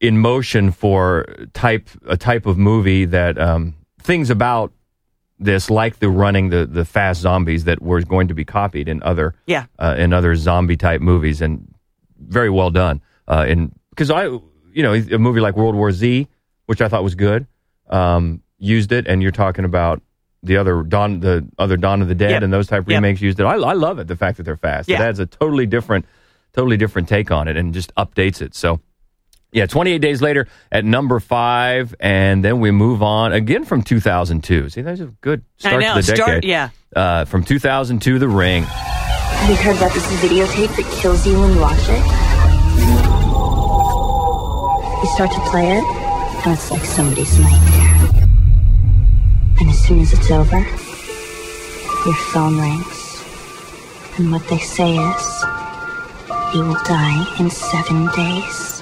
in 0.00 0.18
motion 0.18 0.70
for 0.70 1.24
type 1.54 1.88
a 2.06 2.16
type 2.16 2.46
of 2.46 2.58
movie 2.58 3.04
that 3.06 3.38
um, 3.38 3.74
things 4.02 4.30
about 4.30 4.72
this, 5.38 5.70
like 5.70 5.98
the 5.98 6.08
running 6.08 6.50
the 6.50 6.66
the 6.66 6.84
fast 6.84 7.20
zombies, 7.20 7.64
that 7.64 7.80
were 7.82 8.00
going 8.02 8.28
to 8.28 8.34
be 8.34 8.44
copied 8.44 8.88
in 8.88 9.02
other 9.02 9.34
Yeah. 9.46 9.66
uh, 9.78 9.94
in 9.98 10.12
other 10.12 10.34
zombie 10.36 10.76
type 10.76 11.00
movies, 11.00 11.40
and 11.40 11.72
very 12.18 12.50
well 12.50 12.70
done. 12.70 13.00
Uh, 13.28 13.44
in 13.48 13.72
because 13.90 14.10
I 14.10 14.24
you 14.26 14.82
know 14.82 14.92
a 14.94 15.18
movie 15.18 15.40
like 15.40 15.56
World 15.56 15.74
War 15.74 15.90
Z, 15.92 16.28
which 16.66 16.80
I 16.80 16.88
thought 16.88 17.02
was 17.04 17.14
good, 17.14 17.46
um, 17.88 18.42
used 18.58 18.92
it, 18.92 19.06
and 19.06 19.22
you're 19.22 19.32
talking 19.32 19.64
about 19.64 20.02
the 20.42 20.56
other 20.58 20.82
Dawn 20.82 21.20
the 21.20 21.46
other 21.58 21.76
Dawn 21.76 22.02
of 22.02 22.08
the 22.08 22.14
Dead 22.14 22.30
Yep. 22.32 22.42
and 22.42 22.52
those 22.52 22.66
type 22.66 22.84
Yep. 22.88 22.96
remakes 22.96 23.20
used 23.22 23.40
it. 23.40 23.44
I, 23.44 23.54
I 23.54 23.72
love 23.72 23.98
it. 23.98 24.08
The 24.08 24.16
fact 24.16 24.36
that 24.36 24.42
they're 24.42 24.56
fast, 24.56 24.88
it 24.90 25.00
adds 25.00 25.18
a 25.18 25.26
totally 25.26 25.66
different 25.66 26.04
totally 26.52 26.76
different 26.76 27.08
take 27.08 27.30
on 27.30 27.48
it, 27.48 27.56
and 27.56 27.72
just 27.74 27.94
updates 27.96 28.42
it. 28.42 28.54
So. 28.54 28.80
Yeah, 29.54 29.66
28 29.66 29.98
days 29.98 30.20
later 30.20 30.48
at 30.72 30.84
number 30.84 31.20
five, 31.20 31.94
and 32.00 32.44
then 32.44 32.58
we 32.58 32.72
move 32.72 33.04
on 33.04 33.32
again 33.32 33.64
from 33.64 33.82
2002. 33.82 34.68
See, 34.68 34.82
that's 34.82 34.98
a 35.00 35.06
good 35.20 35.44
start 35.58 35.76
I 35.76 35.78
know. 35.78 35.94
to 35.94 36.00
the 36.00 36.02
Start- 36.16 36.18
decade. 36.42 36.44
yeah. 36.44 36.70
Uh, 36.94 37.24
from 37.24 37.44
2002, 37.44 38.18
The 38.18 38.28
Ring. 38.28 38.64
Have 38.64 39.50
you 39.50 39.56
heard 39.56 39.76
about 39.76 39.92
this 39.94 40.04
videotape 40.20 40.74
that 40.76 41.00
kills 41.00 41.24
you 41.24 41.38
when 41.40 41.52
you 41.54 41.60
watch 41.60 41.78
it? 41.88 42.02
You 45.02 45.10
start 45.14 45.30
to 45.32 45.40
play 45.50 45.76
it, 45.78 45.84
and 46.44 46.52
it's 46.54 46.70
like 46.72 46.84
somebody's 46.84 47.38
nightmare. 47.38 48.22
And 49.60 49.70
as 49.70 49.78
soon 49.86 50.00
as 50.00 50.12
it's 50.12 50.30
over, 50.32 50.58
your 50.58 52.14
phone 52.32 52.58
rings. 52.58 53.22
And 54.18 54.32
what 54.32 54.46
they 54.48 54.58
say 54.58 54.96
is, 54.96 55.44
you 56.54 56.60
will 56.64 56.82
die 56.86 57.36
in 57.38 57.50
seven 57.50 58.08
days. 58.16 58.73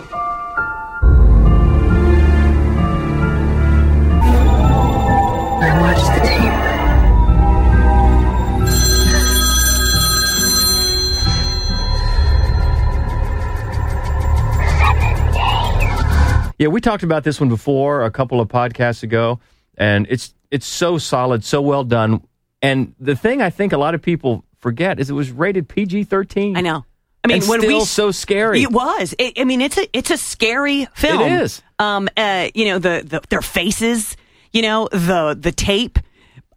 Yeah, 16.62 16.68
we 16.68 16.81
talked 16.81 17.03
about 17.03 17.25
this 17.25 17.40
one 17.40 17.48
before 17.48 18.05
a 18.05 18.11
couple 18.12 18.40
of 18.40 18.46
podcasts 18.46 19.03
ago, 19.03 19.40
and 19.77 20.07
it's 20.09 20.33
it's 20.53 20.64
so 20.64 20.96
solid, 20.96 21.42
so 21.42 21.61
well 21.61 21.83
done. 21.83 22.22
And 22.62 22.94
the 23.01 23.16
thing 23.16 23.42
I 23.42 23.51
think 23.51 23.72
a 23.72 23.77
lot 23.77 23.96
of 23.96 24.01
people 24.01 24.44
forget 24.61 25.01
is 25.01 25.11
it 25.11 25.14
was 25.14 25.33
rated 25.33 25.68
PG 25.68 26.05
thirteen. 26.05 26.57
I 26.57 26.61
know. 26.61 26.85
I 27.25 27.27
mean, 27.27 27.38
And 27.38 27.48
when 27.48 27.62
still 27.62 27.79
we 27.81 27.85
so 27.85 28.12
scary. 28.12 28.62
it 28.62 28.70
was. 28.70 29.12
It, 29.18 29.40
I 29.40 29.44
mean, 29.44 29.61
it's 29.61 29.77
a 29.77 29.88
it's 29.92 30.12
a 30.12 30.16
scary 30.16 30.87
film. 30.94 31.22
It 31.22 31.33
is. 31.42 31.62
Um, 31.81 32.09
uh, 32.16 32.51
you 32.55 32.66
know 32.66 32.79
the, 32.79 33.03
the 33.05 33.22
their 33.29 33.42
faces. 33.42 34.16
You 34.53 34.62
know 34.62 34.88
the 34.92 35.37
the 35.37 35.51
tape. 35.51 35.98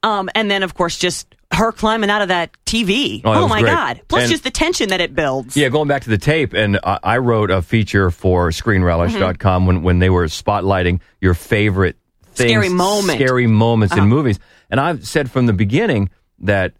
Um, 0.04 0.30
and 0.36 0.52
then 0.52 0.62
of 0.62 0.76
course 0.76 1.00
just 1.00 1.35
her 1.56 1.72
climbing 1.72 2.10
out 2.10 2.22
of 2.22 2.28
that 2.28 2.52
TV. 2.65 3.22
Oh, 3.24 3.34
that 3.34 3.41
was 3.41 3.50
my 3.50 3.62
great. 3.62 3.72
God! 3.72 4.02
Plus 4.08 4.24
And- 4.24 4.32
just 4.32 4.44
the 4.44 4.52
tension 4.52 4.89
that 4.89 5.02
it 5.02 5.15
builds. 5.15 5.56
Yeah, 5.58 5.70
going 5.70 5.88
back 5.88 6.04
to 6.04 6.10
the 6.10 6.18
tape, 6.18 6.54
and 6.54 6.80
I, 6.84 7.00
I 7.04 7.18
wrote 7.18 7.50
a 7.52 7.62
feature 7.62 8.12
for 8.12 8.50
ScreenRelish.com 8.52 9.62
Mm-hmm. 9.62 9.65
when 9.68 9.82
when 9.84 10.00
they 10.00 10.10
were 10.10 10.26
spotlighting 10.26 11.00
your 11.22 11.34
favorite 11.34 11.96
things, 12.34 12.52
Scary 12.52 12.70
moment. 12.70 13.20
scary 13.20 13.48
moments 13.48 13.94
Uh-huh. 13.94 14.04
in 14.04 14.10
movies, 14.10 14.39
and 14.70 14.80
I've 14.80 15.08
said 15.08 15.32
from 15.32 15.46
the 15.46 15.54
beginning 15.54 16.10
that 16.39 16.74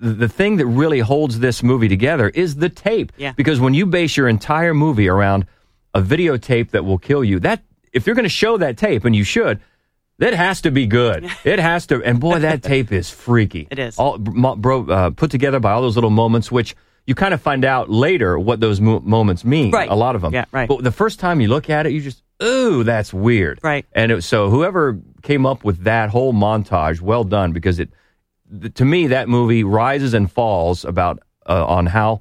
the 0.00 0.10
the 0.12 0.28
thing 0.28 0.56
that 0.58 0.66
really 0.66 1.00
holds 1.00 1.38
this 1.40 1.62
movie 1.62 1.88
together 1.88 2.28
is 2.28 2.56
the 2.56 2.68
tape. 2.68 3.12
Yeah. 3.16 3.32
Because 3.36 3.58
when 3.60 3.74
you 3.74 3.86
base 3.86 4.16
your 4.16 4.28
entire 4.28 4.74
movie 4.74 5.08
around 5.08 5.46
a 5.94 6.00
videotape 6.02 6.70
that 6.70 6.84
will 6.84 6.98
kill 6.98 7.24
you, 7.24 7.40
that 7.40 7.62
if 7.92 8.06
you're 8.06 8.14
going 8.14 8.24
to 8.24 8.28
show 8.28 8.58
that 8.58 8.76
tape, 8.76 9.04
and 9.04 9.16
you 9.16 9.24
should, 9.24 9.58
that 10.18 10.34
has 10.34 10.60
to 10.62 10.70
be 10.70 10.86
good. 10.86 11.30
It 11.44 11.58
has 11.58 11.86
to. 11.88 12.02
And 12.02 12.20
boy, 12.20 12.40
that 12.40 12.62
tape 12.62 12.92
is 12.92 13.10
freaky. 13.10 13.68
It 13.70 13.78
is. 13.78 13.98
all 13.98 14.18
bro, 14.18 14.86
uh, 14.86 15.10
put 15.10 15.30
together 15.30 15.60
by 15.60 15.72
all 15.72 15.82
those 15.82 15.96
little 15.96 16.10
moments, 16.10 16.50
which 16.52 16.76
you 17.06 17.14
kind 17.14 17.32
of 17.32 17.40
find 17.40 17.64
out 17.64 17.88
later 17.88 18.38
what 18.38 18.60
those 18.60 18.80
mo- 18.80 19.00
moments 19.00 19.44
mean. 19.44 19.70
Right. 19.70 19.88
A 19.88 19.94
lot 19.94 20.14
of 20.14 20.20
them. 20.20 20.34
Yeah, 20.34 20.44
right. 20.52 20.68
But 20.68 20.84
the 20.84 20.92
first 20.92 21.18
time 21.18 21.40
you 21.40 21.48
look 21.48 21.70
at 21.70 21.86
it, 21.86 21.92
you 21.92 22.02
just, 22.02 22.22
ooh, 22.42 22.84
that's 22.84 23.14
weird. 23.14 23.60
Right. 23.62 23.86
And 23.92 24.12
it, 24.12 24.22
so 24.24 24.50
whoever 24.50 24.98
came 25.22 25.46
up 25.46 25.64
with 25.64 25.84
that 25.84 26.10
whole 26.10 26.34
montage, 26.34 27.00
well 27.00 27.24
done, 27.24 27.52
because 27.52 27.78
it, 27.78 27.88
th- 28.60 28.74
to 28.74 28.84
me, 28.84 29.06
that 29.06 29.26
movie 29.28 29.64
rises 29.64 30.12
and 30.12 30.30
falls 30.30 30.84
about 30.84 31.20
uh, 31.48 31.64
on 31.66 31.86
how 31.86 32.20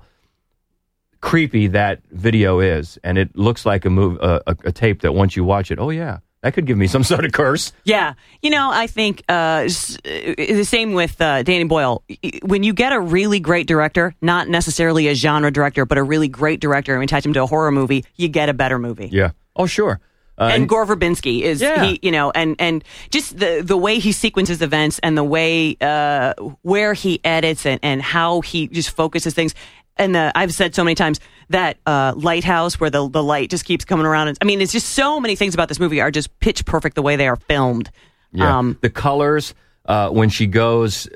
creepy 1.20 1.68
that 1.68 2.00
video 2.12 2.60
is, 2.60 2.98
and 3.04 3.18
it 3.18 3.36
looks 3.36 3.66
like 3.66 3.84
a 3.86 3.90
move, 3.90 4.18
uh, 4.22 4.40
a, 4.48 4.56
a 4.66 4.72
tape 4.72 5.02
that 5.02 5.14
once 5.14 5.36
you 5.36 5.44
watch 5.44 5.72
it, 5.72 5.80
oh 5.80 5.90
yeah, 5.90 6.20
that 6.44 6.54
could 6.54 6.66
give 6.66 6.78
me 6.78 6.88
some 6.88 7.04
sort 7.04 7.26
of 7.26 7.32
curse. 7.32 7.74
Yeah, 7.84 8.14
you 8.42 8.50
know, 8.50 8.70
I 8.72 8.88
think 8.88 9.24
uh, 9.28 9.32
uh, 9.32 9.68
the 10.06 10.64
same 10.66 10.94
with 10.94 11.20
uh, 11.22 11.44
Danny 11.44 11.64
Boyle. 11.66 12.04
When 12.44 12.64
you 12.64 12.74
get 12.74 12.94
a 12.94 13.00
really 13.00 13.40
great 13.40 13.68
director, 13.68 14.14
not 14.22 14.48
necessarily 14.48 15.08
a 15.08 15.16
genre 15.16 15.52
director, 15.52 15.86
but 15.86 15.98
a 15.98 16.04
really 16.04 16.28
great 16.28 16.60
director, 16.60 16.94
and 16.94 17.04
attach 17.04 17.26
him 17.26 17.34
to 17.34 17.44
a 17.44 17.48
horror 17.48 17.72
movie, 17.72 18.06
you 18.16 18.28
get 18.28 18.50
a 18.50 18.54
better 18.54 18.78
movie. 18.80 19.10
Yeah. 19.12 19.32
Oh 19.56 19.66
sure. 19.66 20.00
Uh, 20.40 20.52
and 20.54 20.70
Gore 20.70 20.86
Verbinski 20.86 21.42
is 21.42 21.62
Yeah. 21.62 21.84
he, 21.84 22.00
you 22.04 22.12
know, 22.12 22.30
and 22.30 22.56
and 22.60 22.84
just 23.10 23.40
the 23.40 23.62
the 23.66 23.76
way 23.76 23.98
he 23.98 24.12
sequences 24.12 24.62
events 24.62 25.00
and 25.02 25.18
the 25.18 25.24
way 25.24 25.76
uh, 25.82 26.34
where 26.62 26.94
he 26.94 27.20
edits 27.24 27.66
and 27.66 27.80
and 27.82 28.04
how 28.04 28.42
he 28.42 28.68
just 28.68 28.92
focuses 28.92 29.34
things. 29.34 29.56
And 30.00 30.14
the, 30.16 30.32
I've 30.36 30.54
said 30.54 30.76
so 30.76 30.84
many 30.84 30.96
times 30.96 31.20
that 31.50 31.78
uh, 31.86 32.14
lighthouse 32.16 32.80
where 32.80 32.90
the 32.90 33.08
the 33.10 33.24
light 33.24 33.50
just 33.50 33.66
keeps 33.66 33.86
coming 33.86 34.06
around. 34.06 34.28
And, 34.30 34.38
I 34.42 34.46
mean, 34.46 34.62
it's 34.62 34.72
just 34.72 34.90
so 34.90 35.20
many 35.20 35.36
things 35.36 35.54
about 35.54 35.70
this 35.70 35.80
movie 35.80 36.02
are 36.02 36.12
just 36.12 36.40
pitch 36.40 36.66
perfect 36.66 36.96
the 36.96 37.02
way 37.02 37.16
they 37.16 37.28
are 37.28 37.36
filmed. 37.38 37.90
Yeah. 38.32 38.58
Um, 38.58 38.78
the 38.82 38.90
colors 38.90 39.54
uh, 39.86 40.10
when 40.10 40.30
she 40.30 40.48
goes. 40.48 41.08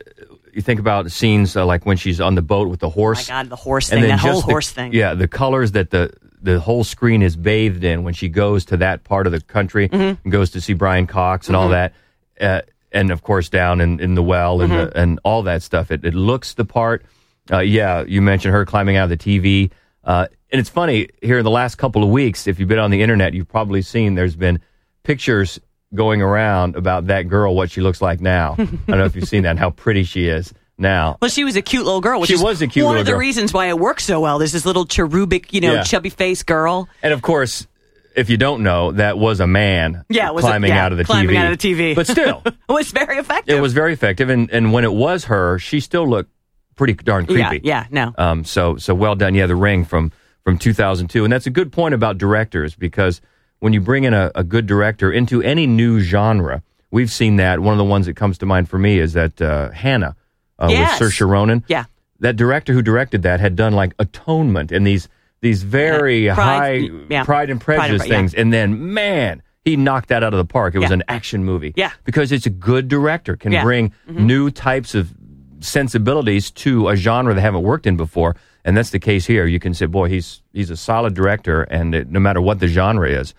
You 0.54 0.62
think 0.62 0.82
about 0.82 1.10
scenes 1.12 1.56
uh, 1.56 1.66
like 1.66 1.86
when 1.86 1.96
she's 1.96 2.20
on 2.20 2.36
the 2.36 2.42
boat 2.42 2.68
with 2.68 2.82
the 2.82 2.90
horse. 2.90 3.30
oh 3.30 3.34
my 3.34 3.44
God, 3.44 3.50
the 3.50 3.56
horse 3.56 3.88
thing, 3.90 4.02
that 4.04 4.20
whole 4.20 4.42
the- 4.42 4.48
horse 4.48 4.70
thing. 4.70 4.92
Yeah, 4.94 5.14
the 5.14 5.28
colors 5.30 5.72
that 5.72 5.92
the 5.92 6.12
the 6.42 6.60
whole 6.60 6.84
screen 6.84 7.22
is 7.22 7.38
bathed 7.38 7.84
in 7.86 8.04
when 8.04 8.14
she 8.14 8.28
goes 8.28 8.66
to 8.66 8.78
that 8.78 9.04
part 9.06 9.28
of 9.28 9.32
the 9.32 9.40
country 9.40 9.88
Mm-hmm. 9.88 10.22
and 10.24 10.32
goes 10.32 10.50
to 10.52 10.60
see 10.60 10.74
Brian 10.74 11.08
Cox 11.08 11.48
and 11.48 11.56
all 11.56 11.70
that, 11.70 11.94
uh, 12.42 12.62
and 12.92 13.12
of 13.12 13.22
course 13.24 13.48
down 13.48 13.80
in, 13.80 14.00
in 14.02 14.16
the 14.16 14.24
well 14.24 14.60
and 14.60 14.74
Mm-hmm. 14.74 14.86
the, 14.90 14.98
and 15.00 15.20
all 15.24 15.44
that 15.44 15.62
stuff. 15.64 15.90
It, 15.90 16.04
it 16.04 16.14
looks 16.16 16.54
the 16.56 16.66
part. 16.66 17.06
Uh, 17.52 17.60
yeah, 17.60 18.04
you 18.08 18.22
mentioned 18.22 18.54
her 18.54 18.66
climbing 18.66 18.96
out 18.98 19.12
of 19.12 19.18
the 19.18 19.18
TV, 19.18 19.72
uh, 20.04 20.28
and 20.52 20.60
it's 20.60 20.70
funny 20.70 21.10
here 21.22 21.40
in 21.40 21.44
the 21.44 21.52
last 21.52 21.76
couple 21.76 22.04
of 22.04 22.10
weeks. 22.10 22.48
If 22.48 22.60
you've 22.60 22.70
been 22.70 22.80
on 22.80 22.92
the 22.92 23.02
internet, 23.02 23.34
you've 23.34 23.48
probably 23.50 23.82
seen 23.82 24.16
there's 24.16 24.36
been 24.36 24.60
pictures 25.04 25.60
going 25.94 26.22
around 26.22 26.76
about 26.76 27.08
that 27.08 27.24
girl, 27.28 27.54
what 27.56 27.70
she 27.72 27.82
looks 27.82 28.02
like 28.02 28.22
now. 28.22 28.56
I 28.60 28.66
don't 28.66 28.88
know 28.88 29.06
if 29.06 29.16
you've 29.16 29.28
seen 29.28 29.44
that, 29.44 29.52
and 29.52 29.60
how 29.60 29.72
pretty 29.72 30.04
she 30.04 30.28
is 30.28 30.54
now. 30.78 31.18
Well, 31.22 31.30
she 31.30 31.44
was 31.44 31.56
a 31.56 31.62
cute 31.62 31.86
little 31.86 32.02
girl. 32.02 32.22
Which 32.22 32.30
She 32.30 32.38
was 32.38 32.62
a 32.62 32.68
cute 32.68 32.76
little 32.86 32.86
girl. 32.86 32.90
one 32.92 33.00
of 33.02 33.06
the 33.06 33.12
girl. 33.12 33.20
reasons 33.20 33.54
why 33.54 33.68
it 33.68 33.78
works 33.78 34.04
so 34.06 34.20
well. 34.22 34.40
There's 34.40 34.54
this 34.54 34.66
little 34.66 34.86
cherubic, 34.86 35.54
you 35.54 35.62
know, 35.62 35.74
Yeah. 35.74 35.84
chubby 35.84 36.10
faced 36.10 36.46
girl. 36.46 36.88
And 37.04 37.14
of 37.14 37.22
course, 37.22 37.68
if 38.16 38.30
you 38.30 38.38
don't 38.38 38.64
know, 38.64 38.92
that 38.94 39.18
was 39.18 39.40
a 39.42 39.48
man 39.48 40.04
Yeah, 40.10 40.32
was 40.32 40.44
a- 40.44 40.48
climbing 40.48 40.70
yeah, 40.70 40.86
out 40.86 40.92
of 40.94 40.98
the 40.98 41.04
climbing 41.06 41.36
TV. 41.36 41.40
out 41.40 41.52
of 41.52 41.58
the 41.60 41.74
TV. 41.74 41.96
But 41.96 42.08
still, 42.08 42.42
It 42.46 42.54
was 42.70 42.92
very 42.92 43.18
effective. 43.18 43.58
it 43.58 43.62
was 43.62 43.74
very 43.74 43.94
effective. 43.94 44.30
And, 44.30 44.50
and 44.52 44.74
when 44.74 44.84
it 44.86 44.94
was 44.94 45.26
her, 45.26 45.60
she 45.60 45.80
still 45.82 46.08
looked 46.10 46.32
pretty 46.76 46.94
darn 46.94 47.26
creepy. 47.26 47.62
Yeah, 47.64 47.86
yeah, 47.86 47.86
no. 47.92 48.14
Um, 48.18 48.44
so 48.44 48.78
so 48.78 48.94
well 48.96 49.16
done. 49.16 49.36
Yeah, 49.36 49.46
The 49.48 49.56
Ring 49.56 49.86
from 49.86 50.12
from 50.44 50.58
2002, 50.58 51.24
and 51.24 51.32
that's 51.32 51.46
a 51.48 51.52
good 51.52 51.72
point 51.72 51.94
about 51.94 52.18
directors 52.18 52.76
because 52.76 53.22
when 53.60 53.74
you 53.74 53.82
bring 53.82 54.04
in 54.06 54.14
a, 54.14 54.32
a 54.34 54.44
good 54.44 54.66
director 54.66 55.12
into 55.12 55.42
any 55.44 55.68
new 55.68 56.00
genre, 56.00 56.64
we've 56.90 57.12
seen 57.12 57.36
that. 57.36 57.60
One 57.60 57.74
of 57.74 57.78
the 57.78 57.84
ones 57.86 58.08
that 58.08 58.16
comes 58.16 58.38
to 58.40 58.46
mind 58.46 58.68
for 58.70 58.80
me 58.80 58.98
is 59.00 59.14
that 59.14 59.40
uh, 59.42 59.70
Hannah 59.72 60.16
uh, 60.58 60.68
Yes. 60.70 61.00
with 61.00 61.12
Saoirse 61.12 61.28
Ronan. 61.30 61.64
Yeah. 61.68 61.86
that 62.22 62.36
director 62.36 62.74
who 62.74 62.82
directed 62.82 63.22
that 63.24 63.40
had 63.40 63.56
done 63.56 63.74
like 63.74 63.94
Atonement 64.00 64.72
and 64.72 64.86
these 64.86 65.08
these 65.42 65.64
very 65.64 66.26
Yeah, 66.26 66.36
Pride- 66.36 66.48
high 66.90 66.90
yeah. 67.10 67.24
Pride 67.24 67.50
and 67.50 67.60
Pride 67.62 67.78
and 67.80 67.88
Prejudice 68.00 68.02
Pre- 68.04 68.10
yeah. 68.10 68.18
things, 68.18 68.34
and 68.34 68.52
then 68.54 68.94
man. 68.94 69.44
He 69.64 69.76
knocked 69.76 70.10
that 70.10 70.24
out 70.24 70.34
of 70.34 70.40
the 70.40 70.52
park. 70.52 70.74
It 70.74 70.80
was 70.80 70.90
Yeah. 70.90 70.96
an 70.96 71.04
action 71.08 71.44
movie. 71.46 71.72
Yeah. 71.76 71.92
Because 72.04 72.32
it's 72.32 72.48
a 72.48 72.50
good 72.50 72.88
director, 72.88 73.36
can 73.36 73.52
Yeah. 73.52 73.60
Mm-hmm. 73.60 73.68
bring 73.68 74.26
new 74.26 74.50
types 74.50 74.96
of 74.96 75.14
sensibilities 75.62 76.52
to 76.52 76.90
a 76.90 76.96
genre 76.96 77.34
they 77.34 77.42
haven't 77.42 77.64
worked 77.64 77.88
in 77.88 77.98
before, 77.98 78.36
and 78.66 78.76
that's 78.76 78.90
the 78.90 79.00
case 79.00 79.26
here. 79.26 79.46
You 79.46 79.60
can 79.60 79.74
say, 79.74 79.86
"Boy, 79.86 80.10
he's 80.10 80.42
he's 80.54 80.70
a 80.70 80.78
solid 80.78 81.14
director," 81.14 81.64
and 81.64 81.96
it, 81.96 82.10
no 82.10 82.20
matter 82.20 82.42
what 82.42 82.60
the 82.60 82.68
genre 82.68 83.10
is, 83.10 83.34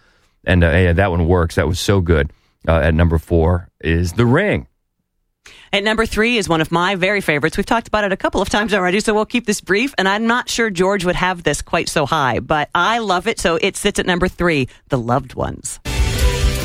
and 0.45 0.65
uh, 0.65 0.69
yeah, 0.69 0.93
that 0.93 1.11
one 1.11 1.27
works. 1.27 1.57
That 1.57 1.69
was 1.69 1.81
so 1.81 2.01
good. 2.01 2.33
Uh, 2.67 2.79
at 2.79 2.95
number 2.95 3.19
four 3.19 3.69
is 3.81 4.13
The 4.13 4.27
Ring. 4.27 4.69
At 5.73 5.83
number 5.83 6.07
three 6.07 6.37
is 6.37 6.49
one 6.49 6.61
of 6.61 6.71
my 6.71 6.95
very 6.95 7.21
favorites. 7.21 7.57
We've 7.57 7.67
talked 7.67 7.89
about 7.89 8.05
it 8.05 8.13
a 8.13 8.17
couple 8.17 8.43
of 8.43 8.49
times 8.49 8.75
already, 8.75 9.01
so 9.01 9.15
we'll 9.15 9.27
keep 9.27 9.47
this 9.47 9.61
brief. 9.61 9.95
And 9.99 10.07
I'm 10.07 10.27
not 10.27 10.49
sure 10.49 10.71
George 10.71 11.05
would 11.05 11.17
have 11.17 11.43
this 11.43 11.63
quite 11.63 11.89
so 11.89 12.07
high, 12.07 12.39
but 12.41 12.69
I 12.75 12.99
love 12.99 13.27
it. 13.27 13.41
So 13.41 13.57
it 13.57 13.77
sits 13.77 13.99
at 13.99 14.07
number 14.07 14.29
three, 14.29 14.69
The 14.91 14.99
Loved 14.99 15.35
Ones. 15.35 15.81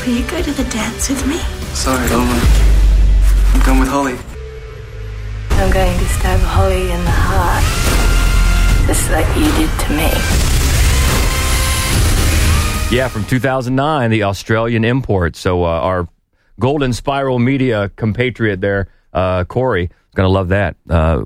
Will 0.05 0.13
you 0.13 0.27
go 0.29 0.41
to 0.41 0.51
the 0.51 0.63
dance 0.65 1.09
with 1.09 1.25
me? 1.25 1.37
Sorry, 1.73 2.07
Alma. 2.11 2.41
I'm 3.53 3.65
going 3.65 3.79
with 3.79 3.89
Holly. 3.89 4.36
I'm 5.59 5.71
going 5.71 5.97
to 5.97 6.05
stab 6.05 6.39
Holly 6.41 6.91
in 6.91 7.03
the 7.03 7.11
heart, 7.11 7.63
just 8.85 9.09
like 9.09 9.25
you 9.35 9.45
did 9.57 9.71
to 9.79 9.89
me. 9.89 10.11
Yeah, 12.95 13.07
from 13.07 13.25
2009, 13.25 14.11
the 14.11 14.21
Australian 14.23 14.85
import. 14.85 15.35
So 15.35 15.63
uh, 15.63 15.67
our 15.67 16.07
Golden 16.59 16.93
Spiral 16.93 17.39
Media 17.39 17.89
compatriot 17.95 18.61
there, 18.61 18.87
uh, 19.17 19.43
Corey, 19.45 19.85
is 19.85 20.15
going 20.15 20.27
to 20.27 20.31
love 20.31 20.49
that 20.49 20.75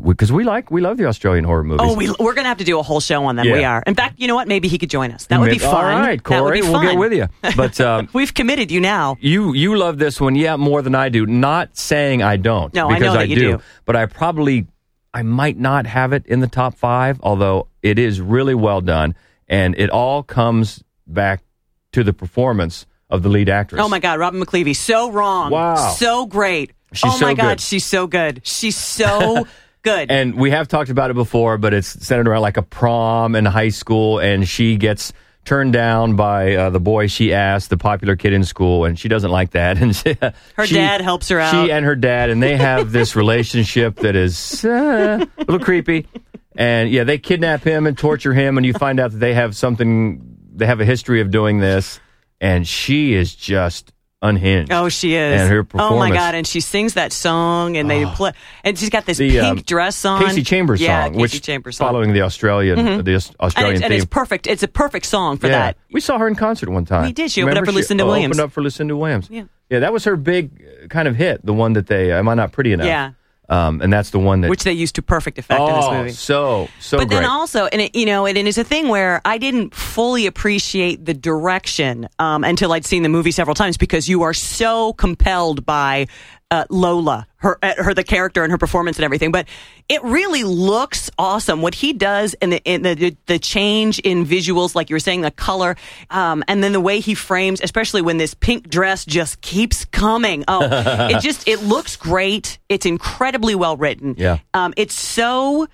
because 0.03 0.31
we 0.31 0.43
like 0.43 0.71
we 0.71 0.81
love 0.81 0.97
the 0.97 1.05
Australian 1.05 1.43
horror 1.43 1.63
movies. 1.63 1.81
Oh, 1.83 1.95
we, 1.95 2.09
we're 2.19 2.33
going 2.33 2.45
to 2.45 2.49
have 2.49 2.59
to 2.59 2.63
do 2.63 2.79
a 2.79 2.83
whole 2.83 2.99
show 2.99 3.25
on 3.25 3.35
them. 3.35 3.45
We 3.45 3.63
are. 3.63 3.83
In 3.85 3.95
fact, 3.95 4.19
you 4.19 4.27
know 4.27 4.35
what? 4.35 4.47
Maybe 4.47 4.67
he 4.67 4.77
could 4.77 4.89
join 4.89 5.11
us. 5.11 5.25
That 5.25 5.39
would 5.39 5.51
be 5.51 5.63
All 5.63 5.71
fun. 5.71 6.01
right, 6.01 6.23
That 6.23 6.43
would 6.43 6.53
Corey, 6.53 6.61
we'll 6.61 6.81
get 6.81 6.97
with 6.97 7.13
you. 7.13 7.27
But 7.55 7.79
um, 7.89 8.09
We've 8.13 8.33
committed 8.33 8.71
you 8.71 8.79
now. 8.79 9.17
you 9.19 9.53
you 9.53 9.77
love 9.77 9.97
this 9.97 10.21
one, 10.21 10.35
yeah, 10.35 10.55
more 10.55 10.81
than 10.81 10.95
I 10.95 11.09
do. 11.09 11.25
Not 11.25 11.77
saying 11.77 12.23
I 12.23 12.37
don't, 12.37 12.73
No, 12.73 12.89
I 12.89 12.97
know 12.99 13.13
that 13.13 13.29
you 13.29 13.35
do, 13.35 13.51
do. 13.57 13.63
But 13.85 13.95
I 13.95 14.05
probably 14.05 14.67
I 15.13 15.23
might 15.23 15.57
not 15.57 15.85
have 15.85 16.13
it 16.13 16.25
in 16.25 16.39
the 16.39 16.47
top 16.47 16.75
five, 16.75 17.19
although 17.21 17.67
it 17.81 17.99
is 17.99 18.21
really 18.21 18.55
well 18.55 18.79
done, 18.79 19.15
and 19.47 19.75
it 19.77 19.89
all 19.89 20.23
comes 20.23 20.83
back 21.05 21.43
to 21.91 22.03
the 22.03 22.13
performance 22.13 22.85
of 23.09 23.21
the 23.23 23.29
lead 23.29 23.49
actress. 23.49 23.81
Oh 23.81 23.89
my 23.89 23.99
God, 23.99 24.19
Robin 24.19 24.41
McLeavy, 24.41 24.75
so 24.75 25.11
wrong. 25.11 25.51
Wow. 25.51 25.75
So 25.97 26.25
great. 26.25 26.71
She's 26.93 27.05
oh 27.05 27.19
my 27.19 27.31
so 27.31 27.35
God, 27.35 27.49
good. 27.49 27.61
she's 27.61 27.85
so 27.85 28.07
good. 28.07 28.41
She's 28.45 28.75
so 28.77 29.47
good. 29.81 30.11
And 30.11 30.35
we 30.35 30.51
have 30.51 30.67
talked 30.67 30.89
about 30.89 31.09
it 31.11 31.15
before, 31.15 31.57
but 31.57 31.73
it's 31.73 31.87
centered 32.05 32.27
around 32.27 32.41
like 32.41 32.57
a 32.57 32.61
prom 32.63 33.35
in 33.35 33.45
high 33.45 33.69
school, 33.69 34.19
and 34.19 34.47
she 34.47 34.75
gets 34.77 35.13
turned 35.43 35.73
down 35.73 36.15
by 36.15 36.53
uh, 36.55 36.69
the 36.69 36.79
boy 36.79 37.07
she 37.07 37.33
asked, 37.33 37.69
the 37.71 37.77
popular 37.77 38.15
kid 38.15 38.31
in 38.33 38.43
school, 38.43 38.85
and 38.85 38.99
she 38.99 39.07
doesn't 39.07 39.31
like 39.31 39.51
that. 39.51 39.77
And 39.81 39.95
she, 39.95 40.15
Her 40.55 40.67
she- 40.67 40.75
dad 40.75 41.01
helps 41.01 41.29
her 41.29 41.39
out. 41.39 41.51
She 41.51 41.71
and 41.71 41.83
her 41.85 41.95
dad, 41.95 42.29
and 42.29 42.43
they 42.43 42.57
have 42.57 42.91
this 42.91 43.15
relationship 43.15 43.95
that 43.97 44.15
is 44.15 44.63
uh, 44.65 45.25
a 45.37 45.39
little 45.41 45.59
creepy. 45.59 46.07
And 46.55 46.91
yeah, 46.91 47.05
they 47.05 47.17
kidnap 47.17 47.63
him 47.63 47.87
and 47.87 47.97
torture 47.97 48.33
him, 48.33 48.57
and 48.57 48.65
you 48.65 48.73
find 48.73 48.99
out 48.99 49.11
that 49.11 49.17
they 49.19 49.33
have 49.33 49.55
something. 49.55 50.21
They 50.53 50.65
have 50.65 50.81
a 50.81 50.85
history 50.85 51.21
of 51.21 51.31
doing 51.31 51.59
this, 51.59 51.99
and 52.41 52.67
she 52.67 53.13
is 53.13 53.33
just 53.33 53.93
unhinged. 54.21 54.71
Oh, 54.71 54.89
she 54.89 55.15
is. 55.15 55.41
And 55.41 55.49
her 55.49 55.67
Oh 55.75 55.97
my. 55.97 56.11
God! 56.11 56.35
And 56.35 56.45
she 56.45 56.59
sings 56.59 56.93
that 56.95 57.11
song, 57.11 57.77
and 57.77 57.89
they 57.89 58.05
play, 58.05 58.33
and 58.63 58.77
she's 58.77 58.89
got 58.89 59.05
this 59.05 59.17
The, 59.17 59.31
pink 59.31 59.43
um, 59.43 59.57
dress 59.61 60.05
on. 60.05 60.21
Kasey 60.21 60.45
Chambers 60.45 60.81
yeah, 60.81 61.05
song, 61.05 61.13
Casey 61.13 61.21
which 61.21 61.41
Chambers 61.41 61.77
song. 61.77 61.87
following 61.87 62.13
the 62.13 62.21
Australian 62.21 63.03
the 63.03 63.15
Aus- 63.15 63.29
and, 63.29 63.35
Australian 63.39 63.75
it's, 63.75 63.83
and 63.83 63.93
it's 63.93 64.05
perfect. 64.05 64.47
It's 64.47 64.63
a 64.63 64.67
perfect 64.67 65.05
song 65.05 65.37
for 65.37 65.47
yeah. 65.47 65.53
that. 65.53 65.77
We 65.91 66.01
saw 66.01 66.17
her 66.17 66.27
in 66.27 66.35
concert 66.35 66.69
one 66.69 66.85
time. 66.85 67.05
We 67.05 67.13
did. 67.13 67.31
She 67.31 67.41
opened 67.41 67.57
up 67.57 67.61
Remember 67.61 67.71
for 67.71 67.77
Lucinda 67.77 68.05
Williams. 68.05 68.37
Opened 68.37 68.45
up 68.47 68.51
for 68.53 68.61
Lucinda 68.61 68.95
Williams. 68.95 69.29
Yeah. 69.29 69.43
Yeah, 69.69 69.79
that 69.79 69.93
was 69.93 70.03
her 70.03 70.17
big 70.17 70.65
uh, 70.83 70.87
kind 70.87 71.07
of 71.07 71.15
hit. 71.15 71.45
The 71.45 71.53
one 71.53 71.73
that 71.73 71.87
they, 71.87 72.11
Am 72.11 72.27
I 72.27 72.33
Not 72.33 72.51
Pretty 72.51 72.73
Enough? 72.73 72.87
Yeah. 72.87 73.11
Um, 73.51 73.81
and 73.81 73.91
that's 73.91 74.11
the 74.11 74.19
one 74.19 74.41
that. 74.41 74.49
Which 74.49 74.63
they 74.63 74.71
used 74.71 74.95
to 74.95 75.01
perfect 75.01 75.37
effect 75.37 75.59
in 75.59 75.75
this 75.75 75.85
oh, 75.85 75.93
movie. 75.93 76.11
so, 76.11 76.69
so 76.79 76.97
but 76.97 77.09
great. 77.09 77.17
then 77.17 77.29
also, 77.29 77.65
and 77.65 77.81
it, 77.81 77.95
you 77.95 78.05
know, 78.05 78.25
and 78.25 78.37
it's 78.37 78.57
a 78.57 78.63
thing 78.63 78.87
where 78.87 79.21
I 79.25 79.37
didn't 79.37 79.75
fully 79.75 80.25
appreciate 80.25 81.03
the 81.03 81.13
direction 81.13 82.07
um, 82.17 82.45
until 82.45 82.71
I'd 82.71 82.85
seen 82.85 83.03
the 83.03 83.09
movie 83.09 83.31
several 83.31 83.53
times 83.53 83.75
because 83.75 84.07
you 84.07 84.21
are 84.21 84.33
so 84.33 84.93
compelled 84.93 85.65
by 85.65 86.07
uh, 86.51 86.65
Lola, 86.69 87.25
her, 87.37 87.57
uh, 87.63 87.73
her 87.77 87.93
the 87.93 88.03
character 88.03 88.43
and 88.43 88.51
her 88.51 88.57
performance 88.57 88.97
and 88.97 89.05
everything. 89.05 89.31
But 89.31 89.47
it 89.89 90.03
really 90.03 90.43
looks 90.43 91.09
awesome. 91.17 91.61
What 91.61 91.73
he 91.73 91.93
does 91.93 92.35
and 92.35 92.51
the, 92.53 92.61
in 92.63 92.81
the 92.83 93.15
the 93.25 93.39
change 93.39 93.99
in 93.99 94.25
visuals, 94.25 94.75
like 94.75 94.89
you 94.89 94.95
were 94.95 94.99
saying, 94.99 95.21
the 95.21 95.31
color, 95.31 95.77
um, 96.09 96.43
and 96.47 96.63
then 96.63 96.73
the 96.73 96.81
way 96.81 96.99
he 96.99 97.15
frames, 97.15 97.61
especially 97.61 98.01
when 98.01 98.17
this 98.17 98.33
pink 98.33 98.69
dress 98.69 99.05
just 99.05 99.41
keeps 99.41 99.85
coming. 99.85 100.43
Oh, 100.47 100.59
it 101.09 101.21
just 101.21 101.47
it 101.47 101.63
looks 101.63 101.95
great. 101.95 102.59
It's 102.69 102.85
incredibly 102.85 103.55
well 103.55 103.77
written. 103.77 104.15
Yeah. 104.17 104.39
um, 104.53 104.73
it's 104.77 104.93
so 104.93 105.67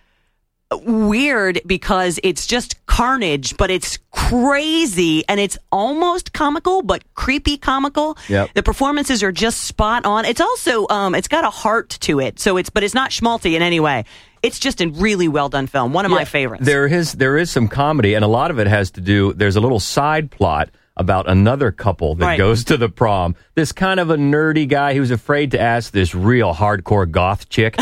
weird 0.75 1.61
because 1.65 2.19
it's 2.23 2.45
just 2.47 2.85
carnage, 2.85 3.55
but 3.57 3.71
it's 3.71 3.97
crazy 4.11 5.23
and 5.29 5.39
it's 5.39 5.57
almost 5.71 6.33
comical, 6.33 6.81
but 6.81 7.03
creepy 7.13 7.57
comical. 7.57 8.17
Yep. 8.27 8.51
The 8.53 8.63
performances 8.63 9.23
are 9.23 9.31
just 9.31 9.63
spot 9.63 10.05
on. 10.05 10.25
It's 10.25 10.41
also 10.41 10.87
um, 10.89 11.15
it's 11.15 11.27
got 11.27 11.43
a 11.45 11.49
heart 11.49 11.97
to 12.01 12.19
it, 12.19 12.39
so 12.39 12.57
it's 12.57 12.69
but 12.69 12.83
it's 12.83 12.93
not 12.93 13.11
schmaltzy 13.11 13.53
in 13.55 13.61
any 13.61 13.79
way. 13.79 14.05
It's 14.43 14.59
just 14.59 14.81
a 14.81 14.87
really 14.89 15.27
well 15.27 15.49
done 15.49 15.67
film. 15.67 15.93
One 15.93 16.05
of 16.05 16.11
my 16.11 16.25
favorites. 16.25 16.65
There 16.65 16.85
is 16.85 17.13
there 17.13 17.37
is 17.37 17.49
some 17.49 17.67
comedy, 17.67 18.13
and 18.13 18.23
a 18.23 18.27
lot 18.27 18.51
of 18.51 18.59
it 18.59 18.67
has 18.67 18.91
to 18.91 19.01
do. 19.01 19.33
There's 19.33 19.55
a 19.55 19.61
little 19.61 19.79
side 19.79 20.29
plot 20.31 20.69
about 20.95 21.29
another 21.29 21.71
couple 21.71 22.15
that 22.15 22.25
Right. 22.25 22.37
goes 22.37 22.63
to 22.65 22.77
the 22.77 22.89
prom. 22.89 23.35
This 23.55 23.71
kind 23.71 23.99
of 23.99 24.09
a 24.09 24.15
nerdy 24.17 24.67
guy 24.67 24.95
who's 24.95 25.11
afraid 25.11 25.51
to 25.51 25.59
ask 25.61 25.91
this 25.93 26.15
real 26.15 26.53
hardcore 26.55 27.09
goth 27.09 27.49
chick 27.49 27.75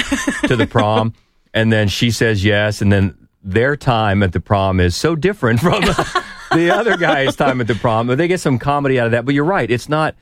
to 0.47 0.55
the 0.57 0.67
prom, 0.67 1.13
and 1.55 1.73
then 1.73 1.87
she 1.87 2.11
says 2.11 2.43
yes, 2.45 2.81
and 2.81 2.91
then 2.91 3.27
their 3.43 3.75
time 3.75 4.21
at 4.21 4.33
the 4.33 4.39
prom 4.39 4.79
is 4.79 4.95
so 4.95 5.15
different 5.15 5.59
from 5.59 5.81
the 6.53 6.69
other 6.71 6.97
guy's 6.97 7.35
time 7.35 7.61
at 7.61 7.67
the 7.67 7.75
prom. 7.75 8.05
But 8.07 8.17
they 8.19 8.27
get 8.27 8.39
some 8.41 8.59
comedy 8.59 8.99
out 8.99 9.07
of 9.07 9.11
that. 9.13 9.25
But 9.25 9.33
you're 9.33 9.45
right, 9.45 9.69
it's 9.71 9.89
not. 9.89 10.15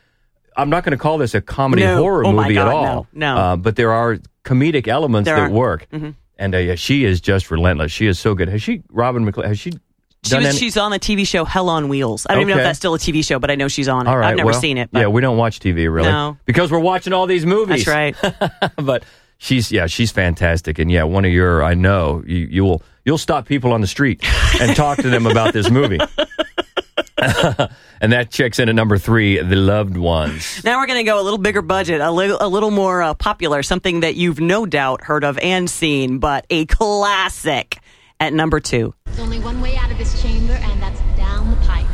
I'm 0.56 0.70
not 0.70 0.84
going 0.84 0.92
to 0.92 1.02
call 1.02 1.18
this 1.18 1.34
a 1.34 1.42
comedy 1.42 1.82
No. 1.82 1.98
horror 1.98 2.28
Oh 2.28 2.32
movie 2.32 2.60
at 2.60 2.68
all. 2.68 3.08
no, 3.12 3.36
no. 3.36 3.38
Uh, 3.42 3.56
but 3.58 3.76
there 3.76 3.92
are 3.92 4.20
comedic 4.46 4.88
elements 4.88 5.26
There 5.26 5.36
that 5.36 5.42
are. 5.44 5.48
Mm-hmm. 5.48 5.56
work. 5.58 5.88
And 6.38 6.54
uh, 6.54 6.60
yeah, 6.60 6.76
she 6.76 7.06
is 7.06 7.20
just 7.22 7.50
relentless. 7.50 7.92
She 7.92 8.06
is 8.06 8.20
so 8.20 8.36
good. 8.36 8.50
Has 8.50 8.62
she, 8.62 8.84
Robin 8.90 9.26
McLean, 9.26 9.48
has 9.48 9.60
she 9.60 9.72
she 10.24 10.36
was, 10.38 10.46
any? 10.46 10.58
she's 10.58 10.78
on 10.78 10.92
the 10.92 11.00
TV 11.00 11.28
show 11.28 11.44
Hell 11.44 11.70
on 11.70 11.90
Wheels. 11.90 12.26
I 12.30 12.34
don't 12.34 12.44
even 12.44 12.56
know 12.56 12.62
if 12.62 12.66
that's 12.66 12.80
still 12.80 12.94
a 12.94 13.00
TV 13.00 13.26
show, 13.26 13.40
but 13.40 13.52
I 13.52 13.56
know 13.56 13.68
she's 13.68 13.90
on 13.90 14.08
it. 14.08 14.12
right, 14.12 14.30
I've 14.32 14.38
never 14.38 14.52
well, 14.52 14.60
seen 14.60 14.78
it. 14.78 14.90
But 14.92 15.00
Yeah, 15.00 15.08
we 15.08 15.22
don't 15.22 15.38
watch 15.38 15.60
TV 15.60 15.92
really. 15.94 16.10
No. 16.10 16.38
Because 16.46 16.72
we're 16.72 16.80
watching 16.80 17.14
all 17.14 17.26
these 17.28 17.46
movies. 17.46 17.84
that's 17.86 18.16
right. 18.24 18.72
but 18.78 19.04
she's, 19.44 19.72
yeah, 19.72 19.88
she's 19.88 20.12
fantastic. 20.12 20.80
And 20.80 20.90
yeah, 20.90 21.04
one 21.04 21.26
of 21.26 21.32
your, 21.32 21.64
I 21.64 21.74
know, 21.74 22.24
you, 22.26 22.48
you 22.50 22.64
will, 22.64 22.82
you'll 23.04 23.18
stop 23.18 23.46
people 23.46 23.74
on 23.74 23.82
the 23.82 23.88
street 23.88 24.24
and 24.60 24.76
talk 24.76 24.98
to 25.00 25.10
them 25.10 25.28
about 25.28 25.54
this 25.54 25.70
movie. 25.70 26.00
and 28.02 28.14
that 28.14 28.32
checks 28.32 28.60
in 28.60 28.70
at 28.70 28.76
number 28.76 28.98
three, 28.98 29.42
The 29.42 29.56
Loved 29.56 29.98
Ones. 29.98 30.64
Now 30.64 30.80
we're 30.80 30.88
going 30.88 31.00
to 31.00 31.10
go 31.10 31.20
a 31.20 31.24
little 31.24 31.38
bigger 31.38 31.62
budget, 31.62 32.02
a 32.02 32.12
little, 32.12 32.38
a 32.40 32.48
little 32.48 32.72
more 32.72 33.02
uh, 33.02 33.14
popular, 33.14 33.62
something 33.64 34.00
that 34.00 34.16
you've 34.16 34.40
no 34.40 34.66
doubt 34.66 35.04
heard 35.04 35.24
of 35.24 35.38
and 35.40 35.70
seen, 35.70 36.20
but 36.20 36.46
a 36.50 36.66
classic 36.66 37.80
at 38.20 38.34
number 38.34 38.60
two. 38.60 38.94
There's 39.06 39.20
only 39.20 39.40
one 39.40 39.62
way 39.62 39.76
out 39.76 39.92
of 39.92 39.98
this 39.98 40.22
chamber, 40.22 40.54
and 40.54 40.82
that's 40.82 41.00
down 41.18 41.50
the 41.50 41.58
pipe. 41.58 41.93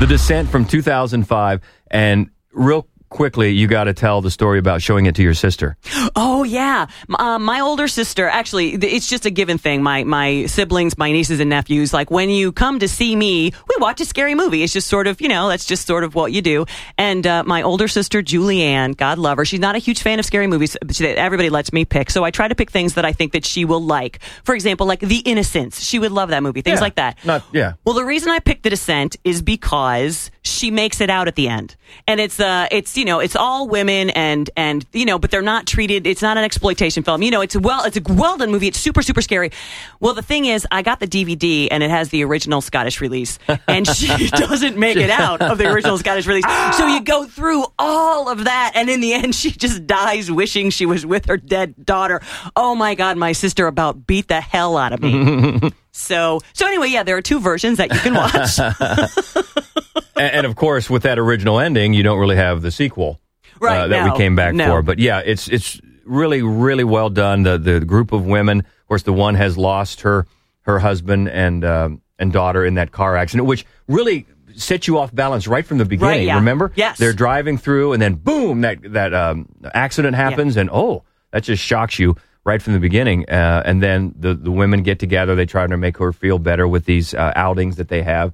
The 0.00 0.06
Descent 0.08 0.48
from 0.48 0.64
2005. 0.64 1.60
And 1.90 2.30
real 2.52 2.88
quickly, 3.12 3.50
you 3.50 3.66
got 3.66 3.84
to 3.84 3.94
tell 3.94 4.20
the 4.20 4.30
story 4.30 4.58
about 4.58 4.82
showing 4.82 5.06
it 5.06 5.14
to 5.16 5.22
your 5.22 5.34
sister. 5.34 5.76
Oh 6.16 6.42
yeah, 6.42 6.86
uh, 7.18 7.38
my 7.38 7.60
older 7.60 7.86
sister. 7.86 8.26
Actually, 8.28 8.70
it's 8.74 9.08
just 9.08 9.26
a 9.26 9.30
given 9.30 9.58
thing. 9.58 9.82
My 9.82 10.02
my 10.04 10.46
siblings, 10.46 10.98
my 10.98 11.12
nieces 11.12 11.38
and 11.38 11.50
nephews. 11.50 11.92
Like 11.92 12.10
when 12.10 12.30
you 12.30 12.50
come 12.52 12.78
to 12.80 12.88
see 12.88 13.14
me, 13.14 13.52
we 13.68 13.74
watch 13.78 14.00
a 14.00 14.04
scary 14.04 14.34
movie. 14.34 14.62
It's 14.62 14.72
just 14.72 14.88
sort 14.88 15.06
of 15.06 15.20
you 15.20 15.28
know 15.28 15.48
that's 15.48 15.66
just 15.66 15.86
sort 15.86 16.02
of 16.04 16.14
what 16.14 16.32
you 16.32 16.42
do. 16.42 16.66
And 16.98 17.26
uh, 17.26 17.44
my 17.44 17.62
older 17.62 17.86
sister 17.86 18.22
Julianne, 18.22 18.96
God 18.96 19.18
love 19.18 19.36
her, 19.38 19.44
she's 19.44 19.60
not 19.60 19.76
a 19.76 19.78
huge 19.78 20.02
fan 20.02 20.18
of 20.18 20.24
scary 20.24 20.46
movies. 20.46 20.76
But 20.84 20.96
she, 20.96 21.06
everybody 21.06 21.50
lets 21.50 21.72
me 21.72 21.84
pick, 21.84 22.10
so 22.10 22.24
I 22.24 22.30
try 22.30 22.48
to 22.48 22.54
pick 22.54 22.70
things 22.70 22.94
that 22.94 23.04
I 23.04 23.12
think 23.12 23.32
that 23.32 23.44
she 23.44 23.64
will 23.64 23.82
like. 23.82 24.20
For 24.44 24.54
example, 24.54 24.86
like 24.86 25.00
The 25.00 25.18
Innocents. 25.18 25.82
She 25.84 25.98
would 25.98 26.12
love 26.12 26.30
that 26.30 26.42
movie. 26.42 26.62
Things 26.62 26.78
Yeah, 26.78 26.80
like 26.80 26.94
that. 26.96 27.18
Not, 27.24 27.44
yeah. 27.52 27.74
Well, 27.84 27.94
the 27.94 28.04
reason 28.04 28.30
I 28.30 28.38
picked 28.40 28.62
The 28.64 28.70
Descent 28.70 29.16
is 29.22 29.42
because 29.42 30.30
she 30.42 30.70
makes 30.70 31.00
it 31.00 31.08
out 31.08 31.28
at 31.28 31.36
the 31.36 31.48
end, 31.48 31.76
and 32.08 32.20
it's 32.20 32.40
uh, 32.40 32.66
it's 32.70 32.96
you 32.96 33.04
know, 33.04 33.20
it's 33.20 33.36
all 33.36 33.68
women 33.68 34.10
and 34.10 34.50
and 34.56 34.84
you 34.92 35.04
know, 35.04 35.18
but 35.18 35.30
they're 35.30 35.40
not 35.40 35.66
treated. 35.66 36.06
It's 36.06 36.22
not 36.22 36.36
an 36.36 36.44
exploitation 36.44 37.04
film. 37.04 37.22
You 37.22 37.30
know, 37.30 37.40
it's 37.40 37.54
a 37.54 37.60
well, 37.60 37.84
it's 37.84 37.96
a 37.96 38.02
well 38.08 38.36
done 38.36 38.50
movie. 38.50 38.66
It's 38.66 38.78
super 38.78 39.02
super 39.02 39.22
scary. 39.22 39.52
Well, 40.00 40.14
the 40.14 40.22
thing 40.22 40.46
is, 40.46 40.66
I 40.70 40.82
got 40.82 40.98
the 40.98 41.06
DVD 41.06 41.68
and 41.70 41.82
it 41.82 41.90
has 41.90 42.08
the 42.08 42.24
original 42.24 42.60
Scottish 42.60 43.00
release, 43.00 43.38
and 43.68 43.86
she 43.86 44.28
doesn't 44.30 44.76
make 44.76 44.96
it 44.96 45.10
out 45.10 45.40
of 45.40 45.58
the 45.58 45.70
original 45.70 45.96
Scottish 45.96 46.26
release. 46.26 46.44
So 46.76 46.86
you 46.86 47.00
go 47.02 47.24
through 47.26 47.64
all 47.78 48.28
of 48.28 48.44
that, 48.44 48.72
and 48.74 48.90
in 48.90 49.00
the 49.00 49.12
end, 49.12 49.34
she 49.34 49.52
just 49.52 49.86
dies 49.86 50.30
wishing 50.30 50.70
she 50.70 50.86
was 50.86 51.06
with 51.06 51.26
her 51.26 51.36
dead 51.36 51.86
daughter. 51.86 52.20
Oh 52.56 52.74
my 52.74 52.94
God, 52.96 53.16
my 53.16 53.32
sister 53.32 53.68
about 53.68 54.06
beat 54.06 54.26
the 54.26 54.40
hell 54.40 54.76
out 54.76 54.92
of 54.92 55.00
me. 55.00 55.70
So, 55.92 56.40
so 56.54 56.66
anyway, 56.66 56.88
yeah, 56.88 57.02
there 57.02 57.16
are 57.16 57.22
two 57.22 57.38
versions 57.40 57.78
that 57.78 57.92
you 57.92 58.00
can 58.00 58.14
watch. 58.14 58.58
and, 60.16 60.32
and 60.36 60.46
of 60.46 60.56
course, 60.56 60.88
with 60.88 61.02
that 61.02 61.18
original 61.18 61.60
ending, 61.60 61.92
you 61.92 62.02
don't 62.02 62.18
really 62.18 62.36
have 62.36 62.62
the 62.62 62.70
sequel 62.70 63.20
Right, 63.62 63.82
uh, 63.82 63.88
that 63.88 64.06
no, 64.06 64.12
we 64.12 64.18
came 64.18 64.34
back 64.34 64.54
no. 64.54 64.66
for. 64.66 64.82
But 64.82 64.98
yeah, 64.98 65.20
it's 65.24 65.46
it's 65.46 65.80
really 66.04 66.42
really 66.42 66.84
well 66.84 67.10
done. 67.10 67.44
The 67.44 67.58
the 67.58 67.80
group 67.80 68.12
of 68.12 68.26
women, 68.26 68.60
of 68.60 68.88
course, 68.88 69.04
the 69.04 69.12
one 69.12 69.36
has 69.36 69.56
lost 69.56 70.00
her 70.00 70.26
her 70.62 70.80
husband 70.80 71.28
and 71.28 71.64
um, 71.64 72.02
and 72.18 72.32
daughter 72.32 72.64
in 72.64 72.74
that 72.74 72.90
car 72.90 73.16
accident, 73.16 73.46
which 73.46 73.64
really 73.86 74.26
set 74.56 74.88
you 74.88 74.98
off 74.98 75.14
balance 75.14 75.46
right 75.46 75.64
from 75.64 75.78
the 75.78 75.84
beginning. 75.84 76.26
yeah. 76.26 76.34
Remember? 76.34 76.72
Yes. 76.74 76.98
they're 76.98 77.12
driving 77.12 77.56
through, 77.56 77.92
and 77.92 78.02
then 78.02 78.14
boom, 78.14 78.62
that 78.62 78.78
that 78.92 79.14
um, 79.14 79.48
accident 79.72 80.16
happens, 80.16 80.56
and 80.56 80.68
oh, 80.72 81.04
that 81.30 81.44
just 81.44 81.62
shocks 81.62 81.98
you. 81.98 82.16
Right 82.44 82.60
from 82.60 82.72
the 82.72 82.80
beginning, 82.80 83.28
uh, 83.30 83.62
and 83.64 83.80
then 83.80 84.14
the 84.18 84.34
the 84.34 84.50
women 84.50 84.82
get 84.82 84.98
together. 84.98 85.36
They 85.36 85.46
try 85.46 85.64
to 85.64 85.76
make 85.76 85.98
her 85.98 86.12
feel 86.12 86.40
better 86.40 86.66
with 86.66 86.84
these 86.86 87.14
uh, 87.14 87.32
outings 87.36 87.76
that 87.76 87.86
they 87.86 88.02
have, 88.02 88.32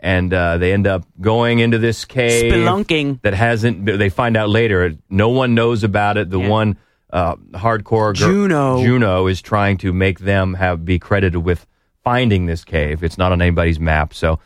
and 0.00 0.32
uh, 0.32 0.56
they 0.56 0.72
end 0.72 0.86
up 0.86 1.04
going 1.20 1.58
into 1.58 1.76
this 1.76 2.06
cave 2.06 2.50
Spelunking. 2.54 3.20
that 3.20 3.34
hasn't. 3.34 3.84
They 3.84 4.08
find 4.08 4.34
out 4.38 4.48
later. 4.48 4.94
No 5.10 5.28
one 5.28 5.54
knows 5.54 5.84
about 5.84 6.16
it. 6.16 6.30
The 6.30 6.40
Yeah. 6.40 6.48
one 6.48 6.78
uh, 7.12 7.36
hardcore 7.52 8.16
gir- 8.16 8.30
Juno. 8.30 8.82
Juno 8.82 9.26
is 9.26 9.42
trying 9.42 9.76
to 9.78 9.92
make 9.92 10.20
them 10.20 10.54
have 10.54 10.86
be 10.86 10.98
credited 10.98 11.44
with 11.44 11.66
finding 12.02 12.46
this 12.46 12.64
cave. 12.64 13.04
It's 13.04 13.18
not 13.18 13.30
on 13.30 13.42
anybody's 13.42 13.78
map. 13.78 14.14
So 14.14 14.38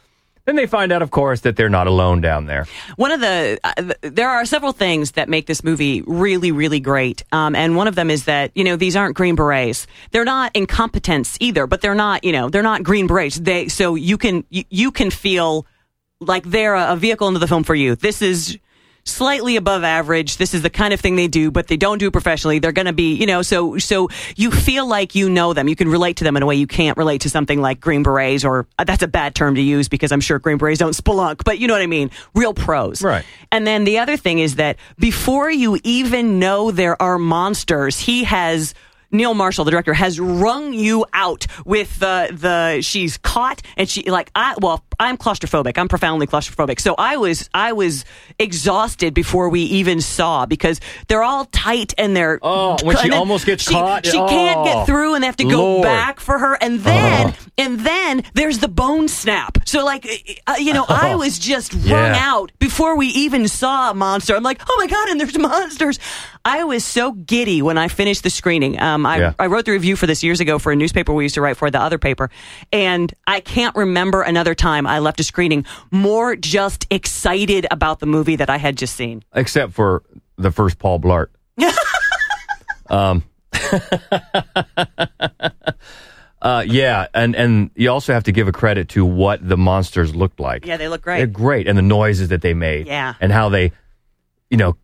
then 0.46 0.56
they 0.56 0.66
find 0.66 0.92
out, 0.92 1.00
of 1.00 1.10
course, 1.10 1.40
that 1.40 1.56
they're 1.56 1.70
not 1.70 1.86
alone 1.86 2.20
down 2.20 2.46
there. 2.46 2.66
One 2.96 3.12
of 3.12 3.20
the, 3.20 3.58
uh, 3.64 3.94
there 4.02 4.28
are 4.28 4.44
several 4.44 4.72
things 4.72 5.12
that 5.12 5.28
make 5.28 5.46
this 5.46 5.64
movie 5.64 6.02
really, 6.06 6.52
really 6.52 6.80
great. 6.80 7.24
Um, 7.32 7.54
and 7.54 7.76
one 7.76 7.88
of 7.88 7.94
them 7.94 8.10
is 8.10 8.24
that, 8.24 8.50
you 8.54 8.64
know, 8.64 8.76
these 8.76 8.94
aren't 8.94 9.16
Green 9.16 9.36
Berets. 9.36 9.86
They're 10.10 10.24
not 10.24 10.54
incompetents 10.54 11.38
either, 11.40 11.66
but 11.66 11.80
they're 11.80 11.94
not, 11.94 12.24
you 12.24 12.32
know, 12.32 12.50
they're 12.50 12.62
not 12.62 12.82
Green 12.82 13.06
Berets. 13.06 13.36
They, 13.36 13.68
so 13.68 13.94
you 13.94 14.18
can, 14.18 14.44
you, 14.50 14.64
you 14.68 14.90
can 14.92 15.10
feel 15.10 15.66
like 16.20 16.44
they're 16.44 16.74
a, 16.74 16.92
a 16.92 16.96
vehicle 16.96 17.28
into 17.28 17.40
the 17.40 17.48
film 17.48 17.64
for 17.64 17.74
you. 17.74 17.96
This 17.96 18.20
is 18.20 18.58
slightly 19.04 19.56
above 19.56 19.84
average. 19.84 20.36
This 20.36 20.54
is 20.54 20.62
the 20.62 20.70
kind 20.70 20.94
of 20.94 21.00
thing 21.00 21.16
they 21.16 21.28
do, 21.28 21.50
but 21.50 21.66
they 21.68 21.76
don't 21.76 21.98
do 21.98 22.08
it 22.08 22.12
professionally. 22.12 22.58
They're 22.58 22.72
going 22.72 22.86
to 22.86 22.92
be, 22.92 23.14
you 23.14 23.26
know, 23.26 23.42
so 23.42 23.78
so 23.78 24.08
you 24.36 24.50
feel 24.50 24.86
like 24.86 25.14
you 25.14 25.28
know 25.28 25.52
them. 25.52 25.68
You 25.68 25.76
can 25.76 25.88
relate 25.88 26.18
to 26.18 26.24
them 26.24 26.36
in 26.36 26.42
a 26.42 26.46
way 26.46 26.56
you 26.56 26.66
can't 26.66 26.96
relate 26.96 27.22
to 27.22 27.30
something 27.30 27.60
like 27.60 27.80
Green 27.80 28.02
Berets, 28.02 28.44
or 28.44 28.66
uh, 28.78 28.84
that's 28.84 29.02
a 29.02 29.08
bad 29.08 29.34
term 29.34 29.54
to 29.54 29.60
use 29.62 29.88
because 29.88 30.12
I'm 30.12 30.20
sure 30.20 30.38
Green 30.38 30.58
Berets 30.58 30.78
don't 30.78 30.94
spelunk, 30.94 31.44
but 31.44 31.58
you 31.58 31.68
know 31.68 31.74
what 31.74 31.82
I 31.82 31.86
mean. 31.86 32.10
Real 32.34 32.54
pros, 32.54 33.02
Right. 33.02 33.24
And 33.52 33.66
then 33.66 33.84
the 33.84 33.98
other 33.98 34.16
thing 34.16 34.38
is 34.38 34.56
that 34.56 34.78
before 34.98 35.50
you 35.50 35.78
even 35.84 36.38
know 36.38 36.70
there 36.70 37.00
are 37.00 37.18
monsters, 37.18 37.98
he 38.00 38.24
has. 38.24 38.74
Neil 39.10 39.32
Marshall, 39.32 39.64
the 39.64 39.70
director, 39.70 39.94
has 39.94 40.18
wrung 40.18 40.72
you 40.72 41.06
out 41.12 41.46
with 41.64 42.00
the 42.00 42.30
the 42.32 42.80
she's 42.82 43.16
caught 43.18 43.62
and 43.76 43.88
she 43.88 44.10
like 44.10 44.28
I 44.34 44.56
well 44.60 44.84
I'm 44.98 45.16
claustrophobic. 45.16 45.78
I'm 45.78 45.88
profoundly 45.88 46.26
claustrophobic. 46.26 46.80
So 46.80 46.94
I 46.96 47.16
was 47.16 47.48
I 47.54 47.72
was 47.72 48.04
exhausted 48.38 49.14
before 49.14 49.48
we 49.48 49.62
even 49.62 50.00
saw 50.00 50.46
because 50.46 50.80
they're 51.08 51.22
all 51.22 51.46
tight 51.46 51.94
and 51.98 52.16
they're 52.16 52.38
Oh, 52.42 52.76
when 52.82 52.96
she 52.98 53.10
almost 53.10 53.46
gets 53.46 53.64
she, 53.64 53.72
caught? 53.74 54.06
She 54.06 54.12
can't 54.12 54.58
Oh, 54.58 54.64
get 54.64 54.86
through 54.86 55.14
and 55.14 55.22
they 55.22 55.26
have 55.26 55.36
to 55.36 55.44
go 55.44 55.62
Lord. 55.62 55.82
back 55.84 56.20
for 56.20 56.38
her 56.38 56.54
and 56.60 56.80
then 56.80 57.28
Oh. 57.36 57.46
and 57.58 57.80
then 57.80 58.22
there's 58.34 58.58
the 58.58 58.68
bone 58.68 59.08
snap. 59.08 59.58
So 59.66 59.84
like 59.84 60.06
uh, 60.46 60.56
you 60.58 60.72
know 60.72 60.84
I 60.88 61.14
was 61.16 61.38
just 61.38 61.72
wrung 61.72 61.84
Yeah. 62.14 62.18
out 62.18 62.52
before 62.58 62.96
we 62.96 63.06
even 63.08 63.48
saw 63.48 63.90
a 63.90 63.94
monster. 63.94 64.34
I'm 64.36 64.42
like, 64.42 64.60
oh 64.68 64.76
my 64.78 64.86
god, 64.86 65.08
and 65.08 65.20
there's 65.20 65.38
monsters. 65.38 65.98
I 66.44 66.64
was 66.64 66.84
so 66.84 67.12
giddy 67.12 67.62
when 67.62 67.78
I 67.78 67.88
finished 67.88 68.22
the 68.22 68.28
screening. 68.30 68.78
Um, 68.78 69.06
I, 69.06 69.18
Yeah. 69.18 69.32
I 69.38 69.46
wrote 69.46 69.64
the 69.64 69.72
review 69.72 69.96
for 69.96 70.06
this 70.06 70.22
years 70.22 70.40
ago 70.40 70.58
for 70.58 70.72
a 70.72 70.76
newspaper 70.76 71.12
we 71.14 71.22
used 71.24 71.36
to 71.36 71.40
write 71.40 71.56
for, 71.56 71.70
the 71.70 71.80
other 71.80 71.96
paper, 71.98 72.28
and 72.72 73.12
I 73.26 73.40
can't 73.40 73.74
remember 73.74 74.20
another 74.22 74.54
time 74.54 74.83
I 74.86 74.98
left 75.00 75.20
a 75.20 75.24
screening 75.24 75.64
more 75.90 76.36
just 76.36 76.86
excited 76.90 77.66
about 77.70 78.00
the 78.00 78.06
movie 78.06 78.36
that 78.36 78.50
I 78.50 78.56
had 78.58 78.76
just 78.76 78.94
seen. 78.96 79.22
Except 79.34 79.72
for 79.72 80.02
the 80.36 80.50
first 80.50 80.78
Paul 80.78 81.00
Blart. 81.00 81.28
Um, 82.90 83.24
uh, 86.42 86.64
yeah, 86.66 87.06
and 87.14 87.34
and 87.34 87.70
you 87.74 87.90
also 87.90 88.12
have 88.12 88.24
to 88.24 88.32
give 88.32 88.46
a 88.46 88.52
credit 88.52 88.90
to 88.90 89.04
what 89.06 89.46
the 89.46 89.56
monsters 89.56 90.14
looked 90.14 90.38
like. 90.38 90.66
Yeah, 90.66 90.76
they 90.76 90.88
look 90.88 91.00
great. 91.02 91.16
They're 91.18 91.26
great. 91.26 91.64
great, 91.64 91.68
and 91.68 91.78
the 91.78 91.82
noises 91.82 92.28
that 92.28 92.42
they 92.42 92.52
made. 92.52 92.86
Yeah. 92.86 93.14
and 93.20 93.32
how 93.32 93.48
they, 93.48 93.72
you 94.50 94.58
know, 94.58 94.76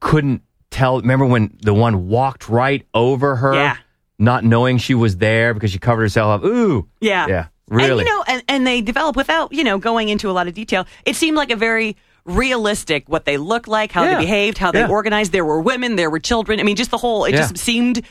couldn't 0.00 0.42
tell. 0.70 1.00
Remember 1.00 1.24
when 1.26 1.56
the 1.62 1.72
one 1.74 2.08
walked 2.08 2.48
right 2.48 2.84
over 2.92 3.36
her, 3.36 3.54
Yeah. 3.54 3.76
not 4.18 4.42
knowing 4.44 4.78
she 4.78 4.94
was 4.94 5.18
there 5.18 5.54
because 5.54 5.70
she 5.70 5.78
covered 5.78 6.02
herself 6.02 6.40
up. 6.40 6.44
Ooh, 6.44 6.88
Yeah. 7.00 7.26
yeah, 7.28 7.46
really. 7.68 7.90
And, 7.90 7.98
you 8.00 8.04
know, 8.04 8.24
and, 8.28 8.42
and 8.48 8.66
they 8.66 8.80
develop 8.80 9.16
without, 9.16 9.52
you 9.52 9.64
know, 9.64 9.78
going 9.78 10.08
into 10.08 10.30
a 10.30 10.32
lot 10.32 10.48
of 10.48 10.54
detail. 10.54 10.86
It 11.06 11.16
seemed 11.16 11.36
like 11.36 11.50
a 11.50 11.56
very 11.56 11.96
realistic 12.24 13.08
what 13.08 13.24
they 13.24 13.36
looked 13.36 13.66
like, 13.68 13.90
how 13.92 14.04
Yeah. 14.04 14.14
they 14.14 14.20
behaved, 14.20 14.58
how 14.58 14.70
they 14.72 14.80
Yeah. 14.80 14.88
organized. 14.88 15.32
There 15.32 15.44
were 15.44 15.60
women, 15.60 15.96
there 15.96 16.10
were 16.10 16.20
children. 16.20 16.60
I 16.60 16.62
mean, 16.62 16.76
just 16.76 16.90
the 16.90 16.98
whole, 16.98 17.24
it 17.24 17.32
Yeah. 17.32 17.38
just 17.38 17.58
seemed 17.58 18.02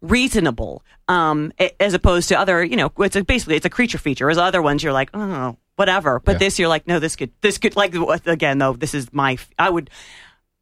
reasonable 0.00 0.82
um, 1.08 1.52
as 1.78 1.94
opposed 1.94 2.28
to 2.30 2.38
other, 2.38 2.64
you 2.64 2.76
know, 2.76 2.90
it's 2.98 3.16
a, 3.16 3.22
basically 3.24 3.56
it's 3.56 3.66
a 3.66 3.70
creature 3.70 3.98
feature. 3.98 4.30
As 4.30 4.38
other 4.38 4.62
ones, 4.62 4.82
you're 4.82 4.92
like, 4.92 5.10
oh, 5.14 5.56
whatever. 5.76 6.20
But 6.20 6.38
this, 6.38 6.58
you're 6.58 6.68
like, 6.68 6.86
no, 6.86 6.98
this 6.98 7.14
could, 7.16 7.30
this 7.40 7.58
could, 7.58 7.76
like, 7.76 7.94
again, 8.26 8.58
though, 8.58 8.72
this 8.72 8.94
is 8.94 9.12
my, 9.12 9.36
I 9.58 9.68
would, 9.70 9.90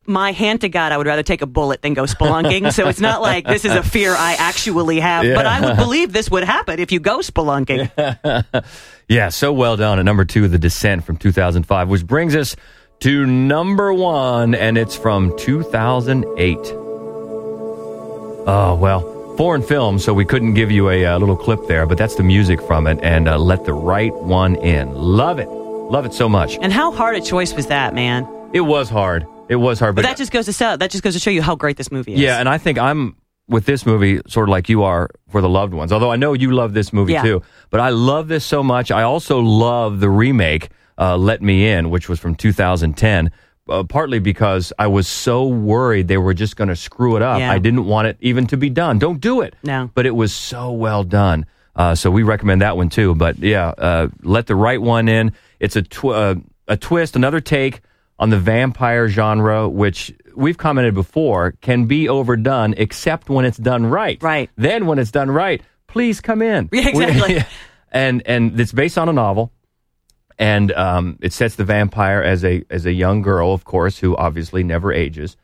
my 0.06 0.32
hand 0.32 0.62
to 0.62 0.68
God, 0.68 0.92
I 0.92 0.98
would 0.98 1.06
rather 1.06 1.22
take 1.22 1.42
a 1.42 1.46
bullet 1.46 1.82
than 1.82 1.94
go 1.94 2.04
spelunking. 2.04 2.72
so 2.72 2.88
it's 2.88 3.00
not 3.00 3.20
like 3.20 3.46
this 3.46 3.64
is 3.64 3.72
a 3.72 3.82
fear 3.82 4.14
I 4.14 4.34
actually 4.34 5.00
have, 5.00 5.24
but 5.34 5.46
I 5.46 5.60
would 5.60 5.76
believe 5.76 6.12
this 6.12 6.30
would 6.30 6.44
happen 6.44 6.78
if 6.80 6.90
you 6.92 7.00
go 7.00 7.18
spelunking. 7.18 8.44
Yeah, 9.08 9.28
so 9.30 9.52
well 9.52 9.76
done. 9.76 9.98
At 9.98 10.04
number 10.04 10.24
two, 10.24 10.46
The 10.46 10.56
Descent 10.56 11.02
from 11.02 11.16
2005, 11.16 11.88
which 11.88 12.06
brings 12.06 12.36
us 12.36 12.54
to 13.00 13.26
number 13.26 13.92
one, 13.92 14.54
and 14.54 14.78
it's 14.78 14.94
from 14.94 15.36
2008. 15.36 16.56
Oh, 18.46 18.78
well, 18.80 19.36
foreign 19.36 19.62
film, 19.62 19.98
so 19.98 20.14
we 20.14 20.24
couldn't 20.24 20.54
give 20.54 20.70
you 20.70 20.90
a, 20.90 21.06
uh 21.06 21.18
little 21.18 21.36
clip 21.36 21.66
there, 21.66 21.86
but 21.86 21.98
that's 21.98 22.14
the 22.14 22.22
music 22.22 22.62
from 22.62 22.86
it, 22.86 23.00
and 23.02 23.28
uh, 23.28 23.36
Let 23.36 23.64
the 23.64 23.72
Right 23.72 24.14
One 24.14 24.54
In. 24.54 24.94
Love 24.94 25.40
it. 25.40 25.48
Love 25.48 26.06
it 26.06 26.14
so 26.14 26.28
much. 26.28 26.56
And 26.62 26.72
how 26.72 26.92
hard 26.92 27.16
a 27.16 27.20
choice 27.20 27.52
was 27.52 27.66
that, 27.66 27.94
man? 27.94 28.28
It 28.52 28.60
was 28.60 28.88
hard. 28.88 29.26
It 29.50 29.56
was 29.56 29.80
hard, 29.80 29.96
But 29.96 30.02
but 30.02 30.08
that 30.08 30.16
just 30.16 30.30
goes 30.32 30.46
to 30.46 30.52
sell, 30.52 30.78
that 30.78 30.90
just 30.90 31.02
goes 31.02 31.14
to 31.14 31.18
show 31.20 31.30
you 31.30 31.42
how 31.42 31.56
great 31.56 31.76
this 31.76 31.90
movie 31.90 32.14
is. 32.14 32.20
Yeah, 32.20 32.38
and 32.38 32.48
I 32.48 32.56
think 32.56 32.78
I'm 32.78 33.16
with 33.48 33.66
this 33.66 33.84
movie 33.84 34.20
sort 34.28 34.48
of 34.48 34.50
like 34.52 34.68
you 34.68 34.84
are 34.84 35.10
for 35.28 35.40
the 35.40 35.48
loved 35.48 35.74
ones. 35.74 35.90
Although 35.92 36.12
I 36.12 36.16
know 36.16 36.34
you 36.34 36.52
love 36.52 36.72
this 36.72 36.92
movie 36.92 37.14
Yeah. 37.14 37.22
too, 37.22 37.42
but 37.68 37.80
I 37.80 37.88
love 37.88 38.28
this 38.28 38.44
so 38.44 38.62
much. 38.62 38.92
I 38.92 39.02
also 39.02 39.40
love 39.40 39.98
the 39.98 40.08
remake, 40.08 40.68
uh, 40.98 41.16
"Let 41.16 41.42
Me 41.42 41.66
In," 41.68 41.90
which 41.90 42.08
was 42.08 42.20
from 42.20 42.36
2010. 42.36 43.30
Uh, 43.68 43.82
partly 43.84 44.18
because 44.20 44.72
I 44.78 44.86
was 44.86 45.06
so 45.08 45.46
worried 45.46 46.08
they 46.08 46.16
were 46.16 46.34
just 46.34 46.56
going 46.56 46.68
to 46.68 46.76
screw 46.76 47.16
it 47.16 47.22
up. 47.22 47.38
Yeah. 47.40 47.52
I 47.52 47.58
didn't 47.58 47.84
want 47.86 48.08
it 48.08 48.16
even 48.20 48.46
to 48.48 48.56
be 48.56 48.70
done. 48.70 48.98
Don't 48.98 49.20
do 49.20 49.42
it. 49.42 49.54
No. 49.62 49.90
But 49.94 50.06
it 50.06 50.14
was 50.16 50.32
so 50.34 50.72
well 50.72 51.04
done. 51.04 51.44
Uh, 51.76 51.94
so 51.94 52.10
we 52.10 52.22
recommend 52.24 52.62
that 52.62 52.76
one 52.76 52.88
too. 52.88 53.14
But 53.14 53.38
yeah, 53.38 53.68
uh, 53.78 54.08
let 54.22 54.46
the 54.46 54.56
right 54.56 54.80
one 54.80 55.08
in. 55.08 55.32
It's 55.60 55.76
a 55.76 55.82
tw- 55.82 56.04
uh, 56.06 56.34
a 56.66 56.76
twist, 56.76 57.14
another 57.16 57.40
take 57.40 57.80
on 58.20 58.28
the 58.28 58.38
vampire 58.38 59.08
genre, 59.08 59.68
which 59.68 60.14
we've 60.36 60.58
commented 60.58 60.94
before 60.94 61.54
can 61.62 61.86
be 61.86 62.08
overdone, 62.08 62.74
except 62.76 63.30
when 63.30 63.46
it's 63.46 63.56
done 63.56 63.86
right. 63.86 64.22
Right. 64.22 64.50
Then 64.56 64.86
when 64.86 64.98
it's 64.98 65.10
done 65.10 65.30
right, 65.30 65.62
please 65.88 66.20
come 66.20 66.42
in. 66.42 66.68
Yeah, 66.70 66.88
exactly. 66.88 67.44
and 67.90 68.22
and 68.26 68.60
it's 68.60 68.72
based 68.72 68.98
on 68.98 69.08
a 69.08 69.12
novel, 69.12 69.50
and 70.38 70.70
um, 70.72 71.18
it 71.22 71.32
sets 71.32 71.56
the 71.56 71.64
vampire 71.64 72.22
as 72.22 72.44
a 72.44 72.62
as 72.70 72.84
a 72.84 72.92
young 72.92 73.22
girl, 73.22 73.52
of 73.52 73.64
course, 73.64 73.98
who 73.98 74.14
obviously 74.16 74.62
never 74.62 74.92
ages, 74.92 75.36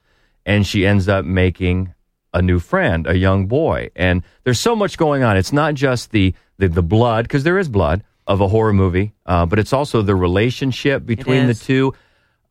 and 0.44 0.66
she 0.66 0.86
ends 0.86 1.08
up 1.08 1.24
making 1.24 1.94
a 2.34 2.42
new 2.42 2.58
friend, 2.58 3.06
a 3.06 3.16
young 3.16 3.46
boy, 3.46 3.90
and 3.96 4.22
there's 4.44 4.60
so 4.60 4.76
much 4.76 4.98
going 4.98 5.22
on. 5.22 5.38
It's 5.38 5.52
not 5.52 5.74
just 5.74 6.10
the 6.10 6.34
the, 6.58 6.68
the 6.68 6.82
blood, 6.82 7.24
because 7.24 7.42
there 7.42 7.58
is 7.58 7.70
blood 7.70 8.04
of 8.26 8.42
a 8.42 8.48
horror 8.48 8.74
movie, 8.74 9.14
uh, 9.24 9.46
but 9.46 9.58
it's 9.58 9.72
also 9.72 10.02
the 10.02 10.14
relationship 10.14 11.06
between 11.06 11.46
the 11.46 11.54
two, 11.54 11.94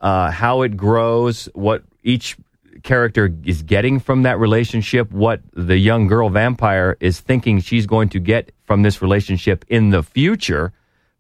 uh, 0.01 0.31
how 0.31 0.61
it 0.61 0.75
grows, 0.77 1.49
what 1.53 1.83
each 2.03 2.37
character 2.83 3.33
is 3.45 3.63
getting 3.63 3.99
from 3.99 4.23
that 4.23 4.37
relationship, 4.39 5.11
what 5.11 5.41
the 5.53 5.77
young 5.77 6.07
girl 6.07 6.29
vampire 6.29 6.97
is 6.99 7.19
thinking 7.19 7.59
she's 7.59 7.85
going 7.87 8.09
to 8.09 8.19
get 8.19 8.51
from 8.65 8.83
this 8.83 9.01
relationship 9.01 9.65
in 9.69 9.89
the 9.89 10.03
future 10.03 10.71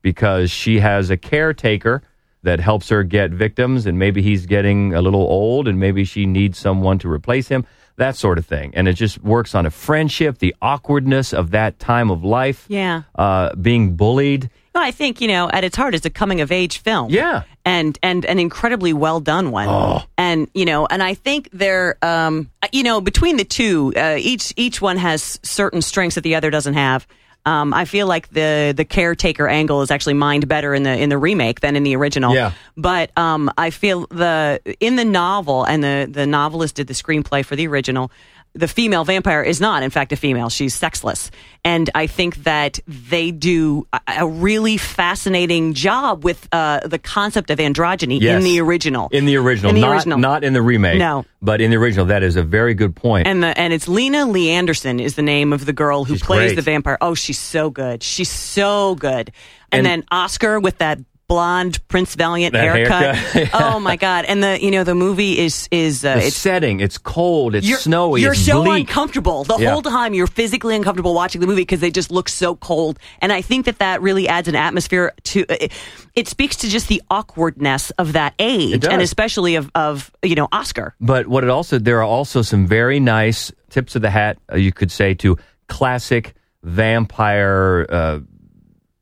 because 0.01 0.51
she 0.51 0.79
has 0.79 1.09
a 1.09 1.17
caretaker 1.17 2.03
that 2.43 2.59
helps 2.59 2.89
her 2.89 3.01
get 3.03 3.31
victims 3.31 3.87
and 3.87 3.97
maybe 3.97 4.21
he's 4.21 4.45
getting 4.45 4.93
a 4.93 5.01
little 5.01 5.21
old 5.21 5.67
and 5.67 5.79
maybe 5.79 6.03
she 6.03 6.27
needs 6.27 6.59
someone 6.59 6.99
to 6.99 7.09
replace 7.09 7.47
him 7.47 7.65
that 7.97 8.15
sort 8.15 8.37
of 8.37 8.45
thing 8.45 8.71
and 8.75 8.87
it 8.87 8.93
just 8.93 9.23
works 9.23 9.55
on 9.55 9.65
a 9.65 9.71
friendship 9.71 10.37
the 10.37 10.53
awkwardness 10.61 11.33
of 11.33 11.49
that 11.51 11.79
time 11.79 12.11
of 12.11 12.23
life 12.23 12.65
Yeah. 12.67 13.03
uh, 13.15 13.55
being 13.55 13.95
bullied 13.95 14.51
No, 14.75 14.81
I 14.81 14.91
think, 14.91 15.21
you 15.21 15.29
know, 15.29 15.49
at 15.49 15.63
its 15.63 15.77
heart, 15.77 15.95
it's 15.95 16.05
a 16.05 16.09
coming 16.09 16.41
of 16.41 16.51
age 16.51 16.79
film. 16.79 17.09
Yeah. 17.09 17.43
And, 17.63 17.97
and 18.03 18.25
an 18.25 18.39
incredibly 18.39 18.91
well 18.91 19.21
done 19.21 19.51
one. 19.51 19.69
Oh. 19.69 20.03
And, 20.17 20.49
you 20.53 20.65
know, 20.65 20.85
and 20.85 21.01
I 21.01 21.13
think 21.13 21.49
they're, 21.53 21.97
um, 22.01 22.51
you 22.73 22.83
know, 22.83 22.99
between 22.99 23.37
the 23.37 23.45
two, 23.45 23.93
uh, 23.95 24.17
each, 24.19 24.53
each 24.57 24.81
one 24.81 24.97
has 24.97 25.39
certain 25.43 25.81
strengths 25.81 26.15
that 26.15 26.21
the 26.21 26.35
other 26.35 26.51
doesn't 26.51 26.73
have. 26.73 27.07
Um, 27.45 27.75
I 27.75 27.85
feel 27.85 28.07
like 28.07 28.29
the 28.29 28.73
the 28.75 28.85
caretaker 28.85 29.47
angle 29.47 29.83
is 29.83 29.91
actually 29.91 30.15
mined 30.15 30.47
better 30.47 30.73
in 30.73 30.81
the 30.81 30.97
in 30.97 31.09
the 31.09 31.17
remake 31.17 31.59
than 31.59 31.75
in 31.75 31.83
the 31.83 31.95
original. 31.95 32.33
Yeah. 32.33 32.53
But 32.75 33.15
um, 33.15 33.51
I 33.55 33.69
feel 33.69 34.07
the 34.07 34.59
in 34.79 34.95
the 34.95 35.05
novel 35.05 35.63
and 35.63 35.83
the 35.83 36.07
the 36.09 36.25
novelist 36.25 36.73
did 36.73 36.87
the 36.87 36.95
screenplay 36.95 37.45
for 37.45 37.55
the 37.55 37.67
original. 37.67 38.11
The 38.55 38.67
female 38.69 39.03
vampire 39.03 39.43
is 39.43 39.59
not, 39.59 39.83
in 39.83 39.89
fact, 39.89 40.13
a 40.13 40.15
female. 40.15 40.49
She's 40.49 40.73
sexless, 40.73 41.29
and 41.65 41.89
I 41.93 42.07
think 42.07 42.37
that 42.43 42.79
they 42.87 43.31
do 43.31 43.85
a, 44.07 44.25
really 44.25 44.77
fascinating 44.77 45.73
job 45.73 46.23
with 46.23 46.47
uh, 46.53 46.79
the 46.87 46.97
concept 46.97 47.49
of 47.51 47.59
androgyny 47.59 48.19
Yes. 48.21 48.37
in 48.37 48.43
the 48.45 48.61
original. 48.61 49.09
in 49.11 49.25
the 49.25 49.35
original 49.35 49.69
In 49.69 49.75
the 49.75 49.81
not, 49.81 49.93
original. 49.93 50.17
not 50.19 50.43
in 50.45 50.53
the 50.53 50.61
remake 50.61 50.97
No. 50.99 51.25
but 51.41 51.59
in 51.61 51.69
the 51.69 51.77
original 51.77 52.05
that 52.07 52.23
is 52.23 52.37
a 52.37 52.43
very 52.43 52.73
good 52.73 52.95
point 52.95 53.27
And 53.27 53.43
the 53.43 53.57
and 53.59 53.73
it's 53.73 53.87
Lina 53.89 54.25
Leandersson 54.25 55.01
is 55.01 55.15
the 55.15 55.21
name 55.21 55.51
of 55.53 55.65
the 55.65 55.73
girl 55.73 56.05
who 56.05 56.13
She's 56.15 56.23
plays 56.23 56.49
great. 56.51 56.55
the 56.55 56.61
vampire. 56.61 56.97
Oh, 57.01 57.13
she's 57.13 57.39
so 57.39 57.69
good. 57.69 58.03
She's 58.03 58.29
so 58.31 58.95
good. 58.95 59.31
And, 59.71 59.79
And- 59.79 59.85
then 59.85 60.03
Oscar 60.11 60.59
with 60.61 60.77
that 60.77 60.99
blonde 61.27 61.79
Prince 61.87 62.13
Valiant 62.15 62.53
That 62.53 62.75
haircut. 62.75 63.15
haircut. 63.15 63.61
oh 63.61 63.79
my 63.79 63.95
god. 63.95 64.25
And 64.25 64.43
the 64.43 64.59
you 64.61 64.69
know 64.71 64.83
the 64.83 64.93
movie 64.95 65.39
is 65.39 65.67
is 65.71 66.05
uh, 66.05 66.19
it's 66.21 66.35
setting 66.35 66.79
it's 66.81 66.97
cold 66.97 67.55
it's 67.55 67.65
you're, 67.67 67.79
snowy 67.79 68.21
You're 68.21 68.35
so 68.35 68.63
bleak. 68.63 68.81
uncomfortable 68.87 69.43
the 69.43 69.57
Yeah. 69.57 69.71
whole 69.71 69.81
time. 69.81 70.13
You're 70.13 70.27
physically 70.27 70.75
uncomfortable 70.75 71.13
watching 71.13 71.41
the 71.41 71.47
movie 71.47 71.61
because 71.63 71.79
they 71.79 71.89
just 71.91 72.11
look 72.11 72.29
so 72.29 72.55
cold. 72.55 72.99
And 73.21 73.33
I 73.33 73.41
think 73.41 73.65
that 73.65 73.79
that 73.79 74.01
really 74.01 74.27
adds 74.27 74.47
an 74.47 74.55
atmosphere 74.55 75.13
to 75.23 75.45
it. 75.49 75.71
It 76.15 76.27
speaks 76.27 76.55
to 76.57 76.69
just 76.69 76.87
the 76.87 77.01
awkwardness 77.09 77.89
of 77.91 78.13
that 78.13 78.33
age, 78.39 78.85
and 78.85 79.01
especially 79.01 79.55
of 79.55 79.71
of 79.75 80.11
you 80.23 80.35
know 80.35 80.47
Oscar. 80.51 80.95
But 81.01 81.27
what 81.27 81.43
it 81.43 81.49
also 81.49 81.79
there 81.79 81.97
are 81.99 82.03
also 82.03 82.41
some 82.43 82.67
very 82.67 82.99
nice 82.99 83.51
tips 83.69 83.95
of 83.95 84.01
the 84.03 84.09
hat 84.11 84.37
uh, 84.51 84.57
you 84.57 84.71
could 84.71 84.91
say 84.91 85.13
to 85.15 85.37
classic 85.67 86.33
vampire 86.63 87.85
uh, 87.89 88.19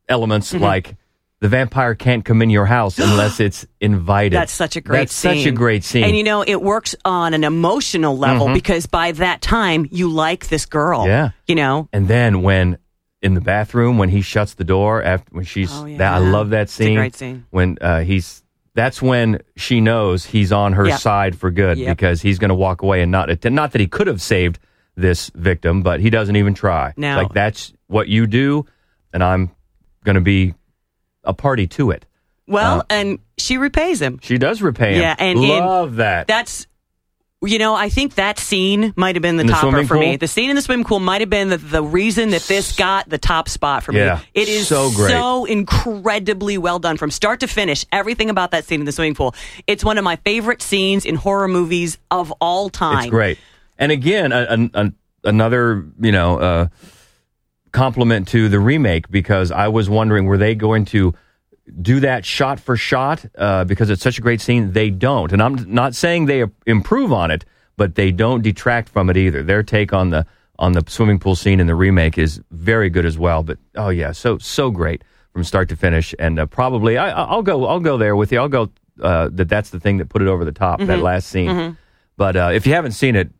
elements 0.07 0.53
Mm-hmm. 0.53 0.63
like 0.63 0.95
the 1.43 1.49
vampire 1.49 1.93
can't 1.93 2.23
come 2.23 2.41
in 2.41 2.49
your 2.49 2.65
house 2.65 2.97
unless 3.09 3.41
it's 3.41 3.67
invited. 3.81 4.31
That's 4.37 4.53
such 4.53 4.77
a 4.77 4.81
great 4.81 4.99
That's 4.99 5.13
scene. 5.15 5.39
such 5.39 5.45
a 5.47 5.51
great 5.51 5.83
scene. 5.83 6.05
And 6.05 6.15
you 6.15 6.23
know, 6.23 6.41
it 6.41 6.61
works 6.61 6.95
on 7.03 7.33
an 7.33 7.43
emotional 7.43 8.17
level 8.17 8.53
because 8.53 8.85
by 8.85 9.11
that 9.11 9.41
time 9.41 9.85
you 9.91 10.09
like 10.09 10.47
this 10.47 10.65
girl. 10.65 11.01
Mm-hmm. 11.01 11.09
Yeah. 11.09 11.29
You 11.47 11.55
know? 11.55 11.89
and 11.91 12.07
then 12.07 12.41
when 12.43 12.77
in 13.21 13.33
the 13.33 13.41
bathroom 13.41 13.97
when 13.97 14.07
he 14.07 14.21
shuts 14.21 14.53
the 14.53 14.63
door 14.63 15.03
after 15.03 15.27
when 15.35 15.43
she's 15.43 15.69
Oh, 15.73 15.85
yeah. 15.85 15.97
that 15.97 16.13
I 16.13 16.17
love 16.19 16.51
that 16.51 16.69
scene. 16.69 16.95
great 16.95 17.15
scene. 17.15 17.45
When 17.49 17.77
uh, 17.81 18.01
he's 18.01 18.41
that's 18.73 19.01
when 19.01 19.41
she 19.57 19.81
knows 19.81 20.25
he's 20.25 20.53
on 20.53 20.71
her 20.73 20.87
Yep. 20.87 20.99
side 20.99 21.37
for 21.37 21.51
good 21.51 21.77
Yep. 21.77 21.97
because 21.97 22.21
he's 22.21 22.39
going 22.39 22.49
to 22.49 22.55
walk 22.55 22.81
away 22.83 23.01
and 23.01 23.11
not 23.11 23.27
not 23.51 23.73
that 23.73 23.81
he 23.81 23.87
could 23.87 24.07
have 24.07 24.21
saved 24.21 24.59
this 24.95 25.29
victim, 25.35 25.81
but 25.83 25.99
he 25.99 26.09
doesn't 26.09 26.37
even 26.37 26.53
try. 26.53 26.93
No. 26.95 27.17
Like 27.17 27.33
that's 27.33 27.73
what 27.87 28.07
you 28.07 28.27
do, 28.27 28.65
and 29.11 29.21
I'm 29.21 29.51
going 30.05 30.15
to 30.15 30.21
be 30.21 30.53
a 31.23 31.33
party 31.33 31.67
to 31.67 31.91
it. 31.91 32.05
Well, 32.47 32.79
Uh, 32.81 32.83
and 32.89 33.19
she 33.37 33.57
repays 33.57 34.01
him. 34.01 34.19
She 34.21 34.37
does 34.37 34.61
repay 34.61 34.95
him. 34.95 35.01
Yeah, 35.01 35.15
and 35.17 35.39
love 35.41 35.95
that. 35.95 36.27
That's 36.27 36.67
you 37.45 37.59
know, 37.59 37.75
I 37.75 37.89
think 37.89 38.15
that 38.15 38.39
scene 38.39 38.93
might 38.95 39.15
have 39.15 39.21
been 39.21 39.35
the 39.35 39.41
In 39.43 39.49
topper 39.49 39.83
for 39.85 39.95
me. 39.97 40.15
The 40.15 40.29
scene 40.29 40.49
in 40.49 40.55
the 40.55 40.61
swimming 40.61 40.85
pool 40.85 40.99
might 41.01 41.19
have 41.19 41.29
been 41.29 41.49
the, 41.49 41.57
the 41.57 41.83
reason 41.83 42.29
that 42.29 42.43
this 42.43 42.73
got 42.73 43.09
the 43.09 43.17
top 43.17 43.49
spot 43.49 43.83
for 43.83 43.91
Yeah, 43.93 44.15
me. 44.15 44.21
It 44.33 44.47
is 44.47 44.69
so 44.69 44.89
great. 44.91 45.09
so 45.11 45.43
incredibly 45.43 46.57
well 46.57 46.79
done 46.79 46.95
from 46.95 47.11
start 47.11 47.41
to 47.41 47.47
finish. 47.47 47.85
Everything 47.91 48.29
about 48.29 48.51
that 48.51 48.63
scene 48.63 48.79
in 48.79 48.85
the 48.85 48.93
swimming 48.93 49.13
pool. 49.15 49.35
It's 49.67 49.83
one 49.83 49.97
of 49.97 50.05
my 50.05 50.15
favorite 50.17 50.61
scenes 50.61 51.03
in 51.05 51.15
horror 51.15 51.49
movies 51.49 51.97
of 52.09 52.31
all 52.39 52.69
time. 52.69 52.99
It's 52.99 53.09
great. 53.09 53.37
And 53.77 53.91
again, 53.91 54.31
a, 54.31 54.69
a, 54.73 54.85
a, 54.85 54.93
another 55.25 55.85
you 55.99 56.13
know 56.13 56.39
uh, 56.39 56.67
compliment 57.73 58.27
to 58.29 58.47
the 58.47 58.59
remake 58.59 59.09
because 59.11 59.51
I 59.51 59.67
was 59.67 59.89
wondering 59.89 60.25
were 60.25 60.37
they 60.37 60.55
going 60.55 60.85
to 60.85 61.13
do 61.81 61.99
that 62.01 62.25
shot 62.25 62.59
for 62.59 62.77
shot 62.77 63.25
uh, 63.37 63.63
because 63.65 63.89
it's 63.89 64.01
such 64.01 64.17
a 64.17 64.21
great 64.21 64.39
scene. 64.41 64.71
They 64.71 64.89
don't, 64.89 65.31
and 65.33 65.41
I'm 65.41 65.55
not 65.73 65.95
saying 65.95 66.25
they 66.25 66.45
improve 66.65 67.11
on 67.11 67.31
it, 67.31 67.43
but 67.77 67.95
they 67.95 68.11
don't 68.11 68.41
detract 68.41 68.89
from 68.89 69.09
it 69.09 69.17
either. 69.17 69.43
Their 69.43 69.63
take 69.63 69.91
on 69.91 70.09
the 70.11 70.25
on 70.59 70.73
the 70.73 70.83
swimming 70.87 71.19
pool 71.19 71.35
scene 71.35 71.59
in 71.59 71.67
the 71.67 71.73
remake 71.75 72.17
is 72.17 72.39
very 72.51 72.89
good 72.89 73.05
as 73.05 73.17
well. 73.17 73.43
But 73.43 73.57
oh 73.75 73.89
yeah, 73.89 74.11
so 74.13 74.37
so 74.37 74.69
great 74.71 75.03
from 75.33 75.43
start 75.43 75.67
to 75.69 75.75
finish, 75.75 76.13
and 76.19 76.37
uh, 76.39 76.45
probably 76.45 76.97
I, 76.97 77.09
I'll 77.11 77.41
go 77.41 77.65
I'll 77.65 77.79
go 77.79 77.97
there 77.97 78.15
with 78.15 78.31
you. 78.31 78.39
I'll 78.39 78.49
go 78.49 78.69
uh, 79.01 79.29
that 79.33 79.49
that's 79.49 79.71
the 79.71 79.79
thing 79.79 79.97
that 79.97 80.09
put 80.09 80.21
it 80.21 80.27
over 80.27 80.45
the 80.45 80.51
top. 80.51 80.79
That 80.79 80.99
Mhm. 80.99 81.01
last 81.01 81.27
scene. 81.29 81.49
Mhm. 81.49 81.77
But 82.17 82.35
uh, 82.35 82.51
if 82.53 82.67
you 82.67 82.73
haven't 82.73 82.91
seen 82.91 83.15
it, 83.15 83.31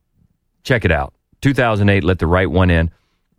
check 0.63 0.83
it 0.85 0.91
out. 0.91 1.13
2008, 1.41 2.03
let 2.03 2.17
the 2.19 2.25
right 2.25 2.49
one 2.49 2.71
in, 2.71 2.89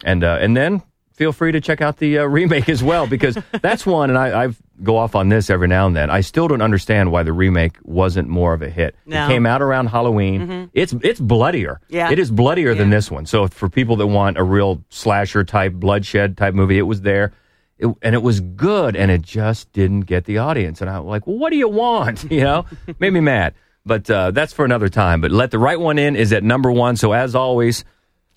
and 0.04 0.22
uh, 0.22 0.38
and 0.40 0.56
then 0.56 0.82
feel 1.14 1.32
free 1.32 1.52
to 1.52 1.60
check 1.60 1.80
out 1.80 1.98
the 1.98 2.18
uh, 2.18 2.24
remake 2.38 2.68
as 2.68 2.82
well 2.82 3.06
because 3.06 3.36
that's 3.62 3.84
one. 3.86 4.10
And 4.10 4.18
I 4.18 4.44
I've 4.44 4.60
go 4.82 4.96
off 4.96 5.14
on 5.14 5.28
this 5.28 5.50
every 5.50 5.68
now 5.68 5.86
and 5.86 5.94
then. 5.96 6.10
I 6.10 6.20
still 6.20 6.48
don't 6.48 6.60
understand 6.62 7.12
why 7.12 7.22
the 7.22 7.32
remake 7.32 7.76
wasn't 7.84 8.28
more 8.28 8.52
of 8.54 8.62
a 8.62 8.68
hit. 8.68 8.96
No. 9.06 9.24
It 9.24 9.28
came 9.28 9.46
out 9.46 9.62
around 9.62 9.86
Halloween. 9.86 10.46
Mhm. 10.48 10.70
It's 10.74 10.92
it's 11.02 11.20
bloodier. 11.20 11.80
Yeah. 11.88 12.10
it 12.10 12.18
is 12.18 12.30
bloodier 12.30 12.74
than 12.74 12.90
this 12.90 13.10
one. 13.10 13.26
So 13.26 13.46
for 13.48 13.68
people 13.68 13.96
that 13.96 14.06
want 14.08 14.36
a 14.38 14.42
real 14.42 14.82
slasher 14.88 15.44
type 15.44 15.72
bloodshed 15.74 16.36
type 16.36 16.54
movie, 16.54 16.78
it 16.78 16.82
was 16.82 17.02
there. 17.02 17.32
It, 17.78 17.88
and 18.02 18.14
it 18.14 18.22
was 18.22 18.40
good, 18.40 18.94
and 18.94 19.10
it 19.10 19.22
just 19.22 19.72
didn't 19.72 20.02
get 20.02 20.26
the 20.26 20.38
audience. 20.38 20.80
And 20.80 20.88
I'm 20.88 21.06
like, 21.06 21.26
well, 21.26 21.38
what 21.38 21.50
do 21.50 21.56
you 21.56 21.68
want? 21.68 22.24
You 22.30 22.40
know, 22.42 22.66
made 23.00 23.12
me 23.12 23.18
mad. 23.20 23.54
But 23.84 24.08
uh, 24.08 24.30
that's 24.30 24.52
for 24.52 24.64
another 24.64 24.88
time. 24.88 25.20
But 25.20 25.30
let 25.32 25.50
the 25.50 25.58
right 25.58 25.78
one 25.78 25.98
in 25.98 26.14
is 26.16 26.32
at 26.32 26.42
number 26.44 26.70
one. 26.70 26.96
So 26.96 27.12
as 27.12 27.34
always, 27.34 27.84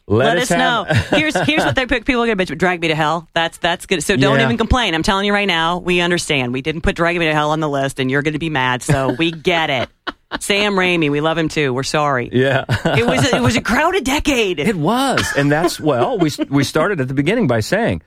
let, 0.08 0.36
Let, 0.36 0.38
us 0.38 0.50
know. 0.52 0.86
have- 0.86 1.08
here's 1.10 1.36
here's 1.42 1.66
what 1.66 1.76
they 1.76 1.86
pick. 1.86 2.06
People 2.06 2.24
are 2.24 2.26
going 2.26 2.38
to 2.38 2.46
bitch, 2.46 2.58
drag 2.58 2.82
me 2.82 2.88
to 2.88 2.96
hell. 2.96 3.28
That's 3.34 3.58
that's 3.58 3.86
good. 3.86 4.02
So 4.04 4.16
don't 4.16 4.40
Yeah. 4.40 4.46
even 4.46 4.58
complain. 4.58 4.96
I'm 4.96 5.04
telling 5.04 5.26
you 5.26 5.34
right 5.34 5.48
now. 5.48 5.80
We 5.80 6.00
understand. 6.00 6.54
We 6.54 6.62
didn't 6.62 6.82
put 6.82 6.96
drag 6.96 7.18
me 7.18 7.26
to 7.26 7.34
hell 7.34 7.52
on 7.52 7.60
the 7.60 7.70
list, 7.70 8.00
and 8.00 8.10
you're 8.10 8.22
going 8.22 8.34
to 8.34 8.40
be 8.40 8.50
mad. 8.50 8.84
So 8.84 9.14
we 9.20 9.32
get 9.32 9.70
it. 9.70 9.90
Sam 10.42 10.74
Raimi, 10.76 11.10
we 11.10 11.22
love 11.22 11.38
him 11.38 11.48
too. 11.50 11.74
We're 11.74 11.84
sorry. 11.84 12.30
Yeah, 12.34 12.66
It 12.86 13.06
was 13.06 13.32
a, 13.32 13.38
it 13.38 13.42
was 13.42 13.56
a 13.56 13.62
crowded 13.62 14.04
decade. 14.04 14.60
It 14.60 14.76
was, 14.76 15.26
and 15.38 15.50
that's 15.52 15.80
well, 15.80 16.18
we 16.18 16.32
we 16.50 16.64
started 16.64 17.00
at 17.02 17.08
the 17.08 17.14
beginning 17.14 17.48
by 17.48 17.60
saying 17.62 18.02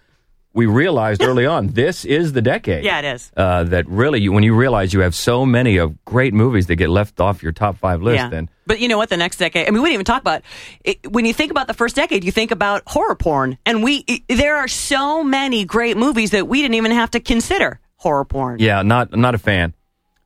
we 0.53 0.66
realized 0.66 1.22
early 1.22 1.46
on 1.46 1.68
this 1.68 2.05
is 2.05 2.32
the 2.32 2.42
decade. 2.42 2.84
Yeah, 2.84 2.98
it 2.98 3.05
is. 3.14 3.30
Uh, 3.36 3.64
that 3.64 3.88
really, 3.88 4.20
you, 4.20 4.32
when 4.32 4.42
you 4.42 4.55
realize 4.55 4.92
you 4.92 5.01
have 5.01 5.14
so 5.14 5.46
many 5.46 5.76
of 5.76 6.05
great 6.05 6.34
movies 6.34 6.66
that 6.66 6.76
get 6.76 6.90
left 6.90 7.20
off 7.20 7.42
your 7.42 7.53
top 7.53 7.78
five 7.78 8.03
list, 8.03 8.16
Yeah. 8.16 8.28
then 8.30 8.48
But 8.66 8.80
you 8.80 8.88
know 8.88 8.98
what? 8.98 9.09
The 9.11 9.16
next 9.16 9.36
decade. 9.38 9.68
I 9.68 9.70
mean, 9.70 9.82
we 9.82 9.88
didn't 9.90 9.94
even 9.94 10.05
talk 10.07 10.20
about 10.22 10.42
it. 10.84 10.98
When 11.12 11.24
you 11.24 11.32
think 11.32 11.51
about 11.53 11.66
the 11.68 11.74
first 11.74 11.94
decade, 11.96 12.24
you 12.24 12.32
think 12.32 12.51
about 12.51 12.82
horror 12.86 13.14
porn, 13.14 13.59
and 13.64 13.82
we 13.84 14.05
it- 14.09 14.22
there 14.28 14.57
are 14.57 14.68
so 14.68 15.22
many 15.22 15.64
great 15.64 15.96
movies 15.96 16.30
that 16.32 16.48
we 16.48 16.62
didn't 16.62 16.74
even 16.74 16.90
have 16.92 17.11
to 17.12 17.20
consider 17.20 17.78
horror 17.96 18.24
porn. 18.24 18.59
yeah, 18.59 18.82
not 18.82 19.16
not 19.16 19.34
a 19.34 19.38
fan. 19.38 19.72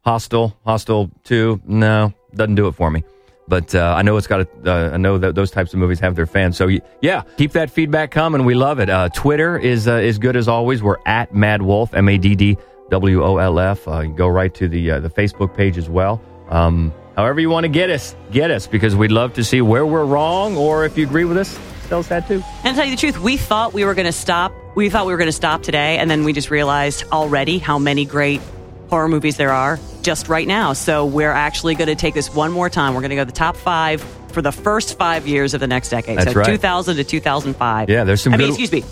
Hostel, 0.05 0.57
Hostel 0.65 1.11
Two, 1.25 1.61
no, 1.67 2.13
doesn't 2.35 2.55
do 2.57 2.67
it 2.69 2.75
for 2.75 2.91
me. 2.91 3.05
But 3.47 3.75
uh, 3.75 3.95
I 3.97 4.03
know 4.03 4.17
it's 4.17 4.27
got. 4.27 4.41
A, 4.41 4.49
uh, 4.65 4.95
I 4.95 4.97
know 4.97 5.19
that 5.19 5.35
those 5.35 5.51
types 5.51 5.73
of 5.75 5.79
movies 5.79 6.01
have 6.01 6.17
their 6.17 6.27
fans. 6.27 6.57
So 6.57 6.71
yeah, 7.03 7.23
keep 7.37 7.53
that 7.53 7.71
feedback 7.71 8.11
coming. 8.11 8.45
We 8.45 8.55
love 8.55 8.79
it. 8.81 8.89
Uh, 8.89 9.11
Twitter 9.11 9.59
is 9.59 9.87
uh, 9.87 9.97
is 9.97 10.19
good 10.19 10.37
as 10.37 10.49
always. 10.49 10.83
We're 10.83 10.97
at 11.05 11.35
Mad 11.35 11.61
Wolf, 11.61 11.93
M 11.95 12.09
A 12.09 12.17
D 12.17 12.35
D 12.35 12.57
W 12.91 13.23
O 13.23 13.37
L 13.37 13.59
F. 13.59 13.87
Uh, 13.87 14.05
go 14.05 14.29
right 14.29 14.55
to 14.55 14.69
the 14.69 14.93
uh, 14.93 15.01
the 15.01 15.11
Facebook 15.11 15.55
page 15.55 15.77
as 15.77 15.91
well. 15.91 16.23
Um, 16.49 16.93
however 17.17 17.41
you 17.41 17.51
want 17.51 17.65
to 17.65 17.69
get 17.69 17.91
us, 17.91 18.17
get 18.33 18.51
us 18.51 18.67
because 18.67 18.97
we'd 18.97 19.13
love 19.13 19.35
to 19.35 19.45
see 19.45 19.61
where 19.61 19.85
we're 19.85 20.07
wrong, 20.07 20.57
or 20.57 20.85
if 20.87 20.97
you 20.97 21.07
agree 21.07 21.25
with 21.25 21.37
us, 21.37 21.59
tell 21.89 21.99
us 21.99 22.09
that 22.09 22.27
too. 22.27 22.43
And 22.65 22.75
to 22.75 22.81
tell 22.81 22.85
you 22.85 22.97
the 22.97 23.01
truth, 23.01 23.19
we 23.19 23.37
thought 23.37 23.75
we 23.75 23.85
were 23.85 23.95
going 23.95 24.07
to 24.07 24.13
stop. 24.13 24.53
We 24.75 24.89
thought 24.91 25.07
we 25.07 25.13
were 25.13 25.19
going 25.19 25.29
to 25.29 25.33
stop 25.33 25.63
today, 25.63 25.99
and 25.99 26.11
then 26.11 26.25
we 26.25 26.33
just 26.33 26.51
realized 26.51 27.05
already 27.13 27.59
how 27.59 27.79
many 27.79 28.07
great 28.07 28.41
horror 28.89 29.09
movies 29.09 29.37
there 29.37 29.53
are 29.53 29.79
just 30.03 30.29
right 30.29 30.47
now. 30.47 30.73
So 30.73 31.07
we're 31.07 31.33
actually 31.33 31.75
going 31.75 31.89
to 31.89 31.95
take 31.95 32.15
this 32.15 32.33
one 32.35 32.53
more 32.53 32.71
time. 32.71 32.95
We're 32.95 33.01
going 33.01 33.11
to 33.11 33.17
go 33.17 33.25
the 33.25 33.33
top 33.33 33.57
five 33.57 34.03
for 34.33 34.43
the 34.43 34.53
first 34.53 34.99
five 34.99 35.27
years 35.27 35.55
of 35.55 35.61
the 35.61 35.67
next 35.67 35.91
decade. 35.91 36.19
That's 36.19 36.33
so 36.33 36.39
right. 36.39 36.47
2000 36.47 36.97
to 36.97 37.05
2005. 37.05 37.89
Yeah, 37.89 38.05
there's 38.05 38.23
some 38.23 38.35
I 38.35 38.37
mean, 38.37 38.49
excuse 38.49 38.73
me. 38.73 38.85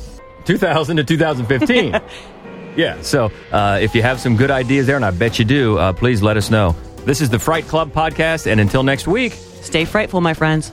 2000 0.44 0.96
to 0.96 1.04
2015. 1.04 2.00
yeah, 2.76 3.00
so 3.02 3.30
uh, 3.52 3.78
if 3.80 3.94
you 3.94 4.02
have 4.02 4.20
some 4.20 4.36
good 4.36 4.50
ideas 4.50 4.86
there, 4.86 4.96
and 4.96 5.04
I 5.04 5.10
bet 5.10 5.38
you 5.38 5.44
do, 5.44 5.78
uh, 5.78 5.92
please 5.92 6.22
let 6.22 6.36
us 6.36 6.50
know. 6.50 6.74
This 7.04 7.20
is 7.20 7.30
the 7.30 7.38
Fright 7.38 7.66
Club 7.66 7.92
podcast, 7.92 8.50
and 8.50 8.60
until 8.60 8.82
next 8.82 9.06
week, 9.06 9.36
Stay 9.62 9.84
frightful, 9.84 10.20
my 10.20 10.34
friends. 10.34 10.72